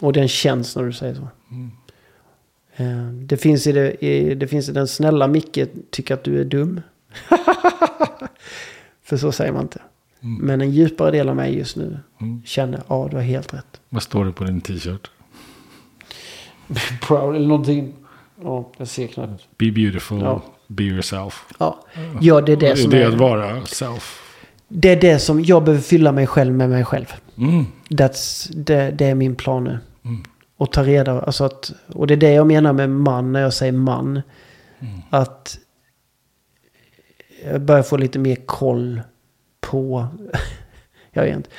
Och 0.00 0.12
den 0.12 0.28
känns 0.28 0.76
när 0.76 0.82
du 0.84 0.92
säger 0.92 1.14
så. 1.14 1.28
Eh, 2.76 3.06
Det 3.08 3.36
finns, 3.36 3.66
i 3.66 3.72
det, 3.72 4.04
i, 4.04 4.34
det 4.34 4.48
finns 4.48 4.68
i 4.68 4.72
den 4.72 4.88
snälla 4.88 5.28
Micke 5.28 5.58
tycker 5.90 6.14
att 6.14 6.24
du 6.24 6.40
är 6.40 6.44
dum. 6.44 6.80
För 9.02 9.16
så 9.16 9.32
säger 9.32 9.52
man 9.52 9.62
inte. 9.62 9.82
Men 10.26 10.60
en 10.60 10.70
djupare 10.70 11.10
del 11.10 11.28
av 11.28 11.36
mig 11.36 11.58
just 11.58 11.76
nu 11.76 11.98
känner, 12.44 12.82
ja 12.88 13.08
du 13.10 13.16
har 13.16 13.22
helt 13.22 13.54
rätt. 13.54 13.80
Vad 13.88 14.02
står 14.02 14.24
det 14.24 14.32
på 14.32 14.44
din 14.44 14.60
t-shirt? 14.60 15.10
Proud 17.00 17.36
eller 17.36 17.46
någonting. 17.48 17.94
Ja, 18.42 18.70
jag 18.76 18.88
ser 18.88 19.06
knappt. 19.06 19.48
Be 19.58 19.70
beautiful, 19.70 20.20
Ja. 20.20 20.42
be 20.66 20.82
yourself. 20.84 21.44
Ja, 21.58 21.80
ja 22.20 22.40
det 22.40 22.52
är 22.52 22.56
det 22.56 22.76
som 22.76 22.90
det 22.90 22.98
är 22.98 23.02
är... 23.02 23.08
att 23.08 23.14
vara 23.14 23.66
self. 23.66 24.20
Det 24.68 24.88
är 24.88 25.00
det 25.00 25.18
som 25.18 25.44
jag 25.44 25.64
behöver 25.64 25.82
fylla 25.82 26.12
mig 26.12 26.26
själv 26.26 26.52
med 26.54 26.70
mig 26.70 26.84
själv. 26.84 27.06
Mm. 27.38 27.64
That's, 27.88 28.52
det, 28.54 28.90
det 28.90 29.06
är 29.06 29.14
min 29.14 29.34
plan 29.36 29.64
nu. 29.64 29.78
Och 30.56 30.72
ta 30.72 30.82
reda 30.84 31.20
alltså 31.20 31.44
att, 31.44 31.72
Och 31.92 32.06
det 32.06 32.14
är 32.14 32.18
det 32.18 32.32
jag 32.32 32.46
menar 32.46 32.72
med 32.72 32.90
man 32.90 33.32
när 33.32 33.40
jag 33.40 33.54
säger 33.54 33.72
man. 33.72 34.22
Att 35.10 35.58
jag 37.44 37.60
börjar 37.60 37.82
få 37.82 37.96
lite 37.96 38.18
mer 38.18 38.36
koll 38.46 39.00
på... 39.70 40.06
jag 41.12 41.22
vet 41.22 41.36
inte. 41.36 41.50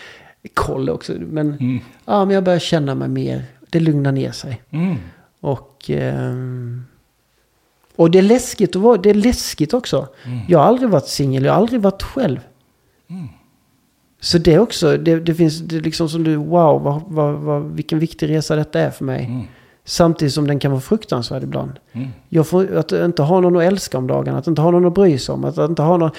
Koll 0.53 0.89
också. 0.89 1.13
Men, 1.13 1.79
ja, 2.05 2.25
men 2.25 2.35
jag 2.35 2.43
börjar 2.43 2.59
känna 2.59 2.95
mig 2.95 3.07
mer. 3.07 3.43
Det 3.69 3.79
lugnar 3.79 4.11
ner 4.11 4.31
sig. 4.31 4.61
Mm. 4.69 4.95
Och, 5.39 5.85
ehm, 5.87 6.83
och 7.95 8.11
det 8.11 8.17
är 8.17 8.23
läskigt 8.23 8.75
att 8.75 8.81
vara, 8.81 8.97
det 8.97 9.09
är 9.09 9.13
läskigt 9.13 9.73
också. 9.73 10.07
Jag 10.47 10.59
har 10.59 10.65
aldrig 10.65 10.89
varit 10.89 11.07
singel, 11.07 11.45
jag 11.45 11.53
har 11.53 11.57
aldrig 11.57 11.81
varit 11.81 12.03
själv. 12.03 12.39
Så 14.19 14.37
det 14.37 14.53
är 14.53 14.59
också, 14.59 14.97
det, 14.97 15.19
det 15.19 15.35
finns, 15.35 15.59
det 15.59 15.79
liksom 15.79 16.09
som 16.09 16.23
du, 16.23 16.35
wow, 16.35 16.83
vad, 16.83 17.01
vad, 17.07 17.33
vad, 17.33 17.63
vilken 17.63 17.99
viktig 17.99 18.29
resa 18.29 18.55
detta 18.55 18.79
är 18.79 18.91
för 18.91 19.05
mig. 19.05 19.49
Samtidigt 19.83 20.33
som 20.33 20.47
den 20.47 20.59
kan 20.59 20.71
vara 20.71 20.81
fruktansvärd 20.81 21.43
ibland. 21.43 21.71
Jag 22.29 22.47
får, 22.47 22.75
att 22.75 22.91
inte 22.91 23.21
ha 23.21 23.39
någon 23.39 23.57
att 23.57 23.63
älska 23.63 23.97
om 23.97 24.07
dagarna, 24.07 24.37
att 24.37 24.47
inte 24.47 24.61
ha 24.61 24.71
någon 24.71 24.85
att 24.85 24.93
bry 24.93 25.17
sig 25.17 25.33
om, 25.33 25.45
att 25.45 25.57
inte 25.57 25.81
ha 25.81 25.97
någon... 25.97 26.11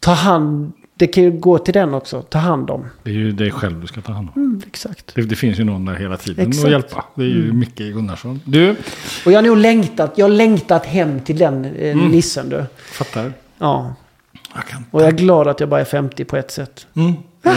Ta 0.00 0.12
hand, 0.12 0.72
det 0.94 1.06
kan 1.06 1.22
ju 1.24 1.30
gå 1.30 1.58
till 1.58 1.74
den 1.74 1.94
också, 1.94 2.22
ta 2.22 2.38
hand 2.38 2.70
om. 2.70 2.84
Det 3.02 3.10
är 3.10 3.14
ju 3.14 3.32
dig 3.32 3.50
själv 3.50 3.80
du 3.80 3.86
ska 3.86 4.00
ta 4.00 4.12
hand 4.12 4.28
om. 4.34 4.42
Mm, 4.42 4.62
exakt. 4.66 5.14
Det, 5.14 5.22
det 5.22 5.36
finns 5.36 5.60
ju 5.60 5.64
någon 5.64 5.84
där 5.84 5.94
hela 5.94 6.16
tiden 6.16 6.48
Exakt. 6.48 6.64
att 6.64 6.70
hjälpa. 6.70 7.04
Det 7.14 7.22
är 7.22 7.26
ju 7.28 7.52
Micke 7.52 7.78
Gunnarsson. 7.78 8.40
Du, 8.44 8.70
Och 9.26 9.32
jag 9.32 9.38
har 9.38 9.42
nog 9.42 9.56
längtat, 9.56 10.12
jag 10.16 10.24
har 10.24 10.30
längtat 10.30 10.86
hem 10.86 11.20
till 11.20 11.38
den 11.38 11.64
eh, 11.64 11.96
nissen 11.96 12.48
du. 12.48 12.64
fattar. 12.76 13.32
Ja. 13.58 13.94
Jag 14.54 14.66
kan. 14.66 14.84
Och 14.90 15.02
jag 15.02 15.08
är 15.08 15.12
glad 15.12 15.48
att 15.48 15.60
jag 15.60 15.68
bara 15.68 15.80
är 15.80 15.84
50 15.84 16.24
på 16.24 16.36
ett 16.36 16.50
sätt. 16.50 16.86
Mm. 16.94 17.12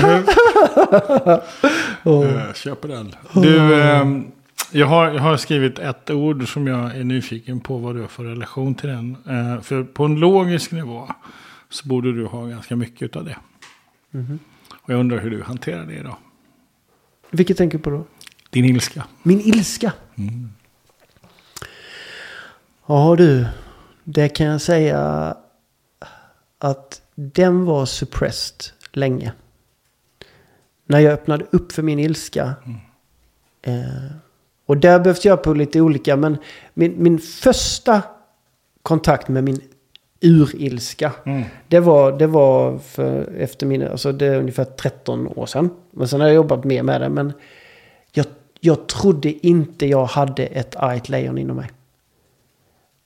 Jag 2.04 2.56
köper 2.56 2.88
den. 2.88 3.16
Du, 3.34 3.82
ehm, 3.82 4.26
jag, 4.72 4.88
har, 4.88 5.12
jag 5.12 5.22
har 5.22 5.38
skrivit 5.38 5.80
ett 5.80 6.10
ord 6.10 6.48
som 6.54 6.68
jag 6.68 6.96
är 6.98 7.04
nyfiken 7.04 7.60
på 7.60 7.78
vad 7.78 7.96
du 7.96 8.02
har 8.02 8.08
för 8.08 8.24
relation 8.24 8.76
till 8.76 8.90
den. 8.90 9.18
Eh, 9.30 9.62
för 9.62 9.84
på 9.84 10.06
en 10.06 10.16
logisk 10.20 10.72
nivå 10.72 11.08
så 11.76 11.88
borde 11.88 12.14
du 12.14 12.26
ha 12.26 12.46
ganska 12.46 12.76
mycket 12.76 13.16
av 13.16 13.26
det. 13.26 13.38
Och 14.82 14.94
jag 14.94 15.00
undrar 15.00 15.20
hur 15.20 15.30
du 15.30 15.44
hanterar 15.44 15.86
det 15.86 15.94
idag. 15.94 16.18
Vilket 17.32 17.58
tänker 17.58 17.78
du 17.78 17.84
på 17.84 17.90
då? 17.90 18.06
Din 18.50 18.66
ilska. 18.66 19.08
Min 19.24 19.42
ilska. 19.42 19.94
Ja 22.86 23.16
du, 23.18 23.46
det 24.04 24.30
kan 24.30 24.48
jag 24.48 24.62
säga 24.62 25.36
att 26.58 27.02
den 27.16 27.66
var 27.66 27.86
suppressed 27.86 28.60
länge. 28.92 29.34
När 30.86 31.00
jag 31.00 31.14
öppnade 31.14 31.46
upp 31.52 31.72
för 31.72 31.82
min 31.82 32.00
ilska. 32.00 32.54
Eh, 33.62 34.16
och 34.66 34.78
där 34.78 35.00
behövde 35.00 35.30
jag 35.30 35.44
på 35.44 35.54
lite 35.54 35.82
olika, 35.82 36.16
men 36.16 36.38
min, 36.74 37.04
min 37.04 37.20
första 37.20 38.02
kontakt 38.82 39.28
med 39.28 39.44
min 39.44 39.62
urilska. 40.22 41.12
Det, 41.68 41.80
var, 41.80 42.12
det 42.12 42.28
var 42.28 42.78
för, 42.78 43.34
efter 43.38 43.66
min, 43.66 43.88
alltså 43.88 44.12
det 44.12 44.26
är 44.26 44.40
ungefär 44.40 44.66
13 44.66 45.28
år 45.28 45.46
sedan. 45.46 45.70
Men 45.92 46.08
sen 46.08 46.22
har 46.22 46.28
jag 46.28 46.36
jobbat 46.36 46.64
mer 46.64 46.84
med 46.84 47.02
det. 47.02 47.10
Men 47.10 47.34
jag, 48.12 48.26
jag 48.60 48.88
trodde 48.88 49.48
inte 49.48 49.86
jag 49.86 50.06
hade 50.06 50.46
ett 50.46 50.76
argt 50.76 51.10
lejon 51.10 51.38
inom 51.38 51.58
mig. 51.58 51.70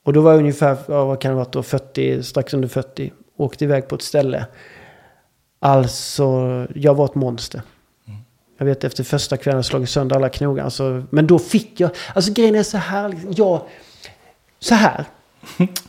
Och 0.04 0.14
då 0.14 0.22
var 0.22 0.32
jag 0.32 0.40
ungefär, 0.40 0.78
ja, 0.88 1.06
vad 1.06 1.22
kan 1.22 1.32
det 1.32 1.36
vara 1.36 1.48
då, 1.52 1.64
40, 1.64 2.24
strax 2.24 2.54
under 2.54 2.68
40. 2.68 3.14
Åkte 3.38 3.64
iväg 3.64 3.88
på 3.88 3.96
ett 3.96 4.02
ställe. 4.02 4.46
Alltså, 5.60 6.68
jag 6.76 6.96
var 6.96 7.06
ett 7.06 7.16
monster. 7.16 7.62
Jag 8.58 8.66
vet 8.66 8.84
efter 8.84 9.04
första 9.04 9.38
kvällen 9.38 9.64
slagit 9.64 9.90
sönder 9.90 10.16
alla 10.16 10.30
knogar. 10.30 10.64
Alltså, 10.64 11.04
men 11.10 11.28
då 11.28 11.40
fick 11.40 11.80
jag... 11.80 11.92
Alltså 12.16 12.34
grejen 12.34 12.56
är 12.56 12.64
så 12.64 12.78
här. 12.78 13.10
liksom, 13.10 13.34
Jag... 13.38 13.62
Så 14.60 14.76
här. 14.76 15.06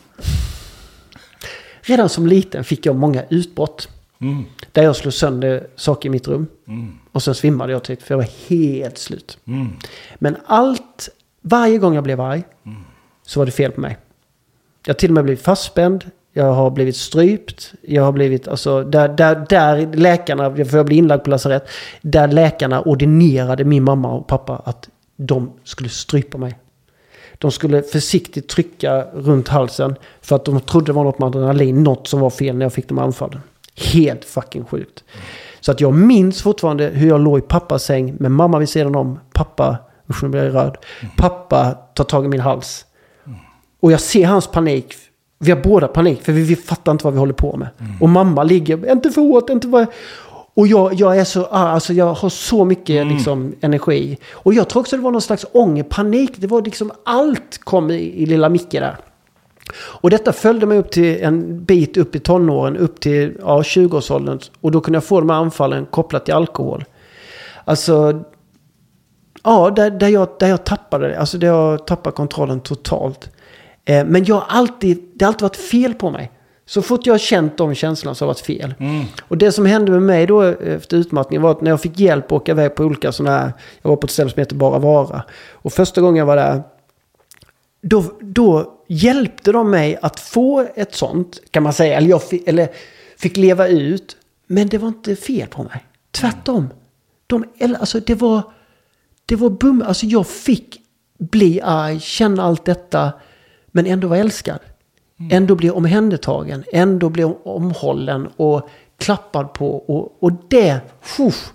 Redan 1.91 2.09
som 2.09 2.26
liten 2.26 2.64
fick 2.64 2.86
jag 2.86 2.97
många 2.97 3.24
utbrott. 3.30 3.88
Mm. 4.20 4.45
Där 4.72 4.82
jag 4.82 4.97
slog 4.97 5.12
sönder 5.12 5.66
saker 5.76 6.09
i 6.09 6.11
mitt 6.11 6.28
rum. 6.28 6.47
Mm. 6.68 6.99
Och 7.12 7.22
sen 7.22 7.34
svimmade 7.34 7.72
jag 7.72 7.84
typ 7.84 8.03
för 8.03 8.14
jag 8.14 8.18
var 8.18 8.49
helt 8.49 8.99
slut. 8.99 9.38
Mm. 9.45 9.68
Men 10.18 10.36
allt, 10.47 11.09
varje 11.41 11.78
gång 11.78 11.95
jag 11.95 12.05
blev 12.05 12.20
arg 12.20 12.43
så 13.26 13.41
var 13.41 13.47
det 13.47 13.53
fel 13.53 13.72
på 13.72 13.80
mig. 13.80 13.99
Jag 14.86 14.95
har 14.95 14.99
till 14.99 15.11
och 15.11 15.14
med 15.14 15.24
blivit 15.24 15.43
fastspänd. 15.43 16.11
Jag 16.32 16.53
har 16.53 16.70
blivit 16.70 16.97
strypt. 16.97 17.72
Jag 17.82 18.03
har 18.03 18.12
blivit, 18.12 18.49
alltså, 18.49 18.84
där, 18.84 19.09
där, 19.09 19.47
där 19.49 19.97
läkarna, 19.97 20.55
för 20.55 20.76
jag 20.76 20.86
blev 20.86 20.99
inlagd 20.99 21.24
på 21.24 21.30
lasarett. 21.30 21.68
Där 22.03 22.28
läkarna 22.28 22.82
ordinerade 22.82 23.64
min 23.64 23.84
mamma 23.84 24.12
och 24.12 24.26
pappa 24.26 24.62
att 24.64 24.88
de 25.16 25.53
skulle 25.64 25.88
strypa 25.88 26.38
mig. 26.38 26.59
De 27.41 27.51
skulle 27.51 27.82
försiktigt 27.82 28.49
trycka 28.49 29.05
runt 29.14 29.49
halsen. 29.49 29.97
För 30.20 30.36
att 30.36 30.45
de 30.45 30.61
trodde 30.61 30.86
det 30.86 30.93
var 30.93 31.05
något 31.05 31.18
med 31.18 31.26
adrenalin, 31.26 31.82
något 31.82 32.07
som 32.07 32.20
var 32.20 32.30
fel 32.30 32.57
när 32.57 32.64
jag 32.64 32.72
fick 32.72 32.88
de 32.88 32.99
anfallen. 32.99 33.41
Helt 33.76 34.24
fucking 34.24 34.64
sjukt. 34.64 35.05
Så 35.61 35.72
att 35.72 35.80
jag 35.80 35.95
minns 35.95 36.43
fortfarande 36.43 36.84
hur 36.84 37.09
jag 37.09 37.20
låg 37.20 37.38
i 37.38 37.43
pappas 37.43 37.84
säng 37.84 38.14
med 38.18 38.30
mamma 38.30 38.59
vid 38.59 38.68
sidan 38.68 38.95
om. 38.97 39.18
Pappa, 39.32 39.76
usch 40.11 40.22
nu 40.22 40.28
blir 40.28 40.45
jag 40.45 40.55
röd. 40.55 40.76
Pappa 41.16 41.70
tar 41.95 42.05
tag 42.05 42.24
i 42.24 42.28
min 42.28 42.41
hals. 42.41 42.86
Och 43.80 43.93
jag 43.93 44.01
ser 44.01 44.26
hans 44.26 44.47
panik. 44.47 44.95
Vi 45.38 45.51
har 45.51 45.61
båda 45.61 45.88
panik 45.88 46.22
för 46.22 46.32
vi, 46.32 46.43
vi 46.43 46.57
fattar 46.57 46.93
inte 46.93 47.05
vad 47.05 47.12
vi 47.12 47.18
håller 47.18 47.32
på 47.32 47.57
med. 47.57 47.68
Och 48.01 48.09
mamma 48.09 48.43
ligger, 48.43 48.93
inte 48.93 49.11
för 49.11 49.20
hårt, 49.20 49.51
inte 49.51 49.68
för... 49.68 49.86
Och 50.55 50.67
jag, 50.67 50.95
jag 50.95 51.19
är 51.19 51.25
så, 51.25 51.43
ah, 51.43 51.69
alltså 51.69 51.93
jag 51.93 52.15
har 52.15 52.29
så 52.29 52.65
mycket 52.65 53.07
liksom, 53.07 53.55
energi. 53.61 54.19
Och 54.33 54.55
jag 54.55 54.69
tror 54.69 54.81
också 54.81 54.97
det 54.97 55.03
var 55.03 55.11
någon 55.11 55.21
slags 55.21 55.47
ånger, 55.53 55.83
panik. 55.83 56.33
Det 56.37 56.47
var 56.47 56.63
liksom 56.63 56.93
allt 57.05 57.59
kom 57.59 57.91
i, 57.91 58.23
i 58.23 58.27
lilla 58.27 58.49
Micke 58.49 58.71
där. 58.71 58.97
Och 59.75 60.11
detta 60.11 60.33
följde 60.33 60.67
mig 60.67 60.79
upp 60.79 60.91
till 60.91 61.23
en 61.23 61.65
bit 61.65 61.97
upp 61.97 62.15
i 62.15 62.19
tonåren, 62.19 62.77
upp 62.77 63.01
till 63.01 63.37
ja, 63.41 63.63
20-årsåldern. 63.63 64.39
Och 64.61 64.71
då 64.71 64.81
kunde 64.81 64.97
jag 64.97 65.05
få 65.05 65.21
de 65.21 65.31
här 65.31 65.37
anfallen 65.37 65.87
kopplat 65.87 66.25
till 66.25 66.35
alkohol. 66.35 66.85
Alltså, 67.65 68.23
ja, 69.43 69.71
där, 69.71 69.91
där, 69.91 70.09
jag, 70.09 70.29
där 70.39 70.49
jag 70.49 70.65
tappade 70.65 71.09
det. 71.09 71.21
Alltså 71.21 71.39
där 71.39 71.47
jag 71.47 71.87
tappade 71.87 72.17
kontrollen 72.17 72.61
totalt. 72.61 73.31
Eh, 73.85 74.05
men 74.07 74.25
jag 74.25 74.35
har 74.35 74.45
alltid, 74.49 75.11
det 75.15 75.25
har 75.25 75.29
alltid 75.29 75.43
varit 75.43 75.57
fel 75.57 75.95
på 75.95 76.11
mig. 76.11 76.33
Så 76.71 76.83
fort 76.83 77.07
jag 77.07 77.14
har 77.14 77.18
känt 77.18 77.57
de 77.57 77.75
känslorna 77.75 78.14
så 78.14 78.25
har 78.25 78.27
det 78.27 78.31
varit 78.31 78.47
fel. 78.47 78.75
Mm. 78.79 79.05
Och 79.29 79.39
det 79.39 79.53
som 79.53 79.66
hände 79.66 79.93
med 79.93 80.03
mig 80.03 80.27
då 80.27 80.43
efter 80.43 80.97
utmattningen 80.97 81.43
var 81.43 81.51
att 81.51 81.61
när 81.61 81.71
jag 81.71 81.81
fick 81.81 81.99
hjälp 81.99 82.25
att 82.25 82.33
åka 82.33 82.53
iväg 82.53 82.75
på 82.75 82.85
olika 82.85 83.12
sådana 83.12 83.39
här... 83.39 83.53
Jag 83.83 83.91
var 83.91 83.97
på 83.97 84.05
ett 84.05 84.11
ställe 84.11 84.31
som 84.31 84.39
heter 84.39 84.57
Bara 84.57 84.79
Vara. 84.79 85.23
Och 85.53 85.73
första 85.73 86.01
gången 86.01 86.16
jag 86.16 86.27
var 86.27 86.37
där, 86.37 86.62
då, 87.83 88.05
då 88.21 88.73
hjälpte 88.89 89.53
de 89.53 89.71
mig 89.71 89.99
att 90.03 90.21
få 90.21 90.66
ett 90.75 90.95
sånt, 90.95 91.41
kan 91.51 91.62
man 91.62 91.73
säga. 91.73 91.97
Eller 91.97 92.09
jag 92.09 92.23
fick, 92.23 92.49
eller 92.49 92.68
fick 93.18 93.37
leva 93.37 93.68
ut. 93.68 94.16
Men 94.47 94.68
det 94.68 94.79
var 94.79 94.89
inte 94.89 95.16
fel 95.16 95.49
på 95.49 95.62
mig. 95.62 95.87
Tvärtom. 96.11 96.68
De, 97.27 97.45
alltså 97.81 98.01
det 98.01 98.14
var... 98.14 98.43
Det 99.27 99.37
var 99.37 99.51
bum. 99.51 99.83
Alltså 99.87 100.07
jag 100.07 100.27
fick 100.27 100.81
bli 101.18 101.61
arg, 101.64 102.01
känna 102.01 102.43
allt 102.43 102.64
detta. 102.64 103.12
Men 103.66 103.87
ändå 103.87 104.09
vara 104.09 104.18
älskad. 104.18 104.59
Ändå 105.31 105.55
bli 105.55 105.71
omhändertagen. 105.71 106.64
Ändå 106.73 107.09
bli 107.09 107.25
omhållen 107.45 108.29
och 108.37 108.68
klappad 108.99 109.53
på. 109.53 109.77
Och, 109.77 110.16
och 110.21 110.33
det... 110.49 110.81
Fuff, 111.03 111.53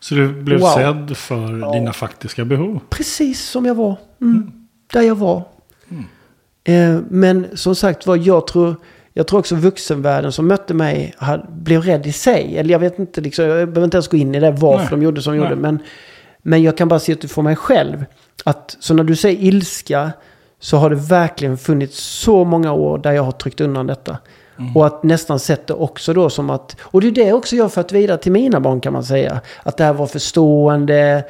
Så 0.00 0.14
du 0.14 0.28
blev 0.42 0.60
Wow. 0.60 0.68
sedd 0.68 1.16
för 1.16 1.72
dina 1.72 1.92
faktiska 1.92 2.44
behov? 2.44 2.80
precis 2.90 3.40
som 3.48 3.66
jag 3.66 3.74
var. 3.74 3.96
Mm. 4.20 4.52
Där 4.92 5.02
jag 5.02 5.14
var. 5.14 5.42
Eh, 6.64 6.98
men 7.10 7.46
som 7.54 7.74
sagt 7.74 8.06
var, 8.06 8.16
jag 8.16 8.46
tror, 8.46 8.76
jag 9.12 9.26
tror 9.26 9.38
också 9.40 9.54
vuxenvärlden 9.54 10.32
som 10.32 10.46
mötte 10.48 10.74
mig 10.74 11.14
hade, 11.18 11.46
blev 11.52 11.82
rädd 11.82 12.06
i 12.06 12.12
sig. 12.12 12.58
Eller 12.58 12.70
jag 12.70 12.78
vet 12.78 12.98
inte, 12.98 13.20
liksom, 13.20 13.44
jag 13.44 13.54
behöver 13.68 13.84
inte 13.84 13.96
ens 13.96 14.08
gå 14.08 14.16
in 14.16 14.34
i 14.34 14.40
det 14.40 14.50
varför 14.50 14.78
Nej. 14.84 14.90
de 14.90 15.02
gjorde 15.02 15.22
som 15.22 15.32
de 15.32 15.38
gjorde. 15.38 15.56
Men, 15.56 15.78
men 16.42 16.62
jag 16.62 16.76
kan 16.76 16.88
bara 16.88 17.00
se 17.00 17.12
utifrån 17.12 17.44
mig 17.44 17.56
själv. 17.56 18.04
Att, 18.44 18.76
så 18.80 18.94
när 18.94 19.04
du 19.04 19.16
säger 19.16 19.42
ilska 19.44 20.10
så 20.60 20.76
har 20.76 20.90
det 20.90 20.96
verkligen 20.96 21.58
funnits 21.58 21.98
så 21.98 22.44
många 22.44 22.72
år 22.72 22.98
där 22.98 23.12
jag 23.12 23.22
har 23.22 23.32
tryckt 23.32 23.60
undan 23.60 23.86
detta. 23.86 24.18
Och 24.74 24.86
att 24.86 25.02
nästan 25.02 25.38
sett 25.38 25.66
det 25.66 25.74
också 25.74 26.12
då 26.12 26.30
som 26.30 26.50
att... 26.50 26.76
Och 26.82 27.00
det 27.00 27.06
är 27.06 27.12
det 27.12 27.32
också 27.32 27.56
jag 27.56 27.72
fört 27.72 27.92
vidare 27.92 28.18
till 28.18 28.32
mina 28.32 28.60
barn 28.60 28.80
kan 28.80 28.92
man 28.92 29.04
säga. 29.04 29.40
Att 29.62 29.76
det 29.76 29.84
här 29.84 29.92
var 29.92 30.06
förstående. 30.06 31.24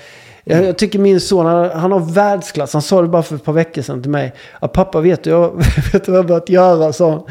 Jag, 0.45 0.65
jag 0.65 0.79
tycker 0.79 0.99
min 0.99 1.21
son, 1.21 1.47
han, 1.47 1.71
han 1.71 1.93
har 1.93 2.01
världsklass. 2.01 2.73
Han 2.73 2.83
sa 2.83 3.03
det 3.03 3.09
bara 3.09 3.23
för 3.23 3.37
ett 3.37 3.45
par 3.45 3.53
veckor 3.53 3.83
sedan 3.83 4.03
till 4.03 4.11
mig. 4.11 4.35
Att 4.61 4.73
pappa, 4.73 5.01
vet 5.01 5.25
du, 5.25 5.31
jag, 5.31 5.57
vet 5.93 6.05
du 6.05 6.13
vad 6.13 6.19
jag 6.19 6.23
har 6.23 6.29
börjat 6.29 6.49
göra? 6.49 7.11
han. 7.11 7.23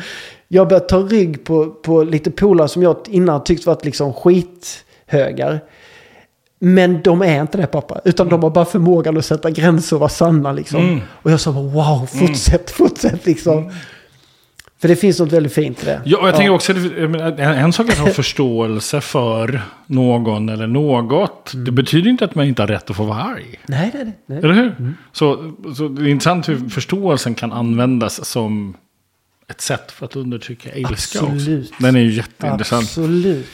Jag 0.48 0.62
har 0.62 0.70
börjat 0.70 0.90
ta 0.90 0.98
rygg 0.98 1.46
på, 1.46 1.66
på 1.66 2.04
lite 2.04 2.32
polare 2.32 2.68
som 2.68 2.84
jag 2.84 2.98
innan 3.08 3.44
tyckt 3.44 3.66
varit 3.66 3.86
liksom 3.86 4.14
skithögar. 4.14 5.60
Men 6.60 7.02
de 7.02 7.22
är 7.22 7.42
inte 7.42 7.58
det 7.58 7.68
pappa. 7.68 8.02
Utan 8.06 8.30
de 8.30 8.44
har 8.44 8.50
bara 8.50 8.66
förmågan 8.66 9.18
att 9.18 9.26
sätta 9.26 9.52
gränser 9.52 9.96
och 9.96 10.00
vara 10.00 10.10
sanna 10.10 10.52
liksom. 10.52 10.82
Mm. 10.82 11.02
Och 11.10 11.32
jag 11.32 11.40
sa 11.40 11.52
bara 11.52 11.64
wow, 11.64 12.06
fortsätt, 12.06 12.72
fortsätt 12.78 13.26
liksom. 13.26 13.72
För 14.82 14.88
det 14.88 14.96
finns 14.96 15.20
något 15.20 15.32
väldigt 15.32 15.54
fint 15.54 15.84
i 15.84 15.86
det. 15.86 16.02
Ja, 16.06 16.18
och 16.18 16.28
jag 16.28 16.36
tänker 16.36 16.54
också, 16.54 16.74
en, 16.74 17.74
sak 17.74 17.88
är 17.88 17.92
att 17.92 17.98
ha 17.98 18.08
förståelse 18.14 19.02
för 19.02 19.62
någon 19.86 20.50
eller 20.50 20.68
något. 20.68 21.52
Det 21.56 21.72
betyder 21.72 22.10
inte 22.10 22.26
att 22.26 22.36
man 22.36 22.46
inte 22.46 22.62
har 22.62 22.68
rätt 22.68 22.90
att 22.90 22.96
få 22.96 23.04
vara 23.04 23.24
arg. 23.24 23.60
Nej, 23.68 23.92
nej, 23.94 24.04
nej. 24.04 24.14
nej. 24.26 24.38
Eller 24.38 24.54
hur? 24.54 24.94
Så, 25.12 25.54
så 25.76 25.88
det 25.88 26.02
är 26.02 26.08
intressant 26.08 26.50
hur 26.50 26.70
förståelsen 26.70 27.36
kan 27.36 27.52
användas 27.52 28.26
som 28.26 28.76
ett 29.48 29.62
sätt 29.62 29.92
för 29.92 30.06
att 30.06 30.16
undertrycka 30.16 30.76
ilska 30.76 31.20
också. 31.20 31.34
Absolut. 31.34 31.74
Den 31.80 31.96
är 31.96 32.00
ju 32.00 32.12
jätteintressant. 32.12 32.84
Absolut. 32.84 33.48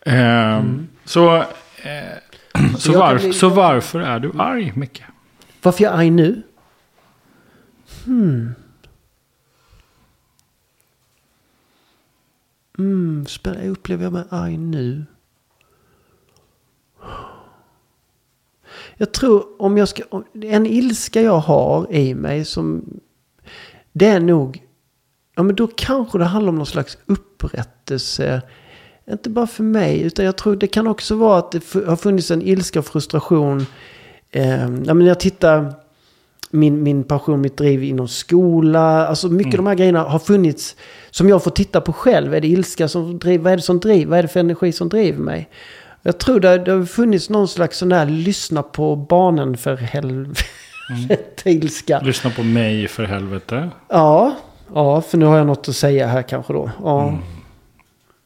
Eh, 0.00 0.62
Så, 1.04 1.36
eh, 1.36 1.44
så, 2.78 2.92
jag 2.92 2.98
varf, 2.98 3.22
bli- 3.22 3.32
så 3.32 3.48
varför 3.48 4.00
är 4.00 4.20
du 4.20 4.32
arg, 4.38 4.72
Micke? 4.76 5.02
Varför 5.62 5.84
jag 5.84 5.92
är 5.92 5.96
arg 5.98 6.10
nu? 6.10 6.42
Hmm. 8.04 8.54
Mm, 12.78 13.24
spänn- 13.26 13.68
upplever 13.70 14.04
jag 14.04 14.12
mig 14.12 14.24
arg 14.30 14.56
nu? 14.58 15.04
Jag 18.96 19.12
tror 19.12 19.62
om 19.62 19.78
jag 19.78 19.88
ska... 19.88 20.02
En 20.42 20.66
ilska 20.66 21.20
jag 21.22 21.38
har 21.38 21.92
i 21.92 22.14
mig 22.14 22.44
som... 22.44 22.84
Det 23.92 24.06
är 24.06 24.20
nog... 24.20 24.62
Ja 25.34 25.42
men 25.42 25.54
då 25.56 25.66
kanske 25.76 26.18
det 26.18 26.24
handlar 26.24 26.48
om 26.50 26.56
någon 26.56 26.66
slags 26.66 26.98
upprättelse. 27.06 28.42
Inte 29.10 29.30
bara 29.30 29.46
för 29.46 29.62
mig 29.62 30.02
utan 30.02 30.24
jag 30.24 30.36
tror 30.36 30.56
det 30.56 30.66
kan 30.66 30.86
också 30.86 31.14
vara 31.14 31.38
att 31.38 31.52
det 31.52 31.74
har 31.86 31.96
funnits 31.96 32.30
en 32.30 32.42
ilska 32.42 32.78
och 32.78 32.86
frustration. 32.86 33.66
Eh, 34.30 34.68
men 34.68 35.06
jag 35.06 35.20
tittar 35.20 35.74
min, 36.50 36.82
min 36.82 37.04
passion, 37.04 37.40
mitt 37.40 37.56
driv 37.56 37.84
inom 37.84 38.08
skola. 38.08 39.06
Alltså 39.06 39.28
mycket 39.28 39.54
av 39.54 39.56
de 39.56 39.66
här 39.66 39.74
grejerna 39.74 40.02
har 40.02 40.18
funnits 40.18 40.76
som 41.10 41.28
jag 41.28 41.44
får 41.44 41.50
titta 41.50 41.80
på 41.80 41.92
själv. 41.92 42.34
Är 42.34 42.40
det 42.40 42.48
ilska 42.48 42.88
som 42.88 43.18
driver? 43.18 43.44
Vad 43.44 43.52
är 43.52 43.56
det 43.56 43.62
som 43.62 43.80
driver? 43.80 44.10
Vad 44.10 44.18
är 44.18 44.22
det 44.22 44.28
för 44.28 44.40
energi 44.40 44.72
som 44.72 44.88
driver 44.88 45.18
mig? 45.18 45.48
Jag 46.02 46.18
tror 46.18 46.40
det, 46.40 46.58
det 46.58 46.72
har 46.72 46.84
funnits 46.84 47.30
någon 47.30 47.48
slags 47.48 47.78
sån 47.78 47.88
där 47.88 48.06
lyssna 48.06 48.62
på 48.62 48.96
barnen 48.96 49.56
för 49.56 49.76
helvete 49.76 50.44
ilska. 51.44 52.00
Lyssna 52.00 52.30
på 52.30 52.42
mig 52.42 52.88
för 52.88 53.04
helvete. 53.04 53.70
Ja, 53.88 54.36
ja, 54.74 55.00
för 55.00 55.18
nu 55.18 55.26
har 55.26 55.36
jag 55.38 55.46
något 55.46 55.68
att 55.68 55.76
säga 55.76 56.06
här 56.06 56.22
kanske 56.22 56.52
då. 56.52 56.70
Ja. 56.82 57.18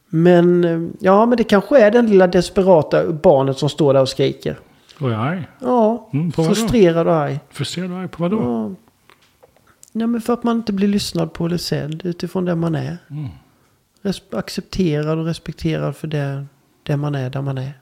Men, 0.09 0.63
eh, 0.63 0.89
ja, 0.99 1.25
men 1.25 1.37
det 1.37 1.43
kanske 1.43 1.79
är 1.79 1.91
den 1.91 2.07
lilla 2.07 2.27
desperata 2.27 3.13
barnet 3.13 3.57
som 3.57 3.69
står 3.69 3.93
där 3.93 4.01
och 4.01 4.09
skriker. 4.09 4.59
Och 4.99 5.11
är 5.11 5.15
arg. 5.15 5.47
Ja, 5.59 6.09
Mm, 6.13 6.31
frustrerad 6.31 7.07
och 7.07 7.13
arg. 7.15 7.39
Frustrerad 7.49 7.91
och 7.91 7.97
arg 7.97 8.07
på 8.07 8.23
vadå? 8.23 8.41
Ja. 8.41 8.75
Nej, 9.91 10.07
men 10.07 10.21
för 10.21 10.33
att 10.33 10.43
man 10.43 10.57
inte 10.57 10.73
blir 10.73 10.87
lyssnad 10.87 11.33
på 11.33 11.45
eller 11.45 11.57
sedd 11.57 12.01
utifrån 12.05 12.45
den 12.45 12.59
man 12.59 12.75
är. 12.75 12.97
Mm. 13.09 13.27
Res- 14.01 14.33
accepterad 14.33 15.19
och 15.19 15.25
respekterad 15.25 15.95
för 15.95 16.07
det, 16.07 16.45
det 16.83 16.97
man 16.97 17.15
är, 17.15 17.29
där 17.29 17.41
man 17.41 17.57
är. 17.57 17.73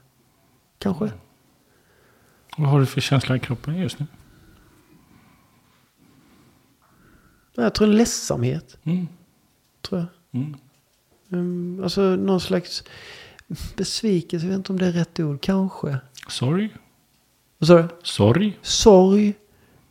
Kanske. 0.78 1.10
Vad 2.58 2.68
har 2.68 2.80
du 2.80 2.86
för 2.86 3.00
känsla 3.00 3.36
i 3.36 3.38
kroppen 3.38 3.76
just 3.78 3.98
nu? 3.98 4.06
Jag 7.54 7.74
tror 7.74 7.88
en 7.88 7.96
ledsamhet, 7.96 8.78
Mm. 8.84 9.08
tror 9.82 10.00
jag. 10.00 10.40
Mm. 10.42 10.56
Mm, 11.32 11.80
alltså 11.82 12.00
någon 12.00 12.40
slags 12.40 12.84
besvikelse, 13.76 14.46
jag 14.46 14.50
vet 14.50 14.56
inte 14.56 14.72
om 14.72 14.78
det 14.78 14.86
är 14.86 14.92
rätt 14.92 15.20
ord, 15.20 15.40
kanske. 15.40 15.96
Sorry? 16.28 16.68
Vad 17.58 17.68
sa 17.68 17.76
du? 17.76 17.88
Sorry? 18.02 18.52
Sorg, 18.62 19.28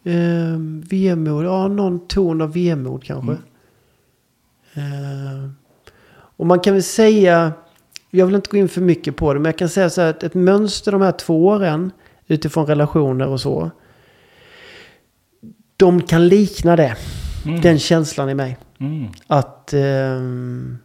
eh, 0.03 0.57
vemod, 0.89 1.45
ja 1.45 1.67
någon 1.67 2.07
ton 2.07 2.41
av 2.41 2.53
vemod 2.53 3.03
kanske. 3.03 3.37
Eh, 4.73 5.49
och 6.37 6.45
man 6.45 6.59
kan 6.59 6.73
väl 6.73 6.83
säga 6.83 7.53
jag 8.09 8.25
vill 8.25 8.35
inte 8.35 8.49
gå 8.49 8.57
in 8.57 8.69
för 8.69 8.81
mycket 8.81 9.15
på 9.15 9.33
det, 9.33 9.39
men 9.39 9.45
jag 9.45 9.57
kan 9.57 9.69
säga 9.69 9.89
så 9.89 10.01
här 10.01 10.09
att 10.09 10.23
ett 10.23 10.33
mönster 10.33 10.91
de 10.91 11.01
här 11.01 11.11
två 11.11 11.45
åren 11.45 11.91
utifrån 12.27 12.65
relationer 12.65 13.27
och 13.27 13.41
så. 13.41 13.71
De 15.77 16.01
kan 16.01 16.27
likna 16.27 16.75
det. 16.75 16.95
Mm. 17.45 17.61
Den 17.61 17.79
känslan 17.79 18.29
i 18.29 18.33
mig. 18.33 18.57
Mm. 18.79 19.07
Att... 19.27 19.73
ehm, 19.73 20.77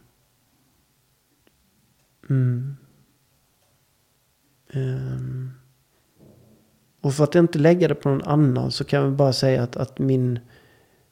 mm, 2.29 2.75
Ehm, 4.73 5.51
och 7.01 7.13
för 7.13 7.23
att 7.23 7.35
inte 7.35 7.59
lägga 7.59 7.87
det 7.87 7.95
på 7.95 8.09
någon 8.09 8.21
annan 8.21 8.71
så 8.71 8.83
kan 8.83 9.01
jag 9.01 9.13
bara 9.13 9.33
säga 9.33 9.63
att, 9.63 9.75
att 9.75 9.99
min... 9.99 10.39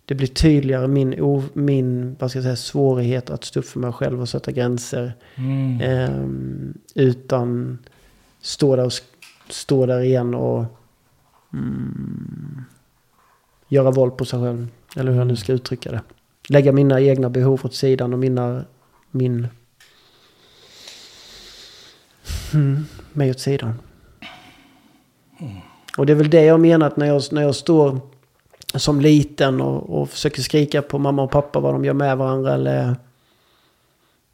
Det 0.05 0.16
blir 0.16 0.28
tydligare 0.28 0.88
min, 0.88 1.22
o, 1.22 1.43
min 1.53 2.16
vad 2.20 2.30
ska 2.30 2.38
jag 2.38 2.43
säga, 2.43 2.55
svårighet 2.55 3.30
att 3.30 3.43
stå 3.43 3.59
upp 3.59 3.66
för 3.66 3.80
mig 3.80 3.91
själv 3.91 4.22
och 4.22 4.30
sätta 4.30 4.51
gränser. 4.51 5.14
Mm. 5.36 5.82
Ehm, 5.82 6.74
utan 6.95 7.78
stå 8.41 8.76
där, 8.76 8.86
och, 8.86 8.91
stå 9.49 9.86
där 9.86 10.01
igen 10.01 10.34
och 10.34 10.66
mm, 11.53 12.64
göra 13.68 13.91
våld 13.91 14.18
på 14.18 14.26
sig 14.26 14.39
själv. 14.39 14.68
Eller 14.95 15.12
hur 15.12 15.18
jag 15.18 15.28
nu 15.28 15.36
ska 15.36 15.53
uttrycka 15.53 15.91
det. 15.91 16.01
Lägga 16.49 16.72
mina 16.72 17.01
egna 17.01 17.30
behov 17.30 17.62
åt 17.64 17.74
sidan 17.74 18.14
och 18.14 18.20
mina, 18.20 18.66
min... 19.12 19.47
Mm, 22.53 22.86
mig 23.13 23.29
åt 23.29 23.39
sidan. 23.39 23.73
Och 25.97 26.05
det 26.05 26.13
är 26.13 26.15
väl 26.15 26.29
det 26.29 26.43
jag 26.43 26.59
menar 26.59 26.88
att 26.88 26.97
när 26.97 27.05
jag, 27.07 27.21
när 27.32 27.41
jag 27.41 27.55
står 27.55 27.99
som 28.75 29.01
liten 29.01 29.61
och, 29.61 30.01
och 30.01 30.09
försöker 30.09 30.41
skrika 30.41 30.82
på 30.82 30.99
mamma 30.99 31.21
och 31.23 31.32
pappa 31.32 31.59
vad 31.59 31.73
de 31.73 31.86
gör 31.86 31.93
med 31.93 32.17
varandra 32.17 32.53
eller... 32.53 32.95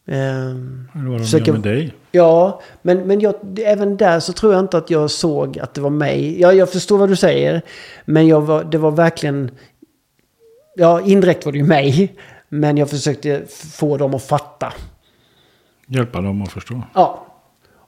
ehm, 0.05 0.87
Eller 0.95 1.09
vad 1.09 1.19
de 1.19 1.23
Försöker- 1.23 1.45
gör 1.45 1.53
med 1.53 1.61
dig. 1.61 1.93
Ja, 2.11 2.61
men, 2.81 2.97
men 3.07 3.19
jag, 3.19 3.35
även 3.59 3.97
där 3.97 4.19
så 4.19 4.33
tror 4.33 4.53
jag 4.53 4.59
inte 4.59 4.77
att 4.77 4.89
jag 4.89 5.11
såg 5.11 5.59
att 5.59 5.73
det 5.73 5.81
var 5.81 5.89
mig. 5.89 6.41
Ja, 6.41 6.53
jag 6.53 6.71
förstår 6.71 6.97
vad 6.97 7.09
du 7.09 7.15
säger. 7.15 7.61
Men 8.05 8.27
jag 8.27 8.41
var, 8.41 8.63
det 8.63 8.77
var 8.77 8.91
verkligen... 8.91 9.51
Ja, 10.75 11.01
indirekt 11.01 11.45
var 11.45 11.51
det 11.51 11.57
ju 11.57 11.63
mig. 11.63 12.15
Men 12.49 12.77
jag 12.77 12.89
försökte 12.89 13.45
få 13.49 13.97
dem 13.97 14.13
att 14.13 14.23
fatta. 14.23 14.73
Hjälpa 15.87 16.21
dem 16.21 16.41
att 16.41 16.51
förstå. 16.51 16.81
Ja. 16.93 17.26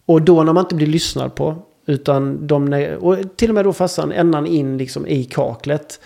Och 0.10 0.22
då 0.22 0.44
när 0.44 0.54
man 0.54 0.64
inte 0.66 0.76
blir 0.76 0.88
lyssnad 0.88 1.36
på. 1.36 1.56
Utan 1.86 2.48
de... 2.48 2.74
Och 3.00 3.18
till 3.36 3.50
och 3.50 3.56
med 3.56 3.66
då 3.66 3.74
farsan 3.74 4.12
ändan 4.12 4.46
in 4.46 4.78
liksom 4.78 5.08
i 5.08 5.24
kaklet. 5.24 6.02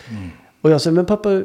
Och 0.61 0.71
jag 0.71 0.81
säger, 0.81 0.95
men 0.95 1.05
pappa... 1.05 1.41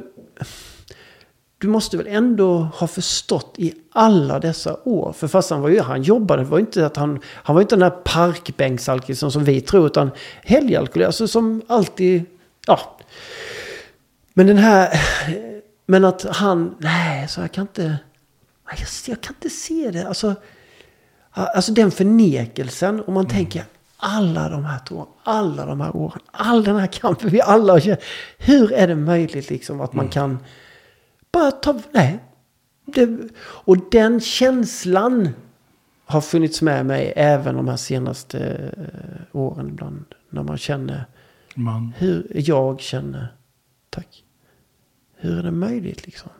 Du 1.58 1.68
måste 1.68 1.96
väl 1.96 2.06
ändå 2.06 2.58
ha 2.58 2.86
förstått 2.86 3.54
i 3.58 3.74
alla 3.92 4.38
dessa 4.38 4.76
år. 4.84 5.12
För 5.12 5.28
farsan 5.28 5.60
var 5.60 5.68
ju, 5.68 5.80
han 5.80 6.02
jobbade, 6.02 6.42
det 6.42 6.48
var 6.48 6.58
ju 6.58 6.64
inte 6.64 6.86
att 6.86 6.96
han, 6.96 7.20
han 7.24 7.54
var 7.54 7.60
ju 7.60 7.64
inte 7.64 7.76
den 7.76 7.82
här 7.82 7.98
parkbänksalkisen 8.04 9.30
som 9.30 9.44
vi 9.44 9.60
tror. 9.60 9.86
Utan 9.86 10.10
helgalkoholist, 10.42 11.06
alltså 11.06 11.28
som 11.28 11.62
alltid, 11.66 12.24
ja. 12.66 12.80
Men 14.34 14.46
den 14.46 14.58
här, 14.58 15.00
men 15.86 16.04
att 16.04 16.22
han, 16.22 16.74
nej, 16.78 17.28
så 17.28 17.40
jag 17.40 17.52
kan 17.52 17.62
inte, 17.62 17.98
jag, 18.70 18.78
jag 19.06 19.20
kan 19.20 19.34
inte 19.34 19.50
se 19.50 19.90
det. 19.90 20.08
Alltså, 20.08 20.34
alltså 21.46 21.72
den 21.72 21.90
förnekelsen, 21.90 23.02
om 23.06 23.14
man 23.14 23.28
tänker 23.28 23.64
alla 23.96 24.48
de 24.48 24.64
här 24.64 24.80
åren, 24.90 25.06
alla 25.22 25.66
de 25.66 25.80
här 25.80 25.96
åren, 25.96 26.20
all 26.30 26.64
den 26.64 26.76
här 26.76 26.86
kampen 26.86 27.30
vi 27.30 27.40
alla 27.40 27.72
har 27.72 27.80
känt. 27.80 28.00
Hur 28.38 28.72
är 28.72 28.88
det 28.88 28.94
möjligt 28.94 29.50
liksom 29.50 29.80
att 29.80 29.92
man 29.92 30.08
kan 30.08 30.38
bara 31.32 31.50
ta, 31.50 31.80
nej. 31.92 32.18
Det, 32.84 33.18
och 33.40 33.90
den 33.90 34.20
känslan 34.20 35.28
har 36.04 36.20
funnits 36.20 36.62
med 36.62 36.86
mig 36.86 37.12
även 37.16 37.54
de 37.54 37.68
här 37.68 37.76
senaste 37.76 38.70
eh, 38.76 39.40
åren 39.40 39.68
ibland. 39.68 40.04
När 40.30 40.42
man 40.42 40.58
känner 40.58 41.04
Man. 41.54 41.92
hur 41.96 42.32
jag 42.34 42.80
känner. 42.80 43.34
Tack. 43.90 44.24
Hur 45.16 45.38
är 45.38 45.42
det 45.42 45.50
möjligt 45.50 46.06
liksom? 46.06 46.30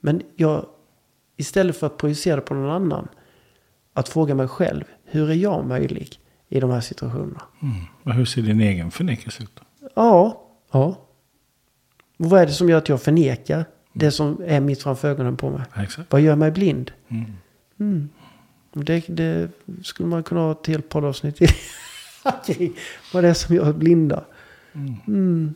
Men 0.00 0.22
jag, 0.36 0.66
istället 1.36 1.76
för 1.76 1.86
att 1.86 1.96
projicera 1.96 2.40
på 2.40 2.54
någon 2.54 2.70
annan. 2.70 3.08
Att 3.94 4.08
fråga 4.08 4.34
mig 4.34 4.48
själv, 4.48 4.84
hur 5.04 5.30
är 5.30 5.34
jag 5.34 5.66
möjlig 5.66 6.20
i 6.48 6.60
de 6.60 6.70
här 6.70 6.80
situationerna? 6.80 7.42
Mm. 7.62 8.16
Hur 8.16 8.24
ser 8.24 8.42
din 8.42 8.60
egen 8.60 8.90
förnekelse 8.90 9.42
ut? 9.42 9.60
Ja, 9.94 10.46
ja. 10.72 10.98
Och 12.18 12.30
vad 12.30 12.40
är 12.40 12.46
det 12.46 12.52
som 12.52 12.68
gör 12.68 12.78
att 12.78 12.88
jag 12.88 13.02
förnekar 13.02 13.64
det 13.92 14.10
som 14.10 14.42
är 14.46 14.60
mitt 14.60 14.82
framför 14.82 15.08
ögonen 15.08 15.36
på 15.36 15.50
mig? 15.50 15.62
Exakt. 15.76 16.12
Vad 16.12 16.20
gör 16.20 16.36
mig 16.36 16.50
blind? 16.50 16.92
Mm. 17.08 17.32
Mm. 17.80 18.08
Det, 18.72 19.04
det 19.08 19.50
skulle 19.82 20.08
man 20.08 20.22
kunna 20.22 20.40
ha 20.40 20.52
ett 20.52 20.66
helt 20.66 20.88
poddavsnitt. 20.88 21.40
Okej, 22.24 22.72
vad 23.12 23.24
det 23.24 23.28
är 23.28 23.34
som 23.34 23.54
gör 23.54 23.72
blinda. 23.72 24.24
Mm. 24.72 25.54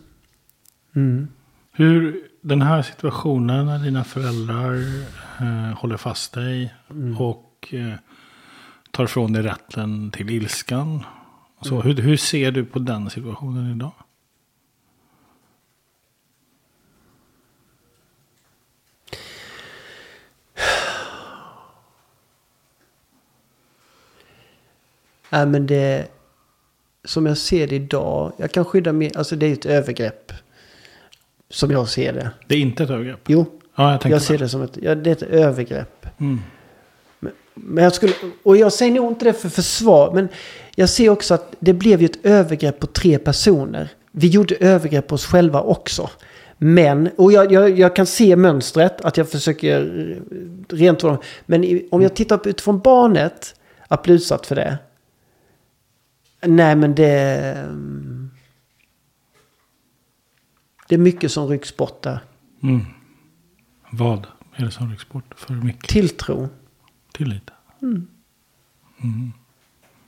Mm. 0.95 1.29
Hur 1.73 2.21
den 2.41 2.63
här 2.63 2.83
situationen 2.83 3.67
när 3.67 3.79
dina 3.79 4.05
föräldrar 4.05 4.75
eh, 5.41 5.79
håller 5.79 5.97
fast 5.97 6.33
dig 6.33 6.75
och 7.19 7.75
eh, 7.75 7.95
tar 8.95 9.07
från 9.07 9.33
dig 9.33 9.43
rätten 9.43 10.11
till 10.11 10.31
ilskan. 10.31 11.05
Så 11.61 11.81
hur, 11.81 11.95
hur 11.95 12.17
ser 12.17 12.51
du 12.51 12.65
på 12.65 12.79
den 12.79 13.11
situationen 13.11 13.77
idag? 13.77 13.93
Nej 25.31 25.47
men 25.47 25.67
det, 25.67 26.09
som 27.05 27.27
jag 27.27 27.39
ser 27.39 27.67
det 27.67 27.77
idag, 27.77 28.33
jag 28.37 28.53
kan 28.53 28.65
skydda 28.65 28.93
mig, 28.93 29.13
alltså 29.17 29.37
det 29.37 29.47
är 29.47 29.53
ett 29.53 29.67
övergrepp. 29.67 30.33
Som 31.51 31.71
jag 31.71 31.89
ser 31.89 32.13
det. 32.13 32.31
Det 32.47 32.55
är 32.55 32.61
inte 32.61 32.85
ett 32.85 32.91
övergrepp. 32.91 33.21
Jo, 33.27 33.61
Ja, 33.75 33.99
jag 34.03 34.13
jag 34.13 34.23
ser 34.23 34.39
det 34.39 34.49
som 34.49 34.63
ett, 34.63 34.79
ja, 34.83 34.95
det 34.95 35.11
är 35.11 35.13
ett 35.13 35.23
övergrepp. 35.23 36.07
Mm. 36.21 36.41
Men 37.55 37.85
jag 37.85 37.95
skulle, 37.95 38.13
och 38.43 38.57
jag 38.57 38.73
säger 38.73 38.93
nog 38.93 39.13
inte 39.13 39.25
det 39.25 39.33
för 39.33 39.49
försvar, 39.49 40.15
men 40.15 40.29
jag 40.75 40.89
ser 40.89 41.09
också 41.09 41.35
att 41.35 41.55
det 41.61 41.73
blev 41.73 42.01
ju 42.01 42.05
ett 42.07 42.27
övergrepp 42.27 42.81
på 42.81 42.87
tre 42.87 43.19
personer. 43.19 43.89
Vi 44.13 44.27
gjorde 44.29 44.55
övergrepp 44.55 45.07
på 45.07 45.15
oss 45.15 45.27
själva 45.27 45.61
också. 45.61 46.11
Men, 46.59 47.11
och 47.17 47.33
jag, 47.33 47.53
jag, 47.53 47.79
jag 47.79 47.97
kan 47.97 48.07
se 48.07 48.37
mönstret, 48.37 49.01
att 49.01 49.17
jag 49.17 49.29
försöker 49.29 51.01
dem. 51.03 51.19
Men 51.47 51.81
om 51.91 52.03
jag 52.03 52.15
tittar 52.15 52.49
utifrån 52.49 52.79
barnet, 52.79 53.55
att 53.89 54.03
bli 54.03 54.15
utsatt 54.15 54.47
för 54.47 54.55
det. 54.55 54.79
Nej 56.47 56.77
men 56.77 56.95
det... 56.95 57.11
mm, 57.69 58.31
Det 60.89 60.95
är 60.95 60.99
mycket 60.99 61.33
som 61.33 61.49
rycks 61.49 61.77
bort 61.77 62.03
där. 62.03 62.19
Mm. 62.63 62.81
Vad 63.91 64.27
är 64.57 64.65
det 64.65 64.71
som 64.71 64.91
rycks 64.91 65.09
bort 65.09 65.35
för 65.37 65.55
mycket? 65.55 65.89
Tilltro. 65.91 66.49
Tillit. 67.17 67.51
Mm. 67.83 68.07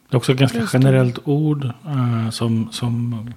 Det 0.09 0.15
är 0.15 0.17
också 0.17 0.33
ett 0.33 0.39
ganska 0.39 0.69
generellt 0.73 1.19
ord. 1.25 1.65
eh, 1.65 2.31
som, 2.31 2.69
som, 2.73 3.31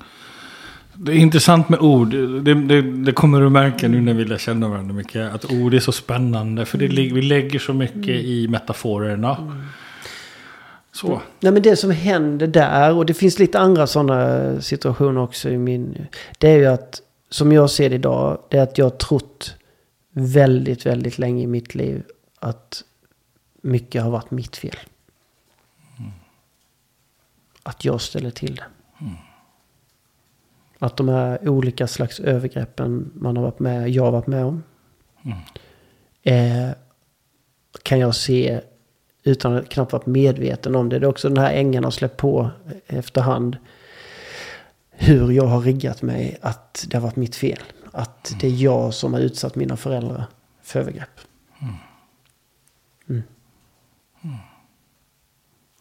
det 0.93 1.11
är 1.11 1.15
intressant 1.15 1.69
med 1.69 1.79
ord. 1.79 2.09
Det, 2.43 2.53
det, 2.53 2.81
det 2.81 3.11
kommer 3.11 3.41
du 3.41 3.49
märka 3.49 3.87
nu 3.87 4.01
när 4.01 4.13
vi 4.13 4.25
lär 4.25 4.37
känna 4.37 4.69
varandra 4.69 4.93
mycket. 4.93 5.33
Att 5.33 5.51
ord 5.51 5.73
är 5.73 5.79
så 5.79 5.91
spännande. 5.91 6.65
För 6.65 6.77
det, 6.77 6.87
lig- 6.87 7.13
vi 7.13 7.21
lägger 7.21 7.59
så 7.59 7.73
mycket 7.73 8.09
i 8.25 8.47
metaforerna. 8.47 9.61
Så. 10.91 11.21
Nej 11.39 11.51
men 11.53 11.61
det 11.61 11.75
som 11.75 11.91
händer 11.91 12.47
där, 12.47 12.93
och 12.93 13.05
det 13.05 13.13
finns 13.13 13.39
lite 13.39 13.59
andra 13.59 13.87
sådana 13.87 14.61
situationer 14.61 15.21
också 15.21 15.49
i 15.49 15.57
min... 15.57 16.07
Det 16.37 16.49
är 16.49 16.57
ju 16.57 16.65
att, 16.65 17.01
som 17.29 17.51
jag 17.51 17.69
ser 17.69 17.89
det 17.89 17.95
idag, 17.95 18.39
det 18.49 18.57
är 18.57 18.63
att 18.63 18.77
jag 18.77 18.85
har 18.85 18.89
trott 18.97 19.55
väldigt, 20.11 20.85
väldigt 20.85 21.17
länge 21.19 21.43
i 21.43 21.47
mitt 21.47 21.75
liv 21.75 22.03
att 22.39 22.83
mycket 23.61 24.03
har 24.03 24.09
varit 24.09 24.31
mitt 24.31 24.57
fel. 24.57 24.75
Att 27.63 27.85
jag 27.85 28.01
ställer 28.01 28.31
till 28.31 28.55
det. 28.55 28.65
Att 30.79 30.97
de 30.97 31.09
här 31.09 31.49
olika 31.49 31.87
slags 31.87 32.19
övergreppen 32.19 33.11
man 33.15 33.37
har 33.37 33.43
varit 33.43 33.59
med, 33.59 33.89
jag 33.89 34.03
har 34.03 34.11
varit 34.11 34.27
med 34.27 34.45
om. 34.45 34.63
Eh, 36.23 36.69
kan 37.83 37.99
jag 37.99 38.15
se 38.15 38.61
utan 39.23 39.55
att 39.55 39.69
knappt 39.69 39.93
vara 39.93 40.03
medveten 40.05 40.75
om 40.75 40.89
det. 40.89 40.99
Det 40.99 41.05
är 41.05 41.09
också 41.09 41.27
den 41.29 41.37
här 41.37 41.53
ängen 41.53 41.83
har 41.83 41.91
släppt 41.91 42.17
på 42.17 42.49
efterhand. 42.87 43.57
Hur 44.91 45.31
jag 45.31 45.45
har 45.45 45.61
riggat 45.61 46.01
mig 46.01 46.37
att 46.41 46.85
det 46.87 46.97
har 46.97 47.01
varit 47.01 47.15
mitt 47.15 47.35
fel. 47.35 47.59
Att 47.91 48.35
det 48.41 48.47
är 48.47 48.63
jag 48.63 48.93
som 48.93 49.13
har 49.13 49.19
utsatt 49.19 49.55
mina 49.55 49.77
föräldrar 49.77 50.25
för 50.61 50.79
övergrepp. 50.79 51.19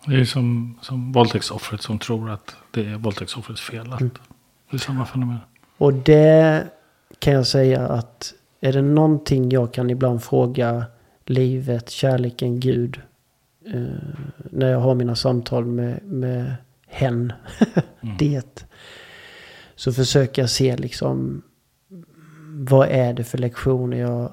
Det 0.07 0.15
är 0.21 0.25
som, 0.25 0.79
som 0.83 1.13
våldtäktsoffret 1.13 1.83
som 1.83 1.99
tror 1.99 2.31
att 2.31 2.57
det 2.71 2.87
är 2.87 2.97
våldtäktsoffrets 2.97 3.61
fel. 3.61 3.93
Att 3.93 3.99
Det 4.01 4.77
är 4.77 4.79
samma 4.79 5.07
fenomen. 5.07 5.39
Och 5.79 5.93
det 5.93 6.67
kan 7.19 7.33
jag 7.33 7.47
säga 7.47 7.89
att 7.89 8.35
är 8.61 8.73
det 8.73 8.83
någonting 8.83 9.51
jag 9.51 9.73
kan 9.73 9.91
ibland 9.91 10.23
fråga 10.23 10.85
livet, 11.27 11.91
kärleken, 11.91 12.61
Gud 12.61 13.01
eh, 13.67 13.83
när 14.51 14.71
jag 14.71 14.81
har 14.81 14.95
mina 14.95 15.17
samtal 15.17 15.67
med, 15.67 16.03
med 16.03 16.55
hen, 16.87 17.33
det. 18.19 18.67
Så 19.77 19.93
försöker 19.93 20.43
jag 20.43 20.51
se 20.51 20.77
liksom 20.77 21.43
vad 22.59 22.89
är 22.89 23.13
det 23.13 23.25
för 23.25 23.39
lektioner 23.39 23.97
jag... 23.97 24.33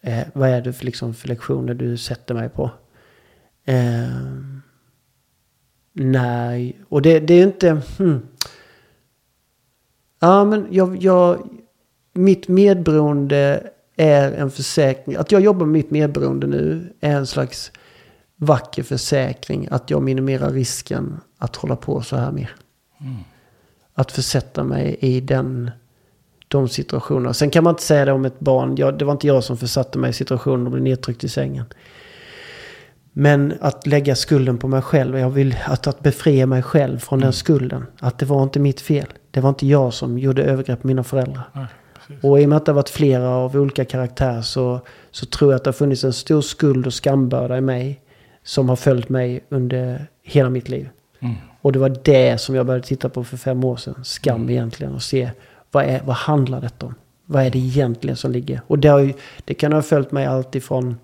Eh, 0.00 0.24
vad 0.32 0.48
är 0.48 0.62
det 0.62 0.72
för, 0.72 0.84
liksom, 0.84 1.14
för 1.14 1.28
lektioner 1.28 1.74
du 1.74 1.96
sätter 1.96 2.34
mig 2.34 2.48
på? 2.48 2.70
Eh, 3.64 4.08
nej, 5.92 6.80
och 6.88 7.02
det, 7.02 7.20
det 7.20 7.34
är 7.34 7.42
inte... 7.42 7.80
Hmm. 7.98 8.22
Ja, 10.20 10.44
men 10.44 10.66
jag, 10.70 11.02
jag... 11.02 11.48
Mitt 12.14 12.48
medberoende 12.48 13.70
är 13.96 14.32
en 14.32 14.50
försäkring. 14.50 15.16
Att 15.16 15.32
jag 15.32 15.40
jobbar 15.40 15.66
med 15.66 15.72
mitt 15.72 15.90
medberoende 15.90 16.46
nu 16.46 16.92
är 17.00 17.16
en 17.16 17.26
slags 17.26 17.72
vacker 18.36 18.82
försäkring. 18.82 19.68
Att 19.70 19.90
jag 19.90 20.02
minimerar 20.02 20.50
risken 20.50 21.20
att 21.38 21.56
hålla 21.56 21.76
på 21.76 22.02
så 22.02 22.16
här 22.16 22.32
mer. 22.32 22.50
Mm. 23.00 23.14
Att 23.94 24.12
försätta 24.12 24.64
mig 24.64 24.96
i 25.00 25.20
den, 25.20 25.70
de 26.48 26.68
situationerna. 26.68 27.34
Sen 27.34 27.50
kan 27.50 27.64
man 27.64 27.72
inte 27.72 27.82
säga 27.82 28.04
det 28.04 28.12
om 28.12 28.24
ett 28.24 28.40
barn. 28.40 28.76
Jag, 28.76 28.98
det 28.98 29.04
var 29.04 29.12
inte 29.12 29.26
jag 29.26 29.44
som 29.44 29.56
försatte 29.56 29.98
mig 29.98 30.10
i 30.10 30.12
situationen 30.12 30.66
och 30.66 30.72
blev 30.72 30.84
nedtryckt 30.84 31.24
i 31.24 31.28
sängen. 31.28 31.64
Men 33.12 33.54
att 33.60 33.86
lägga 33.86 34.14
skulden 34.16 34.58
på 34.58 34.68
mig 34.68 34.82
själv. 34.82 35.18
Jag 35.18 35.30
vill 35.30 35.56
att, 35.64 35.86
att 35.86 36.00
befria 36.00 36.46
mig 36.46 36.62
själv 36.62 36.98
från 36.98 37.20
den 37.20 37.32
skulden. 37.32 37.86
Att 38.00 38.18
det 38.18 38.26
var 38.26 38.42
inte 38.42 38.60
mitt 38.60 38.80
fel. 38.80 39.06
Det 39.30 39.40
var 39.40 39.48
inte 39.48 39.66
jag 39.66 39.94
som 39.94 40.18
gjorde 40.18 40.42
övergrepp 40.42 40.80
på 40.80 40.86
mina 40.86 41.04
föräldrar. 41.04 41.42
Nej. 41.52 41.66
Och 42.22 42.40
i 42.40 42.44
och 42.44 42.48
med 42.48 42.56
att 42.56 42.66
det 42.66 42.72
har 42.72 42.76
varit 42.76 42.88
flera 42.88 43.28
av 43.28 43.56
olika 43.56 43.84
karaktär 43.84 44.42
så, 44.42 44.80
så 45.10 45.26
tror 45.26 45.52
jag 45.52 45.56
att 45.56 45.64
det 45.64 45.68
har 45.68 45.72
funnits 45.72 46.04
en 46.04 46.12
stor 46.12 46.40
skuld 46.40 46.86
och 46.86 46.94
skambörda 46.94 47.58
i 47.58 47.60
mig. 47.60 48.00
Som 48.44 48.68
har 48.68 48.76
följt 48.76 49.08
mig 49.08 49.44
under 49.48 50.06
hela 50.22 50.50
mitt 50.50 50.68
liv. 50.68 50.88
Mm. 51.20 51.34
Och 51.60 51.72
det 51.72 51.78
var 51.78 51.96
det 52.04 52.40
som 52.40 52.54
jag 52.54 52.66
började 52.66 52.86
titta 52.86 53.08
på 53.08 53.24
för 53.24 53.36
fem 53.36 53.64
år 53.64 53.76
sedan. 53.76 54.04
Skam 54.04 54.50
egentligen. 54.50 54.94
Och 54.94 55.02
se 55.02 55.30
vad, 55.70 55.84
är, 55.84 56.02
vad 56.04 56.16
handlar 56.16 56.60
detta 56.60 56.86
om? 56.86 56.94
Vad 57.26 57.42
är 57.42 57.50
det 57.50 57.58
egentligen 57.58 58.16
som 58.16 58.32
ligger? 58.32 58.60
Och 58.66 58.78
det, 58.78 59.02
ju, 59.02 59.12
det 59.44 59.54
kan 59.54 59.72
ha 59.72 59.82
följt 59.82 60.12
mig 60.12 60.26
alltifrån 60.26 60.88
eh, 60.88 60.94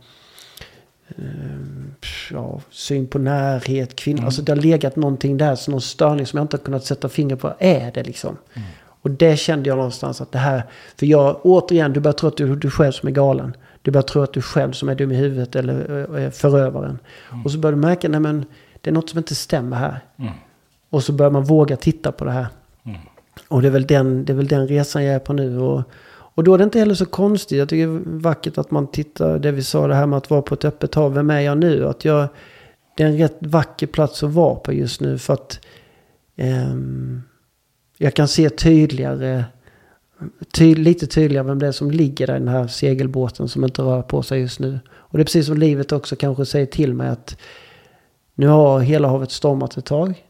ja, 2.31 2.61
syn 2.71 3.07
på 3.07 3.19
närhet, 3.19 3.97
kvinnor. 3.97 4.25
Alltså 4.25 4.43
det 4.43 4.53
har 4.53 4.57
legat 4.57 4.97
någonting 4.97 5.37
där, 5.37 5.55
så 5.55 5.71
någon 5.71 5.81
störning 5.81 6.27
som 6.27 6.37
jag 6.37 6.45
inte 6.45 6.57
har 6.57 6.65
kunnat 6.65 6.85
sätta 6.85 7.09
finger 7.09 7.37
på. 7.37 7.55
Är 7.59 7.93
det 7.93 8.03
liksom? 8.03 8.37
Och 9.03 9.11
det 9.11 9.37
kände 9.37 9.69
jag 9.69 9.77
någonstans 9.77 10.21
att 10.21 10.33
det 10.33 10.39
här... 10.39 10.63
För 10.97 11.07
jag, 11.07 11.41
återigen, 11.43 11.93
du 11.93 12.01
börjar 12.01 12.13
tro 12.13 12.29
att 12.29 12.37
du, 12.37 12.57
du 12.57 12.71
själv 12.71 12.93
som 12.93 13.09
är 13.09 13.13
galen. 13.13 13.57
Du 13.83 13.91
börjar 13.91 14.03
tro 14.03 14.23
att 14.23 14.33
du 14.33 14.43
själv 14.43 14.73
som 14.73 14.89
är 14.89 14.95
dum 14.95 15.13
i 15.13 15.17
huvudet 15.17 15.57
eller 15.57 15.75
eh, 16.15 16.25
är 16.25 16.31
förövaren. 16.31 16.99
Och 17.45 17.53
så 17.53 17.59
börjar 17.59 17.73
du 17.73 17.81
märka, 17.81 18.09
nej 18.09 18.21
men 18.21 18.45
det 18.81 18.91
är 18.91 18.95
något 18.95 19.11
som 19.11 19.19
inte 19.19 19.35
stämmer 19.35 19.77
här. 19.77 20.01
Mm. 20.17 20.33
Och 20.91 21.05
så 21.05 21.13
börjar 21.13 21.31
man 21.31 21.45
våga 21.45 21.77
titta 21.77 22.13
på 22.13 22.25
det 22.25 22.31
här. 22.31 22.47
Mm. 22.85 22.99
Och 23.49 23.63
det 23.63 23.69
är 23.69 23.73
väl 23.73 23.87
den, 23.87 24.25
det 24.25 24.33
är 24.33 24.37
väl 24.37 24.49
den 24.49 24.69
resan 24.69 25.05
jag 25.05 25.15
är 25.15 25.19
på 25.19 25.33
nu. 25.33 25.59
Och, 25.59 25.83
och 26.39 26.45
då 26.45 26.55
är 26.55 26.59
det 26.59 26.65
inte 26.65 26.79
heller 26.79 26.95
så 26.95 27.07
konstigt. 27.07 27.59
Jag 27.59 27.69
tycker 27.69 27.87
det 27.87 27.93
är 27.93 28.21
vackert 28.21 28.59
att 28.59 28.71
man 28.71 28.87
tittar, 28.87 29.39
det 29.39 29.53
vi 29.53 29.63
sa 29.63 29.87
det 29.87 29.95
här 29.95 30.07
med 30.07 30.17
att 30.17 30.31
vara 30.31 30.43
på 30.43 30.55
ett 30.55 30.65
öppet 30.65 30.95
hav. 30.95 31.15
Vem 31.15 31.31
är 31.31 31.41
jag 31.41 31.59
nu? 31.59 31.87
Att 31.87 32.05
jag, 32.05 32.29
det 32.97 33.03
är 33.03 33.07
en 33.07 33.19
rätt 33.19 33.37
vacker 33.41 33.87
plats 33.87 34.23
att 34.23 34.31
vara 34.31 34.55
på 34.55 34.73
just 34.73 35.01
nu. 35.01 35.19
För 35.19 35.35
att 35.35 35.61
eh, 36.37 36.75
jag 37.97 38.15
kan 38.15 38.29
se 38.29 38.51
tydligare, 38.51 39.45
ty, 40.53 40.75
lite 40.75 41.07
tydligare 41.07 41.47
vem 41.47 41.59
det 41.59 41.67
är 41.67 41.73
som 41.73 41.91
ligger 41.91 42.27
där 42.27 42.37
i 42.37 42.39
den 42.39 42.49
här 42.49 42.67
segelbåten 42.67 43.49
som 43.49 43.65
inte 43.65 43.83
rör 43.83 44.03
på 44.03 44.23
sig 44.23 44.41
just 44.41 44.61
nu. 44.61 44.79
Och 44.91 45.19
det 45.19 45.23
är 45.23 45.25
precis 45.25 45.47
som 45.47 45.59
livet 45.59 45.93
också 45.93 46.17
kanske 46.17 46.47
säger 46.47 46.67
till 46.67 46.95
mig 46.95 47.09
att 47.09 47.37
nu 48.35 48.47
har 48.47 48.81
hela 48.81 49.09
havet 49.09 49.31
stormat 49.31 49.77
ett 49.77 49.85
tag. 49.87 50.25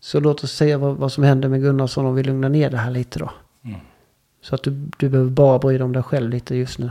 Så 0.00 0.20
låt 0.20 0.44
oss 0.44 0.52
se 0.52 0.76
vad, 0.76 0.96
vad 0.96 1.12
som 1.12 1.24
händer 1.24 1.48
med 1.48 1.62
Gunnarsson 1.62 2.06
om 2.06 2.14
vi 2.14 2.22
lugnar 2.22 2.48
ner 2.48 2.70
det 2.70 2.76
här 2.76 2.90
lite 2.90 3.18
då. 3.18 3.30
Mm. 3.64 3.80
Så 4.40 4.54
att 4.54 4.62
du, 4.62 4.70
du 4.98 5.08
behöver 5.08 5.30
bara 5.30 5.58
bry 5.58 5.74
dig 5.78 5.84
om 5.84 5.92
dig 5.92 6.02
själv 6.02 6.30
lite 6.30 6.56
just 6.56 6.78
nu. 6.78 6.90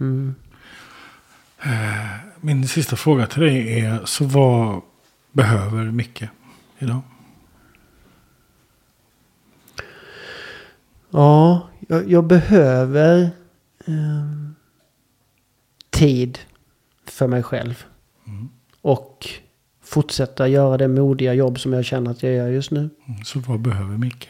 Mm. 0.00 0.34
Min 2.40 2.68
sista 2.68 2.96
fråga 2.96 3.26
till 3.26 3.42
dig 3.42 3.80
är, 3.80 4.00
så 4.04 4.24
vad 4.24 4.80
behöver 5.32 5.84
Micke 5.84 6.22
idag? 6.78 7.00
Ja, 11.10 11.68
jag, 11.88 12.10
jag 12.10 12.24
behöver 12.26 13.30
ehm, 13.86 14.54
tid 15.90 16.38
för 17.04 17.26
mig 17.26 17.42
själv. 17.42 17.84
Mm. 18.26 18.48
Och 18.80 19.28
fortsätta 19.82 20.48
göra 20.48 20.76
det 20.76 20.88
modiga 20.88 21.34
jobb 21.34 21.60
som 21.60 21.72
jag 21.72 21.84
känner 21.84 22.10
att 22.10 22.22
jag 22.22 22.32
gör 22.32 22.48
just 22.48 22.70
nu. 22.70 22.90
Mm, 23.08 23.24
Så 23.24 23.40
vad 23.40 23.60
behöver 23.60 23.96
Micke? 23.98 24.28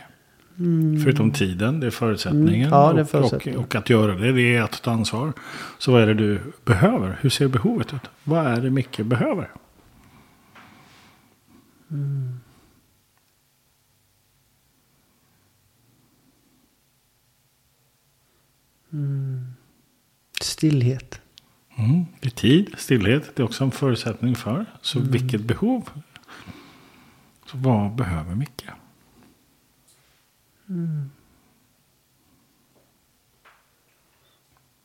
Mm. 0.59 1.00
Förutom 1.02 1.30
tiden, 1.32 1.80
det 1.80 1.86
är 1.86 1.90
förutsättningen. 1.90 2.66
Mm, 2.68 2.78
ja, 2.78 2.92
det 2.92 2.98
är 3.00 3.02
och, 3.02 3.11
förutsättningen. 3.11 3.59
och, 3.61 3.66
och 3.66 3.74
att 3.74 3.90
göra 3.90 4.14
det, 4.14 4.32
det 4.32 4.57
är 4.57 4.62
att 4.62 4.82
ta 4.82 4.90
ansvar. 4.90 5.32
Så 5.78 5.92
vad 5.92 6.02
är 6.02 6.07
det 6.07 6.14
du 6.14 6.40
behöver? 6.64 7.18
Hur 7.20 7.30
ser 7.30 7.48
behovet 7.48 7.94
ut? 7.94 8.00
Vad 8.24 8.46
är 8.46 8.61
det 8.61 8.70
Micke 8.70 9.00
behöver? 9.00 9.50
Stillhet. 20.40 21.20
Mm. 21.78 22.04
Det 22.20 22.26
är 22.28 22.30
tid, 22.30 22.74
stillhet, 22.78 23.36
det 23.36 23.42
är 23.42 23.44
också 23.44 23.64
en 23.64 23.70
förutsättning 23.70 24.34
för. 24.34 24.66
Så 24.82 24.98
Mm. 24.98 25.11
vilket 25.11 25.40
behov? 25.40 25.90
Så 27.46 27.57
vad 27.57 27.94
behöver 27.94 28.34
Micke? 28.34 28.64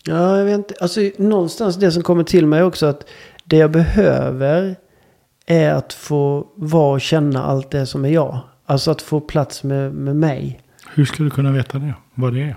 Ja, 0.03 0.37
jag 0.37 0.45
vet 0.45 0.57
inte. 0.57 0.73
Alltså 0.81 1.01
någonstans 1.17 1.75
det 1.75 1.91
som 1.91 2.03
kommer 2.03 2.23
till 2.23 2.47
mig 2.47 2.63
också 2.63 2.85
att 2.85 3.09
det 3.43 3.57
jag 3.57 3.71
behöver 3.71 4.75
är 5.45 5.73
att 5.73 5.93
få 5.93 6.47
vara 6.55 6.93
och 6.93 7.01
känna 7.01 7.43
allt 7.43 7.71
det 7.71 7.85
som 7.85 8.05
är 8.05 8.09
jag. 8.09 8.39
Alltså 8.65 8.91
att 8.91 9.01
få 9.01 9.19
plats 9.19 9.63
med, 9.63 9.93
med 9.93 10.15
mig. 10.15 10.61
Hur 10.93 11.05
ska 11.05 11.23
du 11.23 11.29
kunna 11.29 11.51
veta 11.51 11.79
det? 11.79 11.93
Vad 12.15 12.33
det 12.33 12.41
är? 12.41 12.55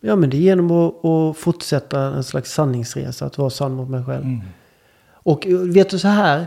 Ja, 0.00 0.16
men 0.16 0.30
det 0.30 0.36
är 0.36 0.40
genom 0.40 0.70
att, 0.70 1.04
att 1.04 1.36
fortsätta 1.36 2.00
en 2.00 2.24
slags 2.24 2.52
sanningsresa. 2.52 3.26
Att 3.26 3.38
vara 3.38 3.50
sann 3.50 3.74
mot 3.74 3.88
mig 3.88 4.04
själv. 4.04 4.24
Mm. 4.24 4.40
Och 5.12 5.46
vet 5.48 5.90
du 5.90 5.98
så 5.98 6.08
här. 6.08 6.46